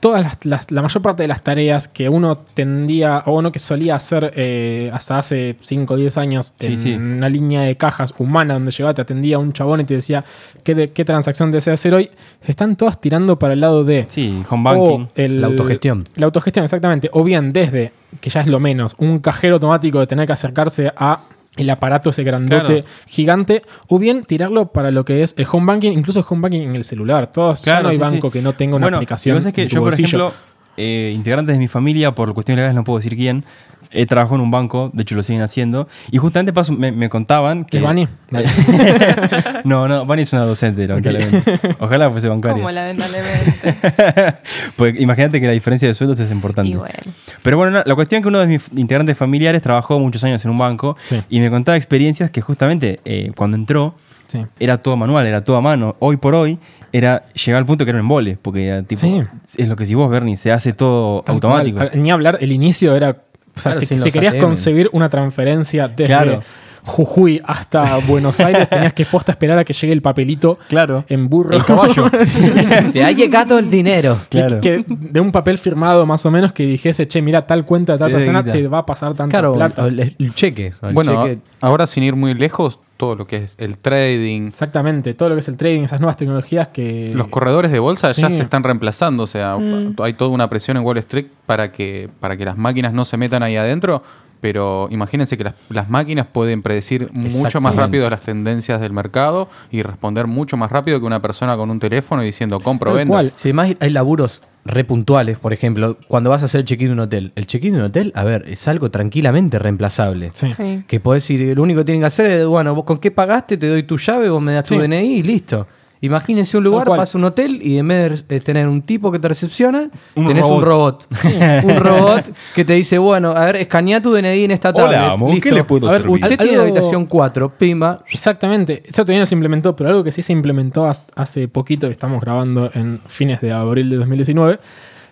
todas 0.00 0.22
las, 0.22 0.44
las- 0.44 0.70
la 0.70 0.80
mayor 0.80 1.02
parte 1.02 1.24
de 1.24 1.28
las 1.28 1.42
tareas 1.42 1.88
que 1.88 2.08
uno 2.08 2.38
tendía 2.54 3.24
o 3.26 3.36
uno 3.36 3.50
que 3.50 3.58
solía 3.58 3.96
hacer 3.96 4.32
eh, 4.36 4.90
hasta 4.92 5.18
hace 5.18 5.56
5 5.60 5.94
o 5.94 5.96
10 5.96 6.16
años 6.18 6.52
Sí, 6.56 6.66
en 6.68 6.78
sí. 6.78 6.94
una 6.94 7.28
línea 7.28 7.62
de 7.62 7.76
cajas 7.76 8.14
humana 8.18 8.54
donde 8.54 8.70
llegaba, 8.70 8.94
te 8.94 9.02
atendía 9.02 9.40
un 9.40 9.52
chabón 9.52 9.80
y 9.80 9.84
te 9.84 9.94
decía 9.94 10.24
qué, 10.62 10.76
de- 10.76 10.90
qué 10.92 11.04
transacción 11.04 11.50
desea 11.50 11.72
hacer 11.74 11.94
hoy, 11.94 12.10
están 12.46 12.76
todas 12.76 13.00
tirando 13.00 13.40
para 13.40 13.54
el 13.54 13.60
lado 13.60 13.82
de 13.82 14.04
Sí, 14.08 14.40
home 14.48 14.62
banking. 14.62 15.02
o 15.04 15.08
el- 15.16 15.40
La 15.40 15.48
autogestión. 15.48 16.04
La 16.14 16.26
autogestión, 16.26 16.64
exactamente. 16.64 17.10
O 17.12 17.24
bien 17.24 17.52
desde, 17.52 17.90
que 18.20 18.30
ya 18.30 18.42
es 18.42 18.46
lo 18.46 18.60
menos, 18.60 18.94
un 18.98 19.18
cajero 19.18 19.54
automático 19.54 19.98
de 19.98 20.06
tener 20.06 20.26
que 20.28 20.32
acercarse 20.34 20.92
a 20.96 21.18
el 21.58 21.68
aparato 21.70 22.10
ese 22.10 22.24
grandote 22.24 22.82
Claro. 22.82 22.84
gigante, 23.06 23.62
o 23.88 23.98
bien 23.98 24.24
tirarlo 24.24 24.72
para 24.72 24.90
lo 24.90 25.04
que 25.04 25.22
es 25.22 25.34
el 25.36 25.46
home 25.50 25.66
banking, 25.66 25.92
incluso 25.92 26.20
el 26.20 26.24
home 26.28 26.40
banking 26.42 26.62
en 26.62 26.76
el 26.76 26.84
celular. 26.84 27.30
Todos, 27.30 27.60
ya 27.64 27.72
Claro, 27.74 27.82
no 27.84 27.88
hay 27.90 27.96
sí, 27.96 28.00
banco 28.00 28.28
sí. 28.28 28.32
que 28.32 28.42
no 28.42 28.52
tenga 28.54 28.76
una 28.76 28.84
Bueno, 28.86 28.96
aplicación. 28.96 29.34
Lo 29.34 29.40
que 29.40 29.40
pasa 29.40 29.48
es 29.50 29.54
que 29.54 29.68
yo, 29.68 29.80
por 29.80 29.88
bolsillo. 29.90 30.06
ejemplo, 30.06 30.32
eh, 30.78 31.12
integrantes 31.14 31.54
de 31.54 31.58
mi 31.58 31.68
familia, 31.68 32.12
por 32.14 32.32
cuestiones 32.32 32.58
legales 32.62 32.74
no 32.76 32.84
puedo 32.84 32.98
decir 32.98 33.16
quién, 33.16 33.44
he 33.90 34.04
trabajado 34.06 34.36
en 34.36 34.42
un 34.42 34.50
banco, 34.50 34.90
de 34.92 35.02
hecho 35.02 35.14
lo 35.14 35.22
siguen 35.22 35.42
haciendo, 35.42 35.88
y 36.10 36.18
justamente 36.18 36.52
paso, 36.52 36.72
me, 36.72 36.92
me 36.92 37.08
contaban 37.08 37.64
que... 37.64 37.78
¿Es 37.78 37.82
Bani? 37.82 38.06
No, 39.64 39.88
no, 39.88 40.06
Bani 40.06 40.22
es 40.22 40.32
una 40.32 40.44
docente, 40.44 40.86
lamentablemente. 40.86 41.58
Ojalá 41.80 42.10
fuese 42.10 42.28
bancaria. 42.28 42.56
Como 42.56 42.70
lamentablemente. 42.70 44.38
pues 44.76 44.98
imagínate 45.00 45.40
que 45.40 45.46
la 45.46 45.52
diferencia 45.52 45.88
de 45.88 45.94
sueldos 45.94 46.18
es 46.20 46.30
importante. 46.30 46.70
y 46.70 46.74
bueno. 46.74 46.94
Pero 47.42 47.56
bueno, 47.56 47.72
no, 47.78 47.82
la 47.84 47.94
cuestión 47.94 48.18
es 48.20 48.22
que 48.24 48.28
uno 48.28 48.38
de 48.40 48.46
mis 48.46 48.66
integrantes 48.76 49.16
familiares 49.16 49.62
trabajó 49.62 49.98
muchos 49.98 50.22
años 50.24 50.44
en 50.44 50.50
un 50.50 50.58
banco 50.58 50.96
Sí. 51.04 51.22
y 51.28 51.40
me 51.40 51.50
contaba 51.50 51.76
experiencias 51.76 52.30
que 52.30 52.40
justamente 52.40 53.00
eh, 53.04 53.32
cuando 53.36 53.56
entró 53.56 53.94
Sí. 54.26 54.44
era 54.60 54.76
todo 54.78 54.94
manual, 54.96 55.26
era 55.26 55.42
todo 55.42 55.56
a 55.56 55.62
mano. 55.62 55.96
Hoy 56.00 56.18
por 56.18 56.34
hoy 56.34 56.58
era 56.92 57.24
llegar 57.34 57.58
al 57.58 57.66
punto 57.66 57.84
que 57.84 57.90
era 57.90 57.98
un 57.98 58.04
embole, 58.04 58.38
porque 58.40 58.66
era 58.68 58.82
tipo, 58.82 59.00
Sí. 59.00 59.22
es 59.56 59.68
lo 59.68 59.76
que 59.76 59.86
si 59.86 59.94
vos, 59.94 60.10
Bernie, 60.10 60.36
se 60.36 60.52
hace 60.52 60.72
todo 60.72 61.22
Tal 61.22 61.34
automático. 61.36 61.78
cual. 61.78 61.90
Ni 61.94 62.10
hablar, 62.10 62.38
el 62.40 62.52
inicio 62.52 62.94
era. 62.96 63.10
O 63.10 63.60
sea, 63.60 63.72
Claro, 63.72 63.86
si, 63.86 64.10
querías 64.12 64.34
ATM. 64.34 64.40
concebir 64.42 64.88
una 64.92 65.08
transferencia 65.08 65.88
desde 65.88 66.04
Claro. 66.04 66.42
Jujuy 66.84 67.42
hasta 67.44 67.98
Buenos 68.06 68.40
Aires, 68.40 68.68
tenías 68.70 68.92
que 68.94 69.04
posta 69.04 69.32
esperar 69.32 69.58
a 69.58 69.64
que 69.64 69.72
llegue 69.74 69.92
el 69.92 70.00
papelito 70.00 70.58
Claro. 70.68 71.04
en 71.08 71.28
burro. 71.28 71.54
El 71.54 71.64
caballo. 71.64 72.08
Te 72.92 73.04
ha 73.04 73.10
llegado 73.12 73.58
el 73.58 73.68
dinero. 73.68 74.18
Claro. 74.30 74.60
Que 74.60 74.84
de 74.88 75.20
un 75.20 75.32
papel 75.32 75.58
firmado 75.58 76.06
más 76.06 76.24
o 76.24 76.30
menos 76.30 76.52
que 76.52 76.64
dijese, 76.64 77.06
che, 77.08 77.20
mira, 77.20 77.46
tal 77.46 77.64
cuenta 77.66 77.94
de 77.94 77.98
tal 77.98 78.12
persona 78.12 78.42
te 78.44 78.66
va 78.68 78.78
a 78.78 78.86
pasar 78.86 79.12
tanta 79.14 79.28
Claro, 79.30 79.52
plata. 79.54 79.86
el, 79.86 80.14
el 80.18 80.34
cheque. 80.34 80.72
el 80.82 80.94
Bueno, 80.94 81.24
cheque. 81.24 81.40
ahora 81.60 81.86
sin 81.86 82.04
ir 82.04 82.14
muy 82.16 82.32
lejos, 82.34 82.78
todo 82.98 83.14
lo 83.14 83.26
que 83.26 83.36
es 83.36 83.54
el 83.58 83.78
trading, 83.78 84.48
Exactamente, 84.48 85.14
todo 85.14 85.30
lo 85.30 85.36
que 85.36 85.38
es 85.38 85.48
el 85.48 85.56
trading, 85.56 85.82
esas 85.84 86.00
nuevas 86.00 86.16
tecnologías 86.16 86.68
que... 86.68 87.10
los 87.14 87.28
corredores 87.28 87.70
de 87.70 87.78
bolsa 87.78 88.12
ya 88.12 88.28
sí. 88.28 88.36
se 88.36 88.42
están 88.42 88.64
reemplazando. 88.64 89.22
O 89.22 89.26
sea, 89.26 89.56
Mm. 89.56 89.94
hay 90.02 90.12
toda 90.14 90.30
una 90.30 90.50
presión 90.50 90.76
en 90.76 90.84
Wall 90.84 90.98
Street 90.98 91.26
para 91.46 91.72
que, 91.72 92.10
para 92.20 92.36
que 92.36 92.44
las 92.44 92.58
máquinas 92.58 92.92
no 92.92 93.04
se 93.04 93.16
metan 93.16 93.42
ahí 93.42 93.56
adentro. 93.56 94.02
Pero 94.40 94.86
imagínense 94.90 95.36
que 95.36 95.44
las, 95.44 95.54
las 95.68 95.88
máquinas 95.90 96.26
pueden 96.26 96.62
predecir 96.62 97.10
mucho 97.12 97.60
más 97.60 97.74
rápido 97.74 98.08
las 98.08 98.22
tendencias 98.22 98.80
del 98.80 98.92
mercado 98.92 99.48
y 99.70 99.82
responder 99.82 100.26
mucho 100.26 100.56
más 100.56 100.70
rápido 100.70 101.00
que 101.00 101.06
una 101.06 101.20
persona 101.20 101.56
con 101.56 101.70
un 101.70 101.80
teléfono 101.80 102.22
y 102.22 102.26
diciendo 102.26 102.60
compro, 102.60 102.92
vendo. 102.92 103.18
Si 103.36 103.48
además 103.48 103.72
hay 103.80 103.90
laburos 103.90 104.42
repuntuales, 104.68 105.38
por 105.38 105.52
ejemplo, 105.52 105.96
cuando 106.06 106.30
vas 106.30 106.42
a 106.42 106.44
hacer 106.46 106.64
check-in 106.64 106.88
de 106.88 106.92
un 106.92 107.00
hotel. 107.00 107.32
El 107.34 107.46
check-in 107.46 107.72
de 107.72 107.78
un 107.78 107.84
hotel, 107.86 108.12
a 108.14 108.24
ver, 108.24 108.44
es 108.48 108.68
algo 108.68 108.90
tranquilamente 108.90 109.58
reemplazable. 109.58 110.30
Sí. 110.32 110.50
Sí. 110.50 110.84
Que 110.86 111.00
podés 111.00 111.28
ir, 111.30 111.56
lo 111.56 111.62
único 111.62 111.80
que 111.80 111.84
tienen 111.86 112.02
que 112.02 112.06
hacer 112.06 112.26
es, 112.26 112.46
bueno, 112.46 112.74
vos 112.74 112.84
con 112.84 112.98
qué 112.98 113.10
pagaste, 113.10 113.56
te 113.56 113.66
doy 113.66 113.82
tu 113.82 113.96
llave, 113.96 114.28
vos 114.28 114.42
me 114.42 114.52
das 114.52 114.68
tu. 114.68 114.78
DNI 114.78 115.18
y 115.18 115.22
listo. 115.22 115.66
Imagínense 116.00 116.56
un 116.56 116.64
lugar, 116.64 116.88
vas 116.88 117.14
a 117.14 117.18
un 117.18 117.24
hotel 117.24 117.60
y 117.60 117.76
en 117.78 117.88
vez 117.88 118.28
de 118.28 118.36
eh, 118.36 118.40
tener 118.40 118.68
un 118.68 118.82
tipo 118.82 119.10
que 119.10 119.18
te 119.18 119.26
recepciona, 119.28 119.90
Un 120.14 120.26
tenés 120.26 120.44
un 120.46 120.62
robot. 120.62 121.08
un 121.64 121.76
robot 121.76 122.32
que 122.54 122.64
te 122.64 122.74
dice, 122.74 122.98
bueno, 122.98 123.32
a 123.32 123.46
ver, 123.46 123.56
escanea 123.56 124.00
tu 124.00 124.12
DNI 124.12 124.44
en 124.44 124.50
esta 124.52 124.72
tablet. 124.72 124.98
Hola, 124.98 125.12
amo, 125.12 125.28
¿qué 125.42 125.50
le 125.50 125.64
puedo 125.64 125.88
a 125.88 125.92
ver, 125.92 126.02
servir? 126.02 126.22
usted 126.22 126.36
tiene 126.36 126.52
la 126.52 126.58
Algo- 126.62 126.70
habitación 126.72 127.06
4, 127.06 127.52
pimba. 127.58 127.98
Exactamente, 128.10 128.82
eso 128.86 129.02
todavía 129.02 129.20
no 129.20 129.26
se 129.26 129.34
implementó, 129.34 129.74
pero 129.74 129.88
algo 129.90 130.04
que 130.04 130.12
sí 130.12 130.22
se 130.22 130.32
implementó 130.32 130.90
hace 131.16 131.48
poquito, 131.48 131.88
que 131.88 131.92
estamos 131.92 132.20
grabando 132.20 132.70
en 132.74 133.00
fines 133.08 133.40
de 133.40 133.50
abril 133.52 133.90
de 133.90 133.96
2019, 133.96 134.60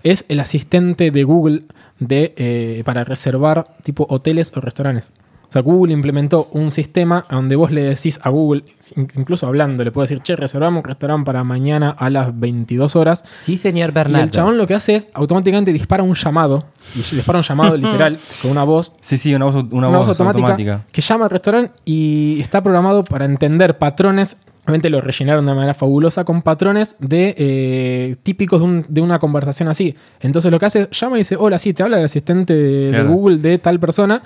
es 0.04 0.24
el 0.28 0.38
asistente 0.38 1.10
de 1.10 1.24
Google 1.24 1.62
de, 1.98 2.32
eh, 2.36 2.82
para 2.84 3.02
reservar 3.02 3.64
tipo 3.82 4.06
hoteles 4.08 4.52
o 4.54 4.60
restaurantes. 4.60 5.12
Sea, 5.56 5.62
Google 5.62 5.92
implementó 5.92 6.48
un 6.52 6.70
sistema 6.70 7.24
donde 7.30 7.56
vos 7.56 7.70
le 7.70 7.82
decís 7.82 8.18
a 8.22 8.30
Google, 8.30 8.64
in- 8.94 9.08
incluso 9.16 9.46
hablando, 9.46 9.84
le 9.84 9.90
puedes 9.92 10.10
decir, 10.10 10.22
che, 10.22 10.36
reservamos 10.36 10.80
un 10.82 10.84
restaurante 10.88 11.24
para 11.26 11.44
mañana 11.44 11.90
a 11.90 12.10
las 12.10 12.38
22 12.38 12.96
horas. 12.96 13.24
Sí, 13.40 13.56
señor 13.58 13.90
Y 13.90 13.92
Bernardo. 13.92 14.24
el 14.24 14.30
chabón 14.30 14.58
lo 14.58 14.66
que 14.66 14.74
hace 14.74 14.94
es 14.94 15.08
automáticamente 15.14 15.72
dispara 15.72 16.02
un 16.02 16.14
llamado, 16.14 16.64
y 16.94 16.98
dispara 16.98 17.38
un 17.38 17.44
llamado 17.44 17.76
literal 17.76 18.18
con 18.42 18.50
una 18.50 18.64
voz 18.64 18.92
Sí, 19.00 19.18
sí, 19.18 19.34
una 19.34 19.46
voz, 19.46 19.54
una 19.70 19.88
una 19.88 19.98
voz, 19.98 20.08
automática, 20.08 20.46
automática. 20.48 20.84
que 20.92 21.00
llama 21.00 21.24
al 21.24 21.30
restaurante 21.30 21.72
y 21.84 22.38
está 22.40 22.62
programado 22.62 23.02
para 23.04 23.24
entender 23.24 23.78
patrones. 23.78 24.36
Obviamente 24.64 24.90
lo 24.90 25.00
rellenaron 25.00 25.46
de 25.46 25.54
manera 25.54 25.74
fabulosa 25.74 26.24
con 26.24 26.42
patrones 26.42 26.96
de 26.98 27.36
eh, 27.38 28.16
típicos 28.24 28.58
de, 28.58 28.64
un- 28.66 28.86
de 28.88 29.00
una 29.00 29.20
conversación 29.20 29.68
así. 29.68 29.94
Entonces 30.20 30.50
lo 30.50 30.58
que 30.58 30.66
hace 30.66 30.88
es 30.90 31.00
llama 31.00 31.16
y 31.16 31.20
dice, 31.20 31.36
hola, 31.38 31.58
sí, 31.60 31.72
te 31.72 31.84
habla 31.84 31.98
el 31.98 32.04
asistente 32.04 32.52
de. 32.52 33.02
Google 33.04 33.38
de 33.38 33.58
tal 33.58 33.78
persona. 33.78 34.22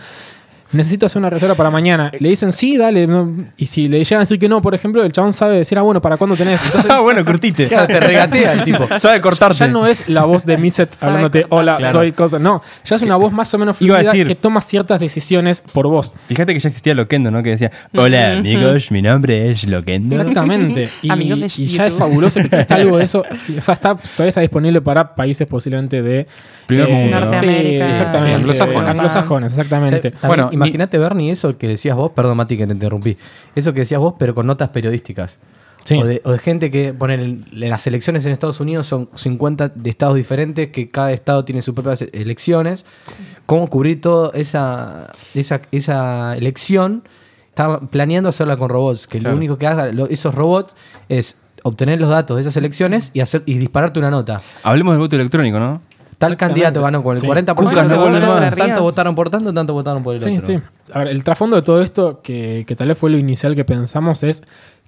Necesito 0.73 1.07
hacer 1.07 1.19
una 1.19 1.31
reserva 1.31 1.55
para 1.55 1.71
mañana. 1.71 2.13
Le 2.19 2.29
dicen, 2.29 2.53
sí, 2.53 2.77
dale. 2.77 3.07
no". 3.07 3.35
Y 3.57 3.67
si 3.67 3.89
le 3.89 3.99
llegan 4.05 4.19
a 4.19 4.21
decir 4.21 4.39
que 4.39 4.49
no, 4.49 4.63
por 4.63 4.75
ejemplo, 4.75 5.03
el 5.03 5.11
chabón 5.13 5.33
sabe 5.33 5.57
decir, 5.59 5.79
ah, 5.79 5.83
bueno, 5.83 6.01
¿para 6.01 6.17
cuándo 6.17 6.37
tenés? 6.37 6.61
Entonces, 6.65 6.91
Ah, 6.91 7.01
bueno, 7.01 7.25
curtite. 7.25 7.67
Claro, 7.69 7.87
te 7.89 7.99
regatea 8.01 8.53
el 8.53 8.63
tipo. 8.65 8.87
Sabe 8.99 9.21
cortarte. 9.21 9.59
ya 9.59 9.67
no 9.69 9.87
es 9.87 10.09
la 10.09 10.25
voz 10.25 10.47
de 10.47 10.57
Miset 10.57 10.93
Sabe 10.93 11.13
hablándote, 11.13 11.47
hola, 11.49 11.77
Claro. 11.77 11.99
soy 11.99 12.13
cosa. 12.13 12.39
No, 12.39 12.63
ya 12.85 12.97
es 12.97 13.03
una 13.03 13.17
voz 13.17 13.33
más 13.33 13.53
o 13.55 13.59
menos 13.59 13.81
Iba 13.83 13.97
a 13.97 13.99
fluida 14.01 14.13
decir- 14.13 14.27
que 14.29 14.35
toma 14.37 14.61
ciertas 14.61 15.01
decisiones 15.01 15.63
por 15.73 15.87
voz. 15.89 16.13
Fíjate 16.29 16.55
que 16.55 16.61
ya 16.61 16.69
existía 16.69 16.95
Loquendo, 16.95 17.31
¿no? 17.31 17.43
Que 17.43 17.51
decía, 17.51 17.71
hola 17.95 18.33
amigos, 18.39 18.91
mi 18.93 19.03
nombre 19.03 19.51
es 19.51 19.65
Loquendo. 19.67 20.17
Exactamente. 20.17 20.89
Y, 21.03 21.11
Amigos 21.11 21.39
de 21.41 21.47
y 21.65 21.67
ya 21.67 21.87
es 21.87 21.93
YouTube. 21.93 21.99
fabuloso 21.99 22.41
que 22.41 22.47
exista 22.47 22.75
algo 22.77 22.99
de 22.99 23.05
eso. 23.05 23.25
O 23.59 23.61
sea, 23.61 23.75
está, 23.75 23.95
todavía 23.97 24.29
está 24.29 24.41
disponible 24.41 24.81
para 24.81 25.15
países 25.15 25.47
posiblemente 25.49 26.03
de... 26.03 26.27
Primer 26.67 26.89
mundo, 26.89 27.19
¿no? 27.21 27.33
Sí, 27.33 27.47
Norteamérica. 27.47 27.91
exactamente. 27.91 28.35
Anglosajones. 28.37 28.89
Anglosajones, 28.91 29.53
exactamente. 29.53 30.13
Bueno, 30.23 30.47
Bueno, 30.49 30.60
imagínate, 30.67 30.99
Bernie, 30.99 31.31
eso 31.31 31.57
que 31.59 31.69
decías 31.69 31.97
vos, 31.97 32.13
perdón, 32.13 32.37
Mati, 32.37 32.57
que 32.57 32.67
te 32.67 32.73
interrumpí. 32.73 33.17
Eso 33.55 33.73
que 33.73 33.81
decías 33.81 34.01
vos, 34.01 34.15
pero 34.19 34.35
con 34.35 34.47
notas 34.47 34.69
periodísticas. 34.71 35.39
Sí. 35.83 35.97
O, 35.99 36.05
de, 36.05 36.21
o 36.27 36.33
de 36.33 36.39
gente 36.39 36.71
que, 36.71 36.93
ponen 36.93 37.47
las 37.53 37.87
elecciones 37.87 38.27
en 38.27 38.33
Estados 38.33 38.61
Unidos 38.61 38.87
son 38.87 39.09
50 39.15 39.69
de 39.71 39.89
estados 39.89 40.15
diferentes, 40.17 40.69
que 40.71 40.91
cada 40.91 41.11
estado 41.13 41.45
tiene 41.47 41.63
sus 41.63 41.75
propias 41.75 42.03
elecciones. 42.13 42.85
¿Cómo 43.47 43.67
cubrir 43.69 44.01
toda 44.01 44.31
esa, 44.39 45.11
esa, 45.35 45.63
esa 45.73 46.37
elección? 46.37 47.03
Estaba 47.49 47.81
planeando 47.81 48.29
hacerla 48.29 48.57
con 48.59 48.69
robots, 48.69 49.07
que 49.07 49.19
Claro. 49.21 49.33
lo 49.35 49.39
único 49.39 49.57
que 49.59 49.67
hagan 49.67 49.97
lo- 49.97 50.07
esos 50.09 50.35
robots 50.35 50.77
es 51.09 51.37
obtener 51.63 52.01
los 52.01 52.09
datos 52.11 52.37
de 52.37 52.43
esas 52.43 52.57
elecciones 52.57 53.11
y, 53.15 53.21
hacer, 53.21 53.43
y 53.47 53.59
dispararte 53.59 53.99
una 53.99 54.11
nota. 54.11 54.41
Hablemos 54.63 54.93
del 54.95 55.01
voto 55.01 55.17
electrónico, 55.17 55.59
¿no? 55.59 55.81
Tal 56.21 56.37
candidato 56.37 56.83
ganó 56.83 57.03
con 57.03 57.15
el 57.15 57.21
Sí. 57.21 57.27
40% 57.27 57.55
Cucas 57.55 57.89
de 57.89 57.97
no 57.97 58.11
más. 58.11 58.55
tanto 58.55 58.83
votaron 58.83 59.15
por 59.15 59.31
tanto, 59.31 59.53
tanto 59.55 59.73
votaron 59.73 60.03
por 60.03 60.15
el 60.15 60.21
Sí, 60.21 60.37
otro. 60.37 60.47
sí. 60.47 60.59
A 60.93 60.99
ver, 60.99 61.09
el 61.09 61.25
trasfondo 61.25 61.57
de 61.57 61.63
todo 61.63 61.81
esto, 61.81 62.21
que, 62.23 62.65
que 62.67 62.77
tal 62.77 62.89
vez 62.89 62.99
fue 62.99 63.09
lo 63.11 63.17
inicial 63.17 63.55
que 63.55 63.65
pensamos, 63.65 64.23
es 64.23 64.43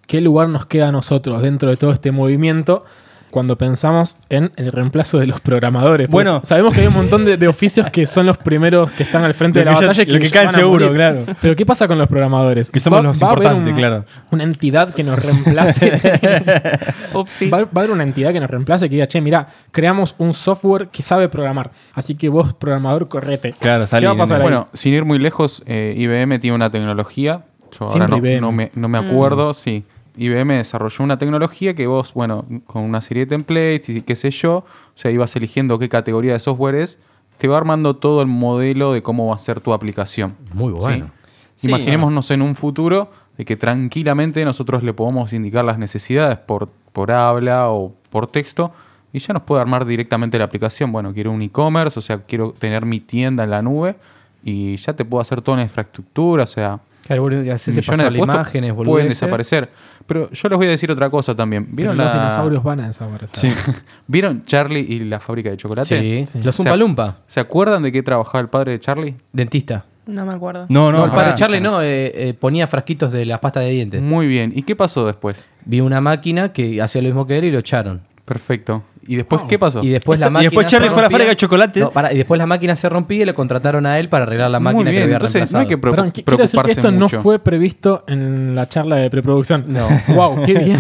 qué 0.07 0.21
lugar 0.21 0.49
nos 0.51 0.67
queda 0.67 0.89
a 0.89 0.93
nosotros 0.93 1.41
dentro 1.41 1.71
de 1.71 1.77
todo 1.79 1.91
este 1.93 2.13
movimiento 2.13 2.85
cuando 3.33 3.59
pensamos 3.59 4.17
en 4.29 4.53
el 4.55 4.71
reemplazo 4.71 5.19
de 5.19 5.27
los 5.27 5.41
programadores. 5.41 6.07
Pues 6.09 6.25
Bueno. 6.25 6.41
sabemos 6.45 6.73
que 6.75 6.83
hay 6.83 6.87
un 6.87 6.95
montón 6.95 7.25
de, 7.25 7.37
de 7.37 7.49
oficios 7.49 7.91
que 7.91 8.07
son 8.07 8.27
los 8.27 8.39
primeros 8.39 8.93
que 8.93 9.03
están 9.03 9.25
al 9.25 9.35
frente 9.35 9.59
de 9.59 9.65
la 9.65 9.75
que 9.75 9.81
ya- 9.81 9.87
batalla 9.89 10.07
que 10.07 10.31
caen 10.31 10.49
a 10.49 10.53
seguro, 10.53 10.85
morir. 10.87 10.97
claro. 10.97 11.25
Pero 11.41 11.57
¿qué 11.57 11.67
pasa 11.67 11.89
con 11.89 11.99
los 11.99 12.07
programadores? 12.07 12.71
Que 12.71 12.79
somos 12.79 13.03
los 13.03 13.21
a 13.21 13.27
haber 13.27 13.39
importantes, 13.39 13.73
un- 13.73 13.79
claro. 13.79 14.05
Una 14.31 14.45
entidad 14.45 14.95
que 14.95 15.03
nos 15.03 15.19
reemplace. 15.19 16.01
Upsi. 17.15 17.49
Va, 17.51 17.59
va 17.65 17.69
a 17.75 17.79
haber 17.81 17.91
una 17.91 18.03
entidad 18.03 18.33
que 18.33 18.41
nos 18.41 18.51
reemplace 18.51 18.89
que 18.89 18.95
diga, 18.97 19.09
che, 19.09 19.21
mira, 19.21 19.49
creamos 19.71 20.15
un 20.19 20.35
software 20.35 20.89
que 20.89 21.03
sabe 21.03 21.29
programar. 21.29 21.71
Así 21.95 22.15
que 22.15 22.29
vos, 22.29 22.53
programador, 22.55 23.09
correte. 23.09 23.55
Claro, 23.59 23.85
¿Qué 23.85 23.87
salí. 23.89 24.07
va 24.07 24.13
a 24.13 24.17
pasar 24.17 24.37
ahí? 24.37 24.43
Bueno, 24.43 24.69
sin 24.73 24.95
ir 24.95 25.05
muy 25.05 25.19
lejos, 25.19 25.63
eh, 25.67 25.95
IBM 25.97 26.39
tiene 26.39 26.55
una 26.55 26.71
tecnología. 26.71 27.43
Yo 27.79 27.87
ahora 27.89 28.07
no, 28.07 28.19
IBM. 28.19 28.41
no 28.41 28.53
me, 28.53 28.71
no 28.75 28.89
me 28.89 28.99
acuerdo, 28.99 29.55
sí. 29.55 29.85
IBM 30.17 30.57
desarrolló 30.59 31.05
una 31.05 31.19
tecnología 31.19 31.75
que 31.75 31.87
vos, 31.87 32.13
bueno, 32.15 32.45
con 32.67 32.83
una 32.83 33.01
serie 33.01 33.25
de 33.25 33.31
templates 33.31 33.89
y 33.89 34.03
qué 34.03 34.17
sé 34.17 34.31
yo, 34.31 34.59
o 34.59 34.65
sea, 34.95 35.11
ibas 35.11 35.35
eligiendo 35.37 35.79
qué 35.79 35.89
categoría 35.89 36.35
de 36.35 36.39
software 36.39 36.75
es, 36.75 36.99
te 37.39 37.49
va 37.49 37.57
armando 37.57 37.97
todo 37.97 38.21
el 38.21 38.29
modelo 38.29 38.93
de 38.93 39.03
cómo 39.03 39.29
va 39.29 39.35
a 39.35 39.39
ser 39.39 39.61
tu 39.61 39.73
aplicación. 39.73 40.37
Muy 40.53 40.73
bueno. 40.73 41.11
¿sí? 41.57 41.69
Imaginémonos 41.69 42.31
en 42.31 42.43
un 42.43 42.55
futuro 42.55 43.11
de 43.37 43.45
que 43.45 43.57
tranquilamente 43.57 44.45
nosotros 44.45 44.83
le 44.83 44.93
podamos 44.93 45.33
indicar 45.33 45.65
las 45.65 45.79
necesidades 45.79 46.39
por, 46.39 46.69
por 46.93 47.11
habla 47.11 47.71
o 47.71 47.95
por 48.11 48.27
texto 48.27 48.73
y 49.13 49.19
ya 49.19 49.33
nos 49.35 49.43
puede 49.43 49.63
armar 49.63 49.87
directamente 49.87 50.39
la 50.39 50.45
aplicación. 50.45 50.93
Bueno, 50.93 51.13
quiero 51.13 51.33
un 51.33 51.43
e-commerce, 51.43 51.99
o 51.99 52.03
sea, 52.03 52.19
quiero 52.19 52.53
tener 52.53 52.85
mi 52.85 53.01
tienda 53.01 53.45
en 53.45 53.51
la 53.51 53.63
nube 53.63 53.97
y 54.45 54.77
ya 54.77 54.93
te 54.95 55.05
puedo 55.05 55.21
hacer 55.21 55.41
toda 55.41 55.55
una 55.55 55.63
infraestructura, 55.63 56.45
o 56.45 56.47
sea, 56.47 56.81
Claro, 57.05 57.23
boludo, 57.23 57.41
millones 57.41 58.13
de 58.13 58.19
imágenes, 58.19 58.75
pueden 58.75 59.09
desaparecer. 59.09 59.71
Pero 60.07 60.31
yo 60.31 60.49
les 60.49 60.57
voy 60.59 60.67
a 60.67 60.71
decir 60.71 60.91
otra 60.91 61.09
cosa 61.11 61.35
también. 61.35 61.65
Pero 61.65 61.77
¿Vieron, 61.77 61.97
los 61.99 62.13
dinosaurios 62.13 62.63
van 62.63 62.81
a 62.81 62.87
desaparecer. 62.89 63.39
Sí. 63.53 63.73
¿Vieron 64.07 64.45
Charlie 64.45 64.81
y 64.89 65.01
la 65.01 65.21
fábrica 65.21 65.51
de 65.51 65.57
chocolate? 65.57 65.89
Sí, 66.27 66.39
los 66.43 66.55
¿Se- 66.55 66.63
Zumpa 66.63 66.77
Lumpa. 66.77 67.19
¿Se 67.27 67.41
acuerdan 67.41 67.83
de 67.83 67.93
qué 67.93 68.03
trabajaba 68.03 68.41
el 68.41 68.49
padre 68.49 68.73
de 68.73 68.81
Charlie? 68.81 69.15
Dentista. 69.33 69.85
No 70.07 70.27
me 70.27 70.33
acuerdo. 70.35 70.67
No, 70.69 70.91
No, 70.91 70.99
no, 70.99 71.05
el 71.05 71.11
padre 71.11 71.25
pará. 71.27 71.35
Charlie 71.37 71.61
no, 71.61 71.81
eh, 71.81 72.29
eh, 72.29 72.35
ponía 72.35 72.67
frasquitos 72.67 73.13
de 73.13 73.25
la 73.25 73.41
pasta 73.41 73.61
de 73.61 73.71
dientes. 73.71 74.03
Muy 74.03 74.27
bien. 74.27 74.53
¿Y 74.55 74.63
qué 74.63 74.75
pasó 74.75 75.07
después? 75.07 75.47
Vi 75.65 75.81
una 75.81 76.01
máquina 76.01 76.53
que 76.53 76.83
hacía 76.83 77.03
lo 77.03 77.07
mismo 77.09 77.27
que 77.27 77.39
él 77.39 77.45
y 77.45 77.51
lo 77.53 77.59
echaron. 77.61 78.01
Perfecto. 78.25 78.83
¿Y 79.07 79.17
después 79.17 79.43
qué 79.49 79.59
pasó? 79.59 79.83
Y 79.83 79.89
después 79.89 80.19
la 80.21 80.29
Y 80.29 80.31
máquina. 80.31 80.51
después 80.51 80.67
se 80.67 80.71
Charlie 80.71 80.91
fue 80.91 81.01
a 81.01 81.03
la 81.03 81.11
fábrica 81.11 81.31
de 81.31 81.37
chocolate. 81.37 81.81
No, 81.81 81.91
y 82.13 82.17
después 82.19 82.39
la 82.39 82.47
máquina 82.47 82.77
se 82.77 82.89
rompía 82.89 83.23
y 83.23 83.25
le 83.25 83.35
contrataron 83.35 83.85
a 83.87 83.99
él 83.99 84.09
para 84.09 84.25
arreglar 84.25 84.51
la 84.51 84.61
máquina 84.61 84.85
Muy 84.85 84.85
que 84.85 84.91
bien. 84.93 85.03
había 85.05 85.15
Entonces 85.17 85.53
no 85.53 85.59
hay 85.59 85.67
que 85.67 85.71
reemplazado. 85.75 85.97
Perdón, 85.97 86.07
decir 86.13 86.25
que 86.25 86.37
preocuparse 86.37 86.73
esto 86.73 86.93
mucho. 86.93 87.17
no 87.17 87.23
fue 87.23 87.39
previsto 87.41 88.05
en 88.07 88.55
la 88.55 88.69
charla 88.69 88.97
de 88.97 89.11
preproducción. 89.11 89.65
No. 89.69 89.89
Wow, 90.15 90.45
qué 90.45 90.55
bien. 90.55 90.79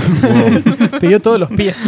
Te 1.00 1.08
dio 1.08 1.20
todos 1.20 1.40
los 1.40 1.50
pies. 1.50 1.78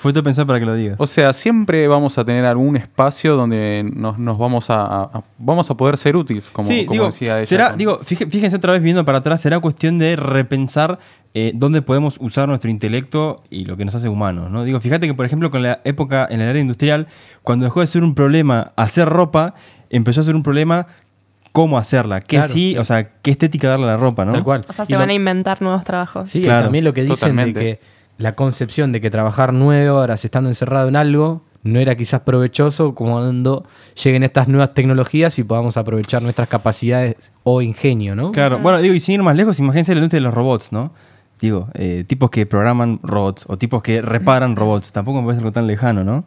Fue 0.00 0.12
todo 0.12 0.22
pensado 0.22 0.46
para 0.46 0.60
que 0.60 0.66
lo 0.66 0.74
digas. 0.74 0.96
O 0.98 1.06
sea, 1.06 1.32
siempre 1.32 1.88
vamos 1.88 2.18
a 2.18 2.24
tener 2.24 2.44
algún 2.44 2.76
espacio 2.76 3.36
donde 3.36 3.88
nos, 3.94 4.18
nos 4.18 4.38
vamos 4.38 4.70
a, 4.70 4.82
a- 4.82 5.02
a- 5.12 5.22
vamos 5.38 5.70
a 5.70 5.74
poder 5.76 5.96
ser 5.96 6.16
útiles, 6.16 6.50
como, 6.50 6.68
sí, 6.68 6.84
como 6.86 6.92
digo, 6.92 7.06
decía 7.06 7.36
ella. 7.38 7.46
será, 7.46 7.68
con- 7.70 7.78
digo, 7.78 8.00
fíje- 8.02 8.26
fíjense 8.30 8.56
otra 8.56 8.72
vez 8.72 8.82
viendo 8.82 9.04
para 9.04 9.18
atrás, 9.18 9.40
será 9.40 9.58
cuestión 9.60 9.98
de 9.98 10.16
repensar 10.16 10.98
eh, 11.34 11.52
dónde 11.54 11.80
podemos 11.82 12.16
usar 12.20 12.48
nuestro 12.48 12.70
intelecto 12.70 13.42
y 13.50 13.64
lo 13.64 13.76
que 13.76 13.84
nos 13.84 13.94
hace 13.94 14.08
humanos, 14.08 14.50
¿no? 14.50 14.64
Digo, 14.64 14.80
fíjate 14.80 15.06
que, 15.06 15.14
por 15.14 15.24
ejemplo, 15.26 15.50
con 15.50 15.62
la 15.62 15.80
época 15.84 16.26
en 16.30 16.40
el 16.40 16.48
área 16.48 16.60
industrial, 16.60 17.06
cuando 17.42 17.64
dejó 17.64 17.80
de 17.80 17.86
ser 17.86 18.02
un 18.04 18.14
problema 18.14 18.72
hacer 18.76 19.08
ropa, 19.08 19.54
empezó 19.90 20.20
a 20.20 20.24
ser 20.24 20.34
un 20.36 20.42
problema 20.42 20.86
cómo 21.52 21.76
hacerla, 21.78 22.20
qué 22.20 22.36
Claro. 22.36 22.52
sí, 22.52 22.76
o 22.78 22.84
sea, 22.84 23.12
qué 23.20 23.30
estética 23.30 23.68
darle 23.68 23.84
a 23.84 23.88
la 23.88 23.96
ropa, 23.98 24.24
¿no? 24.24 24.32
Tal 24.32 24.44
cual. 24.44 24.62
O 24.68 24.72
sea, 24.72 24.84
Y 24.84 24.86
se 24.86 24.92
lo- 24.94 24.98
van 25.00 25.10
a 25.10 25.14
inventar 25.14 25.60
nuevos 25.62 25.84
trabajos. 25.84 26.30
Sí, 26.30 26.40
y 26.40 26.42
Claro, 26.44 26.64
también 26.64 26.84
lo 26.84 26.92
que 26.94 27.02
dicen 27.02 27.14
totalmente. 27.16 27.58
de 27.60 27.64
que 27.76 27.80
la 28.18 28.34
concepción 28.34 28.92
de 28.92 29.00
que 29.00 29.10
trabajar 29.10 29.52
nueve 29.52 29.90
horas 29.90 30.24
estando 30.24 30.48
encerrado 30.50 30.88
en 30.88 30.96
algo 30.96 31.42
no 31.62 31.78
era 31.78 31.94
quizás 31.94 32.20
provechoso 32.22 32.94
como 32.94 33.12
cuando 33.12 33.64
lleguen 34.02 34.22
estas 34.24 34.48
nuevas 34.48 34.74
tecnologías 34.74 35.38
y 35.38 35.44
podamos 35.44 35.76
aprovechar 35.76 36.20
nuestras 36.22 36.48
capacidades 36.48 37.32
o 37.44 37.62
ingenio, 37.62 38.14
¿no? 38.16 38.32
Claro, 38.32 38.58
bueno, 38.58 38.80
digo, 38.80 38.94
y 38.94 39.00
sin 39.00 39.14
ir 39.16 39.22
más 39.22 39.36
lejos, 39.36 39.58
imagínense 39.60 39.94
la 39.94 39.98
industria 40.00 40.18
de 40.20 40.24
los 40.24 40.34
robots, 40.34 40.72
¿no? 40.72 40.92
Digo, 41.42 41.68
eh, 41.74 42.04
tipos 42.06 42.30
que 42.30 42.46
programan 42.46 43.00
robots 43.02 43.44
o 43.48 43.58
tipos 43.58 43.82
que 43.82 44.00
reparan 44.00 44.54
robots, 44.56 44.92
tampoco 44.92 45.20
me 45.20 45.26
parece 45.26 45.40
algo 45.40 45.50
tan 45.52 45.66
lejano, 45.66 46.04
¿no? 46.04 46.24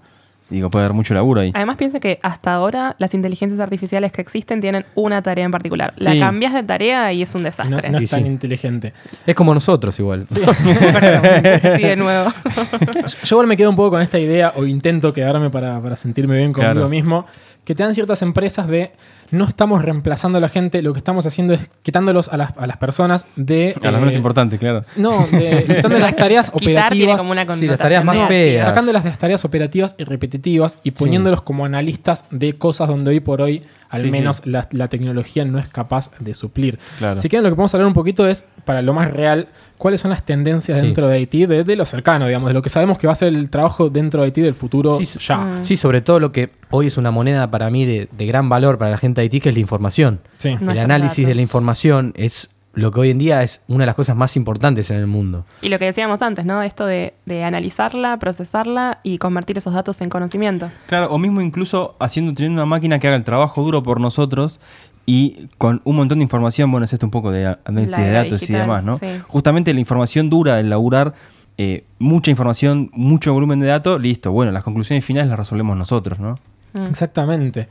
Digo, 0.49 0.70
puede 0.70 0.86
haber 0.86 0.93
mucho 0.95 1.13
laburo 1.16 1.39
ahí. 1.41 1.51
Además, 1.55 1.78
piensa 1.78 1.99
que 1.99 2.20
hasta 2.22 2.53
ahora 2.53 2.95
las 2.99 3.13
inteligencias 3.16 3.59
artificiales 3.61 4.11
que 4.11 4.22
existen 4.22 4.59
tienen 4.61 4.86
una 4.93 5.22
tarea 5.24 5.45
en 5.45 5.49
particular. 5.51 5.93
La 5.97 6.11
Sí. 6.11 6.20
cambias 6.20 6.53
de 6.53 6.61
tarea 6.63 7.11
y 7.13 7.22
es 7.24 7.34
un 7.34 7.41
No, 7.41 7.45
desastre. 7.47 7.89
no 7.89 7.99
Y 7.99 8.03
es 8.03 8.09
tan 8.11 8.22
sí. 8.24 8.28
inteligente. 8.28 8.93
Es 9.26 9.34
como 9.36 9.53
nosotros 9.55 9.97
igual. 9.99 10.28
Sí, 10.30 10.39
de 11.82 11.95
nuevo. 11.97 12.32
Yo 13.24 13.36
igual 13.36 13.47
me 13.47 13.57
quedo 13.57 13.70
un 13.70 13.76
poco 13.76 13.91
con 13.91 14.01
esta 14.01 14.20
idea, 14.20 14.53
o 14.55 14.66
intento 14.66 15.13
quedarme 15.13 15.49
para, 15.49 15.80
para 15.82 15.95
sentirme 15.95 16.38
bien 16.38 16.53
conmigo 16.53 16.74
Claro. 16.74 16.89
mismo, 16.89 17.26
que 17.63 17.74
te 17.74 17.82
dan 17.84 17.95
ciertas 17.95 18.22
empresas 18.22 18.68
de 18.68 18.91
no 19.32 19.46
estamos 19.46 19.84
reemplazando 19.84 20.38
a 20.38 20.42
la 20.42 20.50
gente, 20.50 20.82
lo 20.82 20.94
que 20.94 21.00
estamos 21.00 21.26
haciendo 21.26 21.54
es 21.54 21.70
quitándolos 21.82 22.30
a 22.30 22.38
las, 22.38 22.58
a 22.58 22.68
las 22.68 22.78
personas 22.78 23.26
de... 23.36 23.76
A 23.82 23.86
las 23.86 23.96
eh, 23.96 24.00
menos 24.00 24.16
importantes, 24.16 24.60
claro. 24.60 24.82
No, 24.98 25.26
de, 25.28 25.64
quitando 25.68 26.00
las 26.00 26.16
tareas 26.16 26.50
operativas. 26.54 27.18
como 27.20 27.32
una 27.32 27.46
Sí, 27.56 27.68
las 27.68 27.78
tareas 27.78 28.04
más 28.04 28.28
feas. 28.28 28.66
Sacándolas 28.66 29.04
de 29.04 29.10
las 29.10 29.20
tareas 29.20 29.46
operativas 29.46 29.96
y 29.98 30.04
repetitivas 30.04 30.78
y 30.84 30.92
poniéndolos 30.92 31.42
como 31.42 31.66
analistas 31.66 32.26
de 32.32 32.58
cosas 32.58 32.88
donde 32.88 33.12
hoy 33.12 33.20
por 33.20 33.42
hoy 33.42 33.64
al 33.90 34.02
Sí, 34.02 34.12
menos 34.12 34.38
sí. 34.38 34.50
La, 34.50 34.68
la 34.72 34.88
tecnología 34.88 35.46
no 35.46 35.60
es 35.60 35.68
capaz 35.70 36.12
de 36.20 36.34
suplir. 36.34 36.80
Claro. 36.98 37.20
Si 37.20 37.30
quieren 37.30 37.44
lo 37.44 37.50
que 37.50 37.56
podemos 37.56 37.74
hablar 37.74 37.88
un 37.88 37.94
poquito 37.94 38.28
es, 38.28 38.44
para 38.66 38.82
lo 38.82 38.94
más 38.94 39.12
real, 39.12 39.48
cuáles 39.78 40.02
son 40.02 40.12
las 40.12 40.24
tendencias 40.24 40.80
Sí. 40.80 40.86
dentro 40.86 41.08
de 41.08 41.16
Haití, 41.16 41.46
de, 41.46 41.64
de 41.64 41.76
lo 41.76 41.86
cercano, 41.86 42.28
digamos, 42.28 42.48
de 42.48 42.54
lo 42.54 42.62
que 42.62 42.70
sabemos 42.70 42.98
que 42.98 43.08
va 43.08 43.14
a 43.14 43.16
ser 43.16 43.30
el 43.34 43.50
trabajo 43.50 43.90
dentro 43.90 44.22
de 44.22 44.26
Haití 44.28 44.42
del 44.42 44.54
futuro 44.56 44.98
Sí, 44.98 45.06
ya. 45.20 45.60
Sí, 45.64 45.78
sobre 45.78 46.02
todo 46.02 46.20
lo 46.20 46.32
que 46.32 46.50
hoy 46.72 46.88
es 46.88 46.98
una 46.98 47.12
moneda 47.12 47.50
para 47.52 47.70
mí 47.70 47.86
de, 47.86 48.08
de 48.12 48.26
gran 48.26 48.50
valor 48.50 48.78
para 48.78 48.92
la 48.92 48.98
gente 48.98 49.22
de 49.22 49.24
Haití, 49.24 49.40
que 49.42 49.50
es 49.50 49.56
la 49.56 49.62
información. 49.62 50.20
Sí. 50.38 50.50
el 50.50 50.60
Nuestros 50.64 50.84
análisis 50.86 51.28
de 51.28 51.36
la 51.36 51.42
información 51.42 52.14
es 52.16 52.50
lo 52.74 52.92
que 52.92 53.00
hoy 53.00 53.10
en 53.10 53.18
día 53.18 53.42
es 53.42 53.62
una 53.70 53.84
de 53.84 53.86
las 53.86 53.96
cosas 53.96 54.18
más 54.18 54.36
importantes 54.36 54.92
en 54.92 54.98
el 54.98 55.08
mundo. 55.08 55.46
Y 55.62 55.70
lo 55.70 55.80
que 55.80 55.86
decíamos 55.86 56.22
antes, 56.22 56.46
¿no? 56.46 56.62
Esto 56.62 56.86
de, 56.86 57.14
de 57.26 57.46
analizarla, 57.46 58.20
procesarla 58.20 59.00
y 59.02 59.18
convertir 59.18 59.58
esos 59.58 59.74
datos 59.74 60.02
en 60.02 60.10
conocimiento. 60.10 60.70
Claro, 60.88 61.08
o 61.10 61.18
mismo 61.18 61.40
incluso 61.40 61.96
haciendo, 62.00 62.34
teniendo 62.34 62.62
una 62.62 62.66
máquina 62.66 63.00
que 63.00 63.08
haga 63.08 63.16
el 63.16 63.24
trabajo 63.24 63.62
duro 63.62 63.82
por 63.82 64.02
nosotros 64.02 64.60
y 65.06 65.47
con 65.58 65.82
un 65.84 65.95
montón 65.97 66.20
de 66.20 66.24
información, 66.24 66.72
bueno, 66.72 66.86
es 66.86 66.93
esto 66.93 67.06
un 67.06 67.12
poco 67.12 67.32
de 67.32 67.56
análisis 67.66 67.97
de 67.97 68.12
datos 68.12 68.49
y 68.49 68.53
demás, 68.53 68.84
¿no? 68.84 68.95
sí. 68.97 69.06
Justamente 69.28 69.74
la 69.74 69.80
información 69.80 70.30
dura, 70.30 70.60
el 70.60 70.70
laburar 70.70 71.14
eh, 71.58 71.84
mucha 71.99 72.32
información, 72.32 72.89
mucho 72.93 73.32
volumen 73.34 73.60
de 73.60 73.68
datos, 73.68 74.01
listo, 74.01 74.32
bueno, 74.32 74.51
las 74.51 74.64
conclusiones 74.64 75.06
finales 75.06 75.30
las 75.30 75.39
resolvemos 75.39 75.78
nosotros, 75.78 76.20
¿no? 76.20 76.39
Mm. 76.74 76.88
Exactamente. 76.88 77.68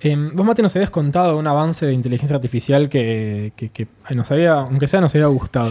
Eh, 0.00 0.16
vos, 0.34 0.44
Mate, 0.44 0.62
nos 0.62 0.74
habías 0.74 0.90
contado 0.90 1.38
un 1.38 1.46
avance 1.46 1.86
de 1.86 1.92
inteligencia 1.92 2.34
artificial 2.34 2.88
que, 2.88 3.52
que- 3.54 3.68
que, 3.68 3.86
nos 4.16 4.28
había, 4.32 4.54
aunque 4.54 4.88
sea, 4.88 5.00
nos 5.00 5.14
había 5.14 5.28
gustado. 5.28 5.66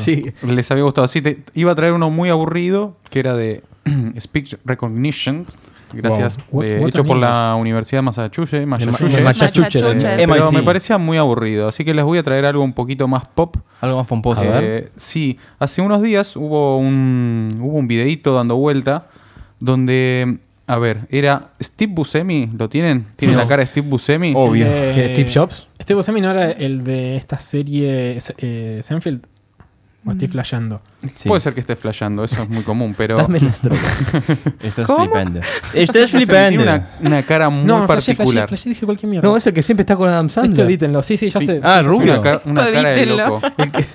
Les 0.48 0.72
había 0.72 0.84
gustado. 0.86 1.10
Sí, 1.10 1.22
te, 1.22 1.40
iba 1.54 1.74
a 1.74 1.76
traer 1.76 1.92
uno 1.92 2.10
muy 2.10 2.30
aburrido, 2.30 2.96
que 3.10 3.20
era 3.20 3.36
de 3.36 3.62
Speech 4.22 4.56
Recognition. 4.64 5.46
Gracias. 5.94 6.38
Wow. 6.52 6.62
What- 6.62 6.66
eh, 6.66 6.78
hecho 6.88 7.04
por 7.04 7.18
English. 7.18 7.30
la 7.32 7.56
Universidad 7.56 7.98
de 8.00 8.02
Massachusetts. 8.04 8.68
Massachusetts. 8.68 9.14
El 9.16 9.24
Massachusetts. 9.24 9.82
Massachusetts. 9.84 10.04
Eh, 10.04 10.26
pero 10.28 10.46
MIT. 10.46 10.58
me 10.58 10.64
parecía 10.64 10.98
muy 10.98 11.18
aburrido, 11.18 11.68
así 11.68 11.84
que 11.86 11.94
les 11.94 12.04
voy 12.06 12.18
a 12.18 12.24
traer 12.24 12.46
algo 12.46 12.64
un 12.64 12.74
poquito 12.74 13.08
más 13.08 13.28
pop. 13.28 13.58
Algo 13.82 13.98
más 13.98 14.08
pomposo. 14.08 14.42
A 14.42 14.46
ver. 14.46 14.64
Eh, 14.64 14.90
sí, 14.96 15.38
hace 15.60 15.82
unos 15.82 16.02
días 16.02 16.36
hubo 16.36 16.78
un, 16.78 17.58
hubo 17.62 17.78
un 17.78 17.88
videíto 17.88 18.34
dando 18.36 18.56
vuelta 18.58 19.08
donde, 19.60 20.38
a 20.68 20.78
ver, 20.78 21.02
era 21.10 21.50
Steve 21.62 21.92
Buscemi, 21.94 22.50
¿lo 22.58 22.70
tienen? 22.70 23.08
¿Tiene 23.16 23.36
Sí. 23.36 23.38
la 23.40 23.48
cara 23.48 23.64
de 23.64 23.68
Steve 23.68 23.88
Buscemi? 23.88 24.34
Obvio. 24.36 24.66
¿Qué, 24.66 25.10
Steve 25.14 25.30
Jobs? 25.34 25.68
Steve 25.82 25.96
Buscemi 25.98 26.22
no 26.22 26.32
era 26.32 26.52
el 26.52 26.84
de 26.84 27.16
esta 27.18 27.38
serie 27.38 28.18
eh, 28.38 28.80
Seinfeld. 28.84 29.26
¿O 30.04 30.10
estoy 30.12 30.28
flasheando? 30.28 30.82
Sí. 31.14 31.28
Puede 31.30 31.42
ser 31.42 31.54
que 31.54 31.60
esté 31.60 31.76
flasheando, 31.76 32.24
eso 32.24 32.42
es 32.42 32.50
muy 32.50 32.64
común, 32.64 32.96
pero... 32.98 33.18
Dame 33.18 33.40
las 33.40 33.62
drogas. 33.62 34.02
Estás 34.64 34.88
¿Cómo? 34.88 35.04
flipando. 35.06 35.42
Estás 35.74 36.10
sé, 36.10 36.18
Tiene 36.18 36.26
flipando. 36.26 36.64
una, 36.64 36.88
una 37.02 37.24
cara 37.24 37.50
muy 37.52 37.66
no, 37.66 37.86
flashé, 37.86 38.16
particular. 38.16 38.48
flashé, 38.48 38.64
flashé, 38.64 38.70
dije 38.70 38.86
cualquier 38.86 39.10
mierda. 39.12 39.28
No, 39.30 39.38
es 39.38 39.46
el 39.46 39.54
que 39.54 39.62
siempre 39.62 39.84
está 39.84 39.96
con 39.96 40.10
Adam 40.10 40.26
Esto 40.26 40.42
Sandler. 40.42 40.66
edítenlo, 40.66 41.04
sí, 41.04 41.18
sí, 41.18 41.30
ya 41.30 41.40
Sí. 41.40 41.46
sé. 41.46 41.60
Ah, 41.64 41.80
Sí, 41.82 41.88
rubio. 41.88 42.14
Una, 42.14 42.22
ca- 42.22 42.42
una 42.46 42.62
Esto 42.62 42.74
cara 42.74 42.90
de 42.90 43.00
edítenlo. 43.04 43.28
loco. 43.28 43.42
El 43.58 43.72
que 43.72 43.86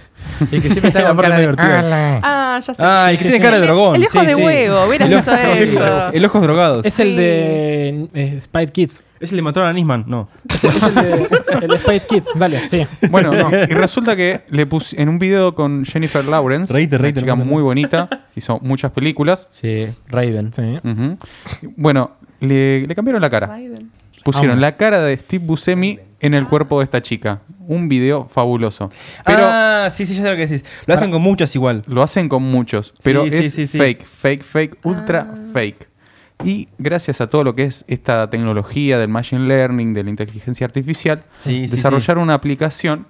siempre 0.51 0.69
está 0.89 1.01
La 1.03 1.09
con 1.09 1.17
parte 1.17 1.31
cara 1.57 1.87
de... 1.87 2.21
Ah, 2.23 2.61
ya 2.65 2.75
sé. 2.75 2.83
Ah, 2.85 3.09
el 3.11 3.19
que 3.19 3.25
tiene 3.25 3.41
cara 3.41 3.59
de 3.61 3.67
drogón. 3.67 3.97
El 3.97 4.07
Sí, 4.09 4.19
de 4.19 4.35
sí. 4.35 4.43
huevo, 4.43 4.85
hubieras 4.87 5.11
El 5.11 5.17
dicho 5.19 5.31
ojo- 5.33 5.41
eso. 5.41 6.13
El 6.13 6.25
ojos 6.25 6.43
drogados. 6.43 6.87
Es 6.87 6.99
el 7.01 7.17
de 7.17 8.09
eh, 8.15 8.39
Spite 8.41 8.73
Kids. 8.73 9.03
Es 9.19 9.31
el 9.33 9.37
de 9.37 9.43
Matar 9.43 9.65
a 9.65 9.73
Nisman, 9.73 10.05
no. 10.07 10.29
Es 10.53 10.63
el, 10.65 10.71
es 10.77 10.83
el 10.83 10.95
de, 10.95 11.29
el 11.63 11.69
de 11.69 11.79
Spite 11.79 12.07
Kids, 12.07 12.29
dale, 12.35 12.69
sí. 12.69 12.87
Bueno, 13.11 13.33
no, 13.33 13.51
y 13.51 13.73
resulta 13.73 14.15
que 14.15 14.43
le 14.51 14.67
puse 14.67 15.01
en 15.01 15.09
un 15.09 15.19
video 15.19 15.55
con 15.55 15.85
Jennifer 15.87 16.23
Lawrence, 16.25 16.73
una 16.73 17.13
chica 17.15 17.35
muy 17.35 17.63
bonita, 17.63 18.09
hizo 18.35 18.59
muchas 18.61 18.91
películas. 18.93 19.49
Sí, 19.51 19.87
Raven. 20.09 20.53
sí. 20.53 20.79
Bueno, 21.77 22.11
le, 22.41 22.87
le 22.87 22.95
cambiaron 22.95 23.23
la 23.23 23.31
cara. 23.31 23.59
Pusieron 24.25 24.53
Amo. 24.53 24.61
la 24.61 24.77
cara 24.77 25.01
de 25.01 25.17
Steve 25.19 25.45
Buscemi 25.47 25.99
en 26.21 26.35
el 26.35 26.47
cuerpo 26.47 26.81
de 26.81 26.85
esta 26.85 27.01
chica. 27.01 27.41
Un 27.69 27.89
video 27.89 28.27
fabuloso. 28.29 28.91
Pero 29.25 29.41
ah, 29.43 29.89
sí, 29.93 30.07
sí, 30.07 30.15
ya 30.17 30.23
sé 30.23 30.31
lo 30.31 30.37
que 30.37 30.47
decís. 30.47 30.65
Lo 30.87 30.95
hacen 30.95 31.11
con 31.11 31.23
muchas 31.23 31.55
igual. 31.55 31.83
lo 31.87 32.03
hacen 32.03 32.29
con 32.29 32.43
muchos. 32.43 32.93
Pero 33.03 33.25
Sí, 33.27 33.31
es 33.35 33.55
sí, 33.55 33.67
sí. 33.67 33.79
fake, 33.79 34.05
fake, 34.05 34.43
fake, 34.45 34.79
ultra 34.85 35.27
fake. 35.53 35.89
Y 36.45 36.69
gracias 36.79 37.21
a 37.21 37.29
todo 37.29 37.45
lo 37.45 37.55
que 37.55 37.65
es 37.65 37.85
esta 37.89 38.29
tecnología 38.29 38.99
del 38.99 39.09
machine 39.09 39.47
learning, 39.49 39.95
de 39.95 40.05
la 40.05 40.11
inteligencia 40.11 40.67
artificial, 40.67 41.23
Sí, 41.39 41.67
sí, 41.67 41.75
desarrollaron 41.77 42.23
una 42.25 42.35
aplicación 42.35 43.07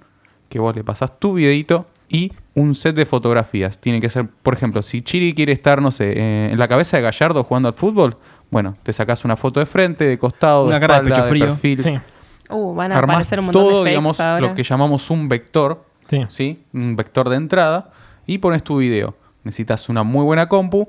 que 0.49 0.59
vos 0.59 0.73
le 0.75 0.83
pasás 0.83 1.19
tu 1.19 1.33
videito 1.33 1.87
y 2.09 2.31
un 2.53 2.73
set 2.73 2.95
de 2.95 3.05
fotografías. 3.05 3.79
Tiene 3.79 3.99
que 3.99 4.09
ser, 4.09 4.27
por 4.27 4.53
ejemplo, 4.53 4.81
si 4.81 5.01
Chiri 5.01 5.33
quiere 5.33 5.51
estar, 5.51 5.81
no 5.81 5.91
sé, 5.91 6.13
eh, 6.15 6.49
en 6.53 6.57
la 6.57 6.69
cabeza 6.69 6.95
de 6.95 7.03
Gallardo 7.03 7.43
jugando 7.43 7.67
al 7.67 7.75
fútbol, 7.75 8.17
bueno, 8.49 8.77
te 8.83 8.93
sacás 8.93 9.25
una 9.25 9.35
foto 9.35 9.59
de 9.59 9.65
frente, 9.65 10.05
de 10.05 10.17
costado, 10.17 10.65
Una 10.65 10.75
de 10.75 10.81
cara 10.87 11.01
de 11.01 11.09
espalda, 11.09 11.15
pecho 11.17 11.29
frío. 11.29 11.45
perfil. 11.47 12.01
Uh, 12.49 12.73
van 12.73 12.91
a 12.91 12.97
Armás 12.97 13.15
aparecer 13.15 13.39
un 13.39 13.45
montón 13.45 13.61
todo, 13.63 13.71
de 13.71 13.77
fakes 13.77 13.89
digamos, 13.89 14.19
ahora. 14.19 14.39
lo 14.39 14.53
que 14.53 14.63
llamamos 14.63 15.09
un 15.09 15.27
vector, 15.29 15.83
sí. 16.09 16.21
¿sí? 16.29 16.63
Un 16.73 16.95
vector 16.95 17.29
de 17.29 17.35
entrada 17.35 17.91
y 18.25 18.37
pones 18.37 18.63
tu 18.63 18.77
video. 18.77 19.15
Necesitas 19.43 19.89
una 19.89 20.03
muy 20.03 20.23
buena 20.23 20.47
compu, 20.47 20.87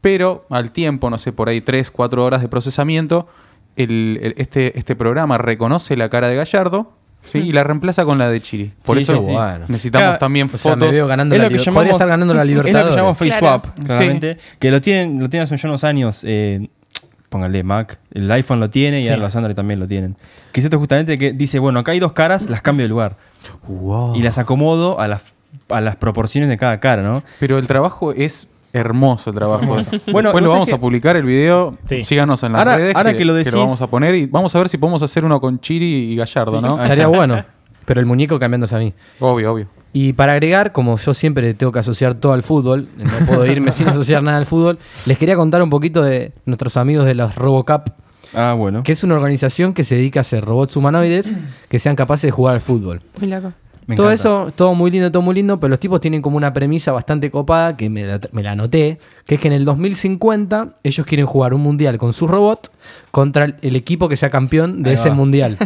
pero 0.00 0.46
al 0.50 0.70
tiempo, 0.72 1.10
no 1.10 1.18
sé, 1.18 1.32
por 1.32 1.48
ahí 1.48 1.60
3, 1.60 1.90
4 1.90 2.24
horas 2.24 2.40
de 2.42 2.48
procesamiento, 2.48 3.28
el- 3.76 4.18
el- 4.22 4.34
este, 4.36 4.78
este 4.78 4.96
programa 4.96 5.38
reconoce 5.38 5.96
la 5.96 6.08
cara 6.08 6.28
de 6.28 6.36
Gallardo 6.36 6.92
¿sí? 7.26 7.38
y 7.38 7.52
la 7.52 7.62
reemplaza 7.64 8.04
con 8.04 8.18
la 8.18 8.28
de 8.30 8.40
Chiri. 8.40 8.72
Por 8.84 8.96
Sí, 8.96 9.02
eso 9.04 9.16
sí, 9.20 9.26
sí. 9.26 9.32
Bueno. 9.32 9.66
necesitamos 9.68 10.04
Claro, 10.06 10.18
también 10.18 10.46
O 10.52 10.56
sea, 10.56 10.72
fotos. 10.72 10.88
me 10.88 10.92
veo 10.94 11.06
ganando 11.06 11.34
Es 11.34 11.40
la 11.40 11.48
lo 11.48 11.56
que 11.56 11.62
llamamos, 11.62 11.90
estar 11.90 12.08
ganando 12.08 12.34
la 12.34 12.42
Es 12.42 12.48
libertad. 12.48 12.80
lo 12.84 12.90
que 12.90 12.96
llamamos 12.96 13.18
face 13.18 13.38
Claro. 13.38 13.46
swap, 13.62 13.78
claramente. 13.84 14.38
Que 14.58 14.70
lo 14.70 14.80
tienen, 14.80 15.20
lo 15.20 15.28
tienen 15.28 15.44
hace 15.44 15.56
ya 15.56 15.68
unos 15.68 15.84
años. 15.84 16.22
eh, 16.26 16.68
póngale 17.30 17.62
Mac, 17.62 17.98
el 18.12 18.30
iPhone 18.30 18.60
lo 18.60 18.68
tiene 18.68 19.00
y 19.00 19.04
Sí. 19.04 19.10
ahora 19.10 19.22
los 19.22 19.36
Android 19.36 19.54
también 19.56 19.80
lo 19.80 19.86
tienen. 19.86 20.16
Que 20.52 20.60
es 20.60 20.64
esto 20.66 20.78
justamente 20.78 21.16
que 21.18 21.32
dice, 21.32 21.58
bueno, 21.58 21.78
acá 21.80 21.92
hay 21.92 22.00
dos 22.00 22.12
caras, 22.12 22.50
las 22.50 22.60
cambio 22.60 22.84
de 22.84 22.88
lugar. 22.90 23.16
Y 24.14 24.22
las 24.22 24.36
acomodo 24.36 25.00
a 25.00 25.08
las, 25.08 25.22
a 25.70 25.80
las 25.80 25.96
proporciones 25.96 26.50
de 26.50 26.58
cada 26.58 26.78
cara, 26.80 27.02
¿no? 27.02 27.22
Pero 27.38 27.58
el 27.58 27.66
trabajo 27.66 28.12
es 28.12 28.46
hermoso 28.72 29.30
el 29.30 29.36
trabajo. 29.36 29.64
Bueno, 29.66 29.80
Después 29.90 30.22
¿vos 30.32 30.42
lo 30.42 30.50
vamos 30.52 30.68
que- 30.68 30.74
a 30.74 30.78
publicar 30.78 31.16
el 31.16 31.24
video. 31.24 31.76
Sí. 31.86 32.02
Síganos 32.02 32.42
en 32.42 32.52
las 32.52 32.60
Ahora- 32.60 32.76
redes 32.76 32.94
ahora 32.94 33.16
que 33.16 33.24
lo 33.24 33.34
decís- 33.34 33.54
vamos 33.54 33.80
a 33.82 33.86
poner 33.88 34.14
y 34.14 34.26
vamos 34.26 34.54
a 34.54 34.58
ver 34.58 34.68
si 34.68 34.78
podemos 34.78 35.02
hacer 35.02 35.24
uno 35.24 35.40
con 35.40 35.58
Chiri 35.60 36.12
y 36.12 36.16
Gallardo, 36.16 36.60
¿no? 36.60 36.80
Estaría 36.82 37.06
bueno. 37.06 37.44
Pero 37.90 37.98
el 37.98 38.06
muñeco 38.06 38.38
cambiándose 38.38 38.76
a 38.76 38.78
mí. 38.78 38.94
Obvio, 39.18 39.52
obvio. 39.52 39.66
Y 39.92 40.12
para 40.12 40.34
agregar, 40.34 40.70
como 40.70 40.96
yo 40.96 41.12
siempre 41.12 41.54
tengo 41.54 41.72
que 41.72 41.80
asociar 41.80 42.14
todo 42.14 42.32
al 42.34 42.44
fútbol, 42.44 42.86
no 42.96 43.10
puedo 43.26 43.44
irme 43.46 43.72
sin 43.72 43.88
asociar 43.88 44.22
nada 44.22 44.38
al 44.38 44.46
fútbol, 44.46 44.78
les 45.06 45.18
quería 45.18 45.34
contar 45.34 45.60
un 45.60 45.70
poquito 45.70 46.04
de 46.04 46.30
nuestros 46.46 46.76
amigos 46.76 47.04
de 47.04 47.16
los 47.16 47.34
RoboCup, 47.34 47.90
Ah, 48.32 48.54
bueno. 48.56 48.84
que 48.84 48.92
es 48.92 49.02
una 49.02 49.16
organización 49.16 49.74
que 49.74 49.82
se 49.82 49.96
dedica 49.96 50.20
a 50.20 50.22
hacer 50.22 50.44
robots 50.44 50.76
humanoides 50.76 51.34
que 51.68 51.80
sean 51.80 51.96
capaces 51.96 52.28
de 52.28 52.30
jugar 52.30 52.54
al 52.54 52.60
fútbol. 52.60 53.00
Muy 53.20 53.28
loco. 53.28 53.52
Me 53.88 53.96
todo 53.96 54.06
encanta. 54.12 54.14
eso, 54.22 54.52
todo 54.54 54.72
muy 54.76 54.92
lindo, 54.92 55.10
todo 55.10 55.22
muy 55.22 55.34
lindo, 55.34 55.58
pero 55.58 55.70
los 55.70 55.80
tipos 55.80 56.00
tienen 56.00 56.22
como 56.22 56.36
una 56.36 56.52
premisa 56.52 56.92
bastante 56.92 57.28
copada 57.32 57.76
que 57.76 57.90
me 57.90 58.06
la, 58.06 58.20
me 58.30 58.44
la 58.44 58.52
anoté, 58.52 59.00
que 59.26 59.34
es 59.34 59.40
que 59.40 59.48
en 59.48 59.54
el 59.54 59.64
2050 59.64 60.74
ellos 60.84 61.04
quieren 61.06 61.26
jugar 61.26 61.54
un 61.54 61.62
mundial 61.62 61.98
con 61.98 62.12
sus 62.12 62.30
robots 62.30 62.70
contra 63.10 63.44
el, 63.60 63.76
equipo 63.76 64.08
que 64.08 64.16
sea 64.16 64.30
campeón 64.30 64.82
de 64.82 64.90
Ahí 64.90 64.94
ese 64.94 65.08
va. 65.10 65.14
mundial. 65.14 65.56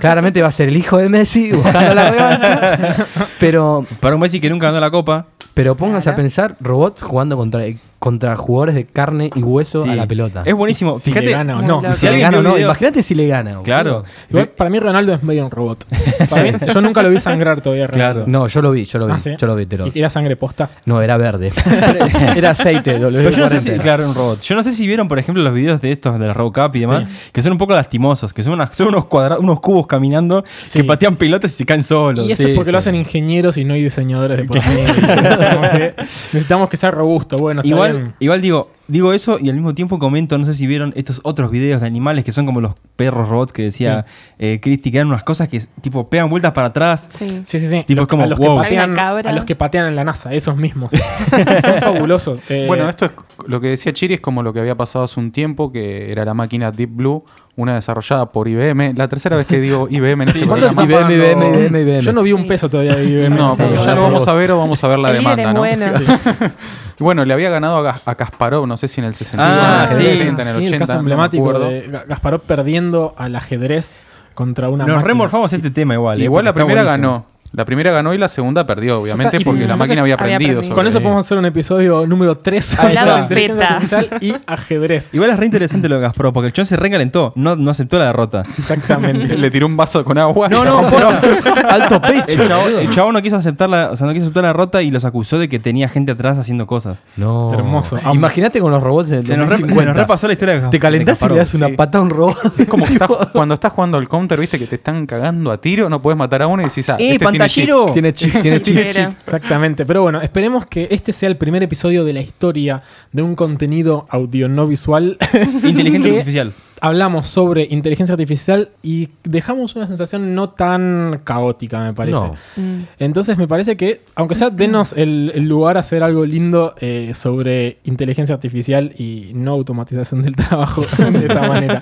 Claramente 0.00 0.42
va 0.42 0.48
a 0.48 0.52
ser 0.52 0.68
el 0.68 0.76
hijo 0.76 0.98
de 0.98 1.08
Messi 1.08 1.52
buscando 1.52 1.94
la 1.94 2.10
revancha, 2.10 3.06
pero, 3.40 3.84
Para 4.00 4.14
un 4.14 4.20
Messi 4.20 4.40
que 4.40 4.50
nunca 4.50 4.66
ganó 4.68 4.80
la 4.80 4.90
copa. 4.90 5.26
pero 5.54 5.76
pónganse 5.76 6.08
a 6.08 6.12
Claro. 6.12 6.22
pensar 6.22 6.56
robots 6.60 7.02
jugando 7.02 7.36
contra, 7.36 7.62
contra 7.98 8.34
jugadores 8.36 8.74
de 8.74 8.86
carne 8.86 9.30
y 9.34 9.42
hueso 9.42 9.84
Sí. 9.84 9.90
a 9.90 9.94
la 9.94 10.06
pelota. 10.06 10.42
Es 10.46 10.54
buenísimo. 10.54 10.98
Si 10.98 11.10
Fíjate. 11.10 11.26
le 11.26 11.32
gana 11.32 11.58
o 11.58 11.62
no. 11.62 11.94
si 11.94 12.08
le 12.08 12.18
gana 12.20 12.38
o 12.38 12.42
no, 12.42 12.58
imagínate 12.58 13.02
si 13.02 13.14
le 13.14 13.26
gana. 13.26 13.58
Claro. 13.62 14.04
Igual, 14.30 14.48
para 14.48 14.70
mí 14.70 14.78
Ronaldo 14.78 15.12
es 15.12 15.22
medio 15.22 15.44
un 15.44 15.50
robot. 15.50 15.84
Para 16.30 16.42
mí- 16.42 16.52
yo 16.72 16.80
nunca 16.80 17.02
lo 17.02 17.10
vi 17.10 17.20
sangrar 17.20 17.60
todavía. 17.60 17.86
Claro. 17.88 18.20
Ronaldo. 18.20 18.38
No, 18.38 18.46
yo 18.48 18.62
lo 18.62 18.70
vi, 18.72 18.84
yo 18.84 18.98
lo 18.98 19.06
vi, 19.06 19.12
Ah, 19.12 19.20
¿sí? 19.20 19.30
yo 19.38 19.46
lo 19.46 19.54
vi, 19.54 19.66
te 19.66 19.76
lo- 19.78 19.86
¿Y 19.88 19.92
era 19.98 20.08
sangre 20.10 20.36
posta? 20.36 20.70
No, 20.86 21.00
era 21.02 21.16
verde. 21.18 21.52
era 22.36 22.50
aceite, 22.50 22.94
Pero 22.94 23.10
yo 23.30 23.38
no 23.38 23.48
sé 23.50 23.60
si, 23.60 23.70
W40. 23.70 23.78
claro, 23.82 24.08
un 24.08 24.14
robot. 24.14 24.40
Yo 24.40 24.54
no 24.54 24.62
sé 24.62 24.74
si 24.74 24.86
vieron, 24.86 25.06
por 25.08 25.18
ejemplo, 25.18 25.42
los 25.42 25.52
videos 25.54 25.80
de 25.80 25.92
estos 25.92 26.18
de 26.18 26.26
la 26.26 26.32
Robocop 26.34 26.61
y 26.74 26.80
demás, 26.80 27.10
que 27.32 27.42
son 27.42 27.52
un 27.52 27.58
poco 27.58 27.74
lastimosos, 27.74 28.32
que 28.32 28.42
son, 28.42 28.52
unos 28.88 29.04
cuadrados, 29.06 29.42
unos 29.42 29.60
cubos 29.60 29.86
caminando 29.86 30.44
Sí. 30.62 30.80
que 30.80 30.84
patean 30.84 31.16
pelotas 31.16 31.52
y 31.52 31.54
se 31.54 31.66
caen 31.66 31.82
solos. 31.82 32.26
Y 32.28 32.32
eso 32.32 32.42
sí, 32.42 32.50
es 32.50 32.54
porque 32.56 32.72
lo 32.72 32.78
hacen 32.78 32.94
ingenieros 32.94 33.56
y 33.56 33.64
no 33.64 33.74
hay 33.74 33.82
diseñadores 33.82 34.36
de 34.38 34.44
por 34.44 34.58
que 34.60 35.94
necesitamos 36.32 36.68
que 36.68 36.76
sea 36.76 36.90
robusto. 36.90 37.36
Bueno, 37.36 37.60
está 37.62 37.68
Igual, 37.68 37.92
bien. 37.92 38.14
igual 38.20 38.42
digo, 38.42 38.70
digo 38.92 39.12
eso 39.12 39.38
y 39.40 39.48
al 39.48 39.54
mismo 39.56 39.74
tiempo 39.74 39.98
comento, 39.98 40.36
no 40.38 40.46
sé 40.46 40.54
si 40.54 40.66
vieron 40.66 40.92
estos 40.96 41.20
otros 41.24 41.50
videos 41.50 41.80
de 41.80 41.86
animales 41.86 42.24
que 42.24 42.30
son 42.32 42.46
como 42.46 42.60
los 42.60 42.74
perros 42.96 43.28
robots 43.28 43.52
que 43.52 43.62
decía 43.62 44.04
eh, 44.38 44.60
Cristi, 44.62 44.90
que 44.90 44.98
eran 44.98 45.08
unas 45.08 45.24
cosas 45.24 45.48
que 45.48 45.60
tipo 45.80 46.08
pegan 46.08 46.28
vueltas 46.28 46.52
para 46.52 46.68
atrás. 46.68 47.08
Sí. 47.10 47.26
Sí, 47.42 47.58
sí, 47.58 47.68
sí. 47.68 47.84
Tipo, 47.86 48.02
Los- 48.02 48.08
como, 48.08 48.22
a, 48.22 48.26
los 48.26 48.38
wow. 48.38 48.58
que 48.58 48.62
patean, 48.64 48.98
a 48.98 49.32
los 49.32 49.44
que 49.44 49.56
patean 49.56 49.86
en 49.86 49.96
la 49.96 50.04
NASA, 50.04 50.32
esos 50.32 50.56
mismos. 50.56 50.92
Son 51.30 51.74
fabulosos. 51.80 52.40
Eh, 52.50 52.66
Bueno, 52.68 52.88
esto 52.88 53.06
es 53.06 53.12
lo 53.46 53.60
que 53.60 53.68
decía 53.68 53.92
Chiri 53.92 54.14
es 54.14 54.20
como 54.20 54.42
lo 54.42 54.52
que 54.52 54.60
había 54.60 54.76
pasado 54.76 55.04
hace 55.04 55.18
un 55.18 55.32
tiempo, 55.32 55.72
que 55.72 56.12
era 56.12 56.24
la 56.24 56.34
máquina 56.34 56.70
Deep 56.70 56.90
Blue, 56.90 57.24
una 57.56 57.74
desarrollada 57.74 58.32
por 58.32 58.48
IBM. 58.48 58.94
La 58.96 59.08
tercera 59.08 59.36
vez 59.36 59.46
que 59.46 59.60
digo 59.60 59.86
IBM 59.90 60.22
en 60.22 60.28
este 60.28 60.46
¿cuánto 60.46 60.72
programa. 60.74 61.12
IBM, 61.12 61.14
IBM, 61.14 61.48
IBM, 61.66 61.80
IBM. 61.82 62.00
Yo 62.00 62.12
no 62.12 62.22
vi 62.22 62.32
un 62.32 62.42
Sí. 62.42 62.48
peso 62.48 62.68
todavía 62.70 62.94
de 62.96 63.04
IBM. 63.04 63.36
No, 63.36 63.54
pero 63.56 63.70
Sí, 63.78 63.84
ya 63.84 63.90
sí. 63.90 63.96
lo 63.96 64.02
vamos 64.02 64.26
a 64.28 64.34
ver 64.34 64.52
o 64.52 64.58
vamos 64.58 64.82
a 64.82 64.88
ver 64.88 64.98
la 64.98 65.12
demanda, 65.12 65.52
¿no? 65.52 65.62
bueno. 66.98 67.24
Le 67.24 67.32
había 67.34 67.50
ganado 67.50 67.86
a, 67.88 67.94
a 68.04 68.14
Kasparov, 68.14 68.66
no 68.66 68.76
sé 68.76 68.88
si 68.88 69.00
en 69.00 69.06
el 69.06 69.14
60, 69.14 69.44
Ah, 69.44 69.86
en 69.86 69.92
el 69.92 69.98
sí. 69.98 70.18
70, 70.18 70.42
en 70.42 70.48
el 70.48 70.54
Sí, 70.54 70.60
80, 70.60 70.74
el 70.74 70.78
caso 70.80 70.92
no 70.94 70.98
emblemático 71.00 71.42
acuerdo. 71.42 71.68
de 71.68 72.04
Gasparov 72.08 72.40
perdiendo 72.42 73.14
al 73.18 73.36
ajedrez 73.36 73.92
contra 74.34 74.68
una 74.68 74.84
Nos 74.86 74.96
máquina. 74.96 75.08
remorfamos 75.08 75.52
este 75.52 75.70
tema 75.70 75.94
igual. 75.94 76.20
eh, 76.20 76.24
Igual 76.24 76.44
porque 76.46 76.58
la 76.60 76.64
primera 76.64 76.82
buenísimo. 76.84 77.12
ganó. 77.12 77.26
La 77.52 77.64
primera 77.64 77.90
ganó 77.92 78.14
y 78.14 78.18
la 78.18 78.28
segunda 78.28 78.64
perdió, 78.66 79.00
obviamente, 79.00 79.38
porque 79.40 79.60
la 79.60 79.72
entonces 79.72 79.88
máquina 79.88 80.00
había 80.02 80.14
había 80.14 80.14
aprendido. 80.36 80.50
aprendido. 80.58 80.62
sobre- 80.62 80.74
Con 80.74 80.86
eso 80.88 81.00
podemos 81.02 81.26
hacer 81.26 81.38
un 81.38 81.44
episodio 81.46 82.06
número 82.06 82.36
3 82.38 82.78
Hablando 82.78 83.14
de 83.16 83.20
inteligencia 83.22 83.66
Z. 83.66 83.74
artificial 83.98 84.18
y 84.22 84.34
ajedrez. 84.46 85.10
Igual 85.12 85.30
es 85.30 85.38
re 85.38 85.46
interesante 85.46 85.88
lo 85.88 85.96
de 85.96 86.00
Gasparov, 86.02 86.32
porque 86.32 86.46
el 86.46 86.52
chon 86.52 86.64
se 86.66 86.76
recalentó, 86.76 87.32
no, 87.36 87.54
no 87.56 87.70
aceptó 87.70 87.98
la 87.98 88.06
derrota. 88.06 88.42
Exactamente. 88.58 89.36
Le 89.36 89.50
tiró 89.50 89.66
un 89.66 89.76
vaso 89.76 90.04
con 90.04 90.16
agua. 90.18 90.48
No, 90.48 90.64
no, 90.64 90.82
pero 90.90 91.08
Alto 91.68 92.00
pecho. 92.00 92.42
el 92.42 92.48
chavo, 92.48 92.66
el 92.68 92.90
chavo 92.90 93.12
no 93.12 93.20
quiso 93.22 93.36
aceptar 93.36 93.68
la, 93.68 93.90
o 93.90 93.96
sea, 93.96 94.06
no 94.06 94.12
quiso 94.12 94.24
aceptar 94.26 94.42
la 94.44 94.48
derrota 94.48 94.82
y 94.82 94.90
los 94.90 95.04
acusó 95.04 95.38
de 95.38 95.48
que 95.48 95.58
tenía 95.58 95.88
gente 95.88 96.12
atrás 96.12 96.38
haciendo 96.38 96.66
cosas. 96.66 96.98
No. 97.16 97.52
Hermoso. 97.52 97.98
Imagínate 98.12 98.60
con 98.60 98.70
los 98.72 98.82
robots 98.82 99.10
en 99.10 99.16
el 99.18 99.24
Se 99.26 99.36
nos, 99.36 99.46
re- 99.48 99.56
2050. 99.56 99.82
se 99.82 99.86
nos 99.88 99.96
repasó 99.96 100.26
la 100.26 100.32
historia 100.32 100.54
de 100.54 100.60
Gas- 100.62 100.70
Te 100.70 100.78
calentás 100.78 101.22
y 101.22 101.28
le 101.28 101.36
das 101.36 101.54
una 101.54 101.68
sí. 101.68 101.72
pata 101.74 101.98
a 101.98 102.00
un 102.00 102.10
robot. 102.10 102.58
Es 102.58 102.66
como 102.66 102.86
que 102.86 102.94
estás- 102.94 103.10
cuando 103.32 103.54
estás 103.54 103.72
jugando 103.72 103.98
al 103.98 104.08
counter, 104.08 104.38
viste 104.40 104.58
que 104.58 104.66
te 104.66 104.76
están 104.76 105.06
cagando 105.06 105.50
a 105.52 105.60
tiro, 105.60 105.88
no 105.88 106.00
puedes 106.00 106.16
matar 106.18 106.42
a 106.42 106.46
uno 106.46 106.62
y 106.62 106.66
decís, 106.66 106.88
ah, 106.88 106.96
¡Eh, 106.98 107.12
este 107.12 107.24
tiene 107.46 107.66
chip. 107.66 107.68
pantallero! 107.68 107.92
tiene 107.92 108.12
chip, 108.12 108.42
tiene 108.42 108.62
chip. 108.62 108.76
Era. 108.76 109.16
Exactamente, 109.24 109.86
pero 109.86 110.02
bueno, 110.02 110.20
esperemos 110.20 110.66
que 110.66 110.88
este 110.90 111.12
sea 111.12 111.28
el 111.28 111.36
primer 111.36 111.62
episodio 111.62 112.04
de 112.04 112.12
la 112.12 112.20
historia 112.20 112.82
de 113.12 113.22
un 113.22 113.34
contenido 113.34 114.06
audio 114.08 114.48
no 114.48 114.66
visual. 114.66 115.16
Inteligencia 115.62 116.02
que 116.10 116.18
artificial. 116.18 116.52
Hablamos 116.84 117.28
sobre 117.28 117.68
inteligencia 117.70 118.14
artificial 118.14 118.70
y 118.82 119.08
dejamos 119.22 119.76
una 119.76 119.86
sensación 119.86 120.34
no 120.34 120.50
tan 120.50 121.20
caótica, 121.22 121.80
me 121.80 121.94
parece. 121.94 122.18
No. 122.18 122.34
Mm. 122.56 122.82
Entonces 122.98 123.38
me 123.38 123.46
parece 123.46 123.76
que, 123.76 124.00
aunque 124.16 124.34
sea, 124.34 124.50
denos 124.50 124.92
el, 124.92 125.30
el 125.32 125.44
lugar 125.44 125.76
a 125.76 125.80
hacer 125.80 126.02
algo 126.02 126.26
lindo 126.26 126.74
eh, 126.80 127.12
sobre 127.14 127.78
inteligencia 127.84 128.34
artificial 128.34 128.94
y 128.98 129.30
no 129.32 129.52
automatización 129.52 130.22
del 130.22 130.34
trabajo 130.48 130.82
de 130.82 131.18
esta 131.20 131.46
manera. 131.46 131.80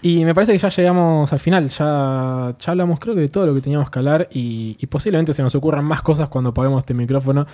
Y 0.00 0.24
me 0.24 0.34
parece 0.34 0.52
que 0.52 0.58
ya 0.58 0.70
llegamos 0.70 1.30
al 1.30 1.38
final, 1.38 1.68
ya, 1.68 2.54
ya 2.58 2.70
hablamos 2.70 2.98
creo 2.98 3.14
que 3.14 3.20
de 3.20 3.28
todo 3.28 3.44
lo 3.44 3.54
que 3.54 3.60
teníamos 3.60 3.90
que 3.90 3.98
hablar 3.98 4.28
y, 4.32 4.74
y 4.80 4.86
posiblemente 4.86 5.34
se 5.34 5.42
nos 5.42 5.54
ocurran 5.54 5.84
más 5.84 6.00
cosas 6.00 6.30
cuando 6.30 6.48
apaguemos 6.48 6.78
este 6.78 6.94
micrófono. 6.94 7.46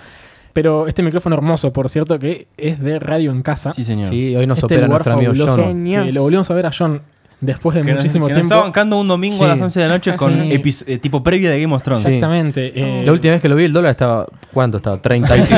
Pero 0.57 0.87
este 0.87 1.03
micrófono 1.03 1.35
hermoso, 1.35 1.71
por 1.71 1.87
cierto, 1.87 2.17
que 2.17 2.47
es 2.57 2.79
de 2.79 2.97
radio 2.97 3.29
en 3.29 3.43
casa. 3.43 3.71
Sí, 3.71 3.83
señor. 3.83 4.09
Sí, 4.09 4.35
hoy 4.35 4.47
nos 4.47 4.57
Este 4.57 4.65
opera 4.65 4.87
lugar 4.87 5.05
nuestro 5.05 5.13
amigo 5.13 5.31
fabuloso 5.35 5.63
John. 5.67 5.85
Que 5.85 6.11
lo 6.11 6.23
volvimos 6.23 6.49
a 6.49 6.53
ver 6.55 6.65
a 6.65 6.71
John 6.75 7.03
después 7.39 7.75
de 7.75 7.81
Que 7.81 7.87
nos- 7.93 7.97
muchísimo 7.97 8.25
que 8.27 8.33
nos 8.33 8.39
tiempo. 8.41 8.55
está 8.55 8.63
bancando 8.63 8.99
un 8.99 9.07
domingo 9.07 9.43
a 9.45 9.47
las 9.49 9.57
Sí. 9.57 9.63
11 9.63 9.79
de 9.81 9.87
la 9.87 9.93
noche 9.93 10.13
con 10.15 10.33
Sí. 10.33 10.39
epi- 10.51 10.83
eh, 10.87 10.97
tipo 10.97 11.21
previa 11.23 11.51
de 11.51 11.61
Game 11.61 11.73
of 11.75 11.83
Thrones. 11.83 12.03
Sí. 12.03 12.13
Exactamente. 12.15 12.71
eh, 12.75 13.03
La 13.05 13.11
última 13.11 13.33
vez 13.33 13.41
que 13.41 13.49
lo 13.49 13.55
vi, 13.55 13.65
el 13.65 13.73
dólar 13.73 13.91
estaba. 13.91 14.25
¿Cuánto 14.53 14.77
estaba? 14.77 14.99
35. 15.01 15.57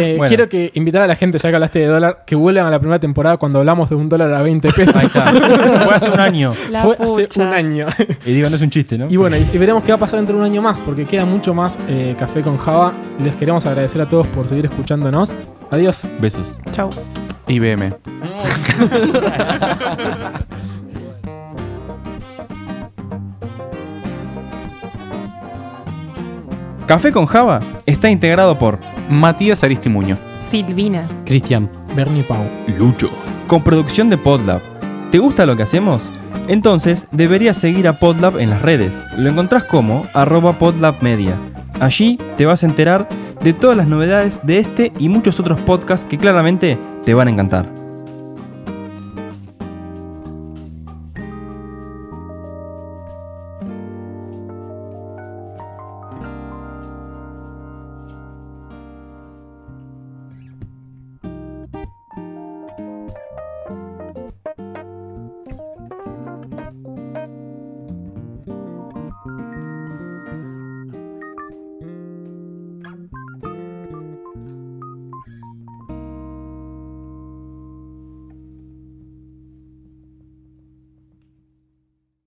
Eh, 0.00 0.14
Bueno. 0.16 0.28
Quiero 0.28 0.48
que 0.48 0.70
invitar 0.74 1.02
a 1.02 1.06
la 1.06 1.16
gente, 1.16 1.38
ya 1.38 1.48
que 1.48 1.54
hablaste 1.56 1.80
de 1.80 1.86
dólar, 1.86 2.22
que 2.26 2.36
vuelvan 2.36 2.66
a 2.66 2.70
la 2.70 2.78
primera 2.78 3.00
temporada 3.00 3.36
cuando 3.36 3.58
hablamos 3.58 3.88
de 3.88 3.96
un 3.96 4.08
dólar 4.08 4.32
a 4.32 4.42
20 4.42 4.68
pesos. 4.70 4.94
Ahí 4.96 5.06
está. 5.06 5.20
Fue 5.84 5.94
hace 5.94 6.08
un 6.10 6.20
año. 6.20 6.52
La 6.70 6.82
Fue 6.82 6.94
hace 6.94 7.26
pucha. 7.26 7.42
un 7.42 7.48
año. 7.48 7.86
Y 8.24 8.32
digo, 8.34 8.48
no 8.48 8.56
es 8.56 8.62
un 8.62 8.70
chiste, 8.70 8.96
¿no? 8.96 9.06
y 9.10 9.16
bueno, 9.16 9.36
y, 9.36 9.40
y 9.52 9.58
veremos 9.58 9.82
qué 9.82 9.90
va 9.92 9.96
a 9.96 9.98
pasar 10.00 10.18
dentro 10.20 10.36
de 10.36 10.40
un 10.42 10.46
año 10.46 10.62
más, 10.62 10.78
porque 10.78 11.04
queda 11.04 11.24
mucho 11.24 11.52
más 11.54 11.78
eh, 11.88 12.14
Café 12.18 12.42
con 12.42 12.56
Java. 12.58 12.92
Les 13.24 13.34
queremos 13.36 13.66
agradecer 13.66 14.00
a 14.00 14.06
todos 14.06 14.26
por 14.28 14.46
seguir 14.48 14.66
escuchándonos. 14.66 15.34
Adiós. 15.70 16.08
Besos. 16.20 16.58
Chau. 16.72 16.90
IBM. 17.48 17.94
Café 26.86 27.12
con 27.12 27.26
Java 27.26 27.60
está 27.86 28.08
integrado 28.10 28.58
por 28.58 28.78
Matías 29.10 29.62
Aristimuño. 29.62 30.16
Silvina. 30.38 31.06
Cristian. 31.26 31.70
Bernie 31.94 32.22
Pau. 32.22 32.44
Lucho. 32.78 33.10
Con 33.46 33.62
producción 33.62 34.08
de 34.08 34.16
Podlab. 34.16 34.60
¿Te 35.10 35.18
gusta 35.18 35.44
lo 35.44 35.56
que 35.56 35.64
hacemos? 35.64 36.02
Entonces 36.48 37.06
deberías 37.10 37.58
seguir 37.58 37.88
a 37.88 37.98
Podlab 37.98 38.38
en 38.38 38.50
las 38.50 38.62
redes. 38.62 39.04
Lo 39.16 39.28
encontrás 39.28 39.64
como 39.64 40.06
arroba 40.14 40.54
podlabmedia. 40.58 41.36
Allí 41.80 42.18
te 42.36 42.46
vas 42.46 42.62
a 42.62 42.66
enterar 42.66 43.08
de 43.42 43.52
todas 43.52 43.76
las 43.76 43.86
novedades 43.86 44.44
de 44.46 44.58
este 44.58 44.92
y 44.98 45.08
muchos 45.08 45.38
otros 45.38 45.60
podcasts 45.60 46.06
que 46.08 46.18
claramente 46.18 46.78
te 47.04 47.14
van 47.14 47.28
a 47.28 47.30
encantar. 47.30 47.87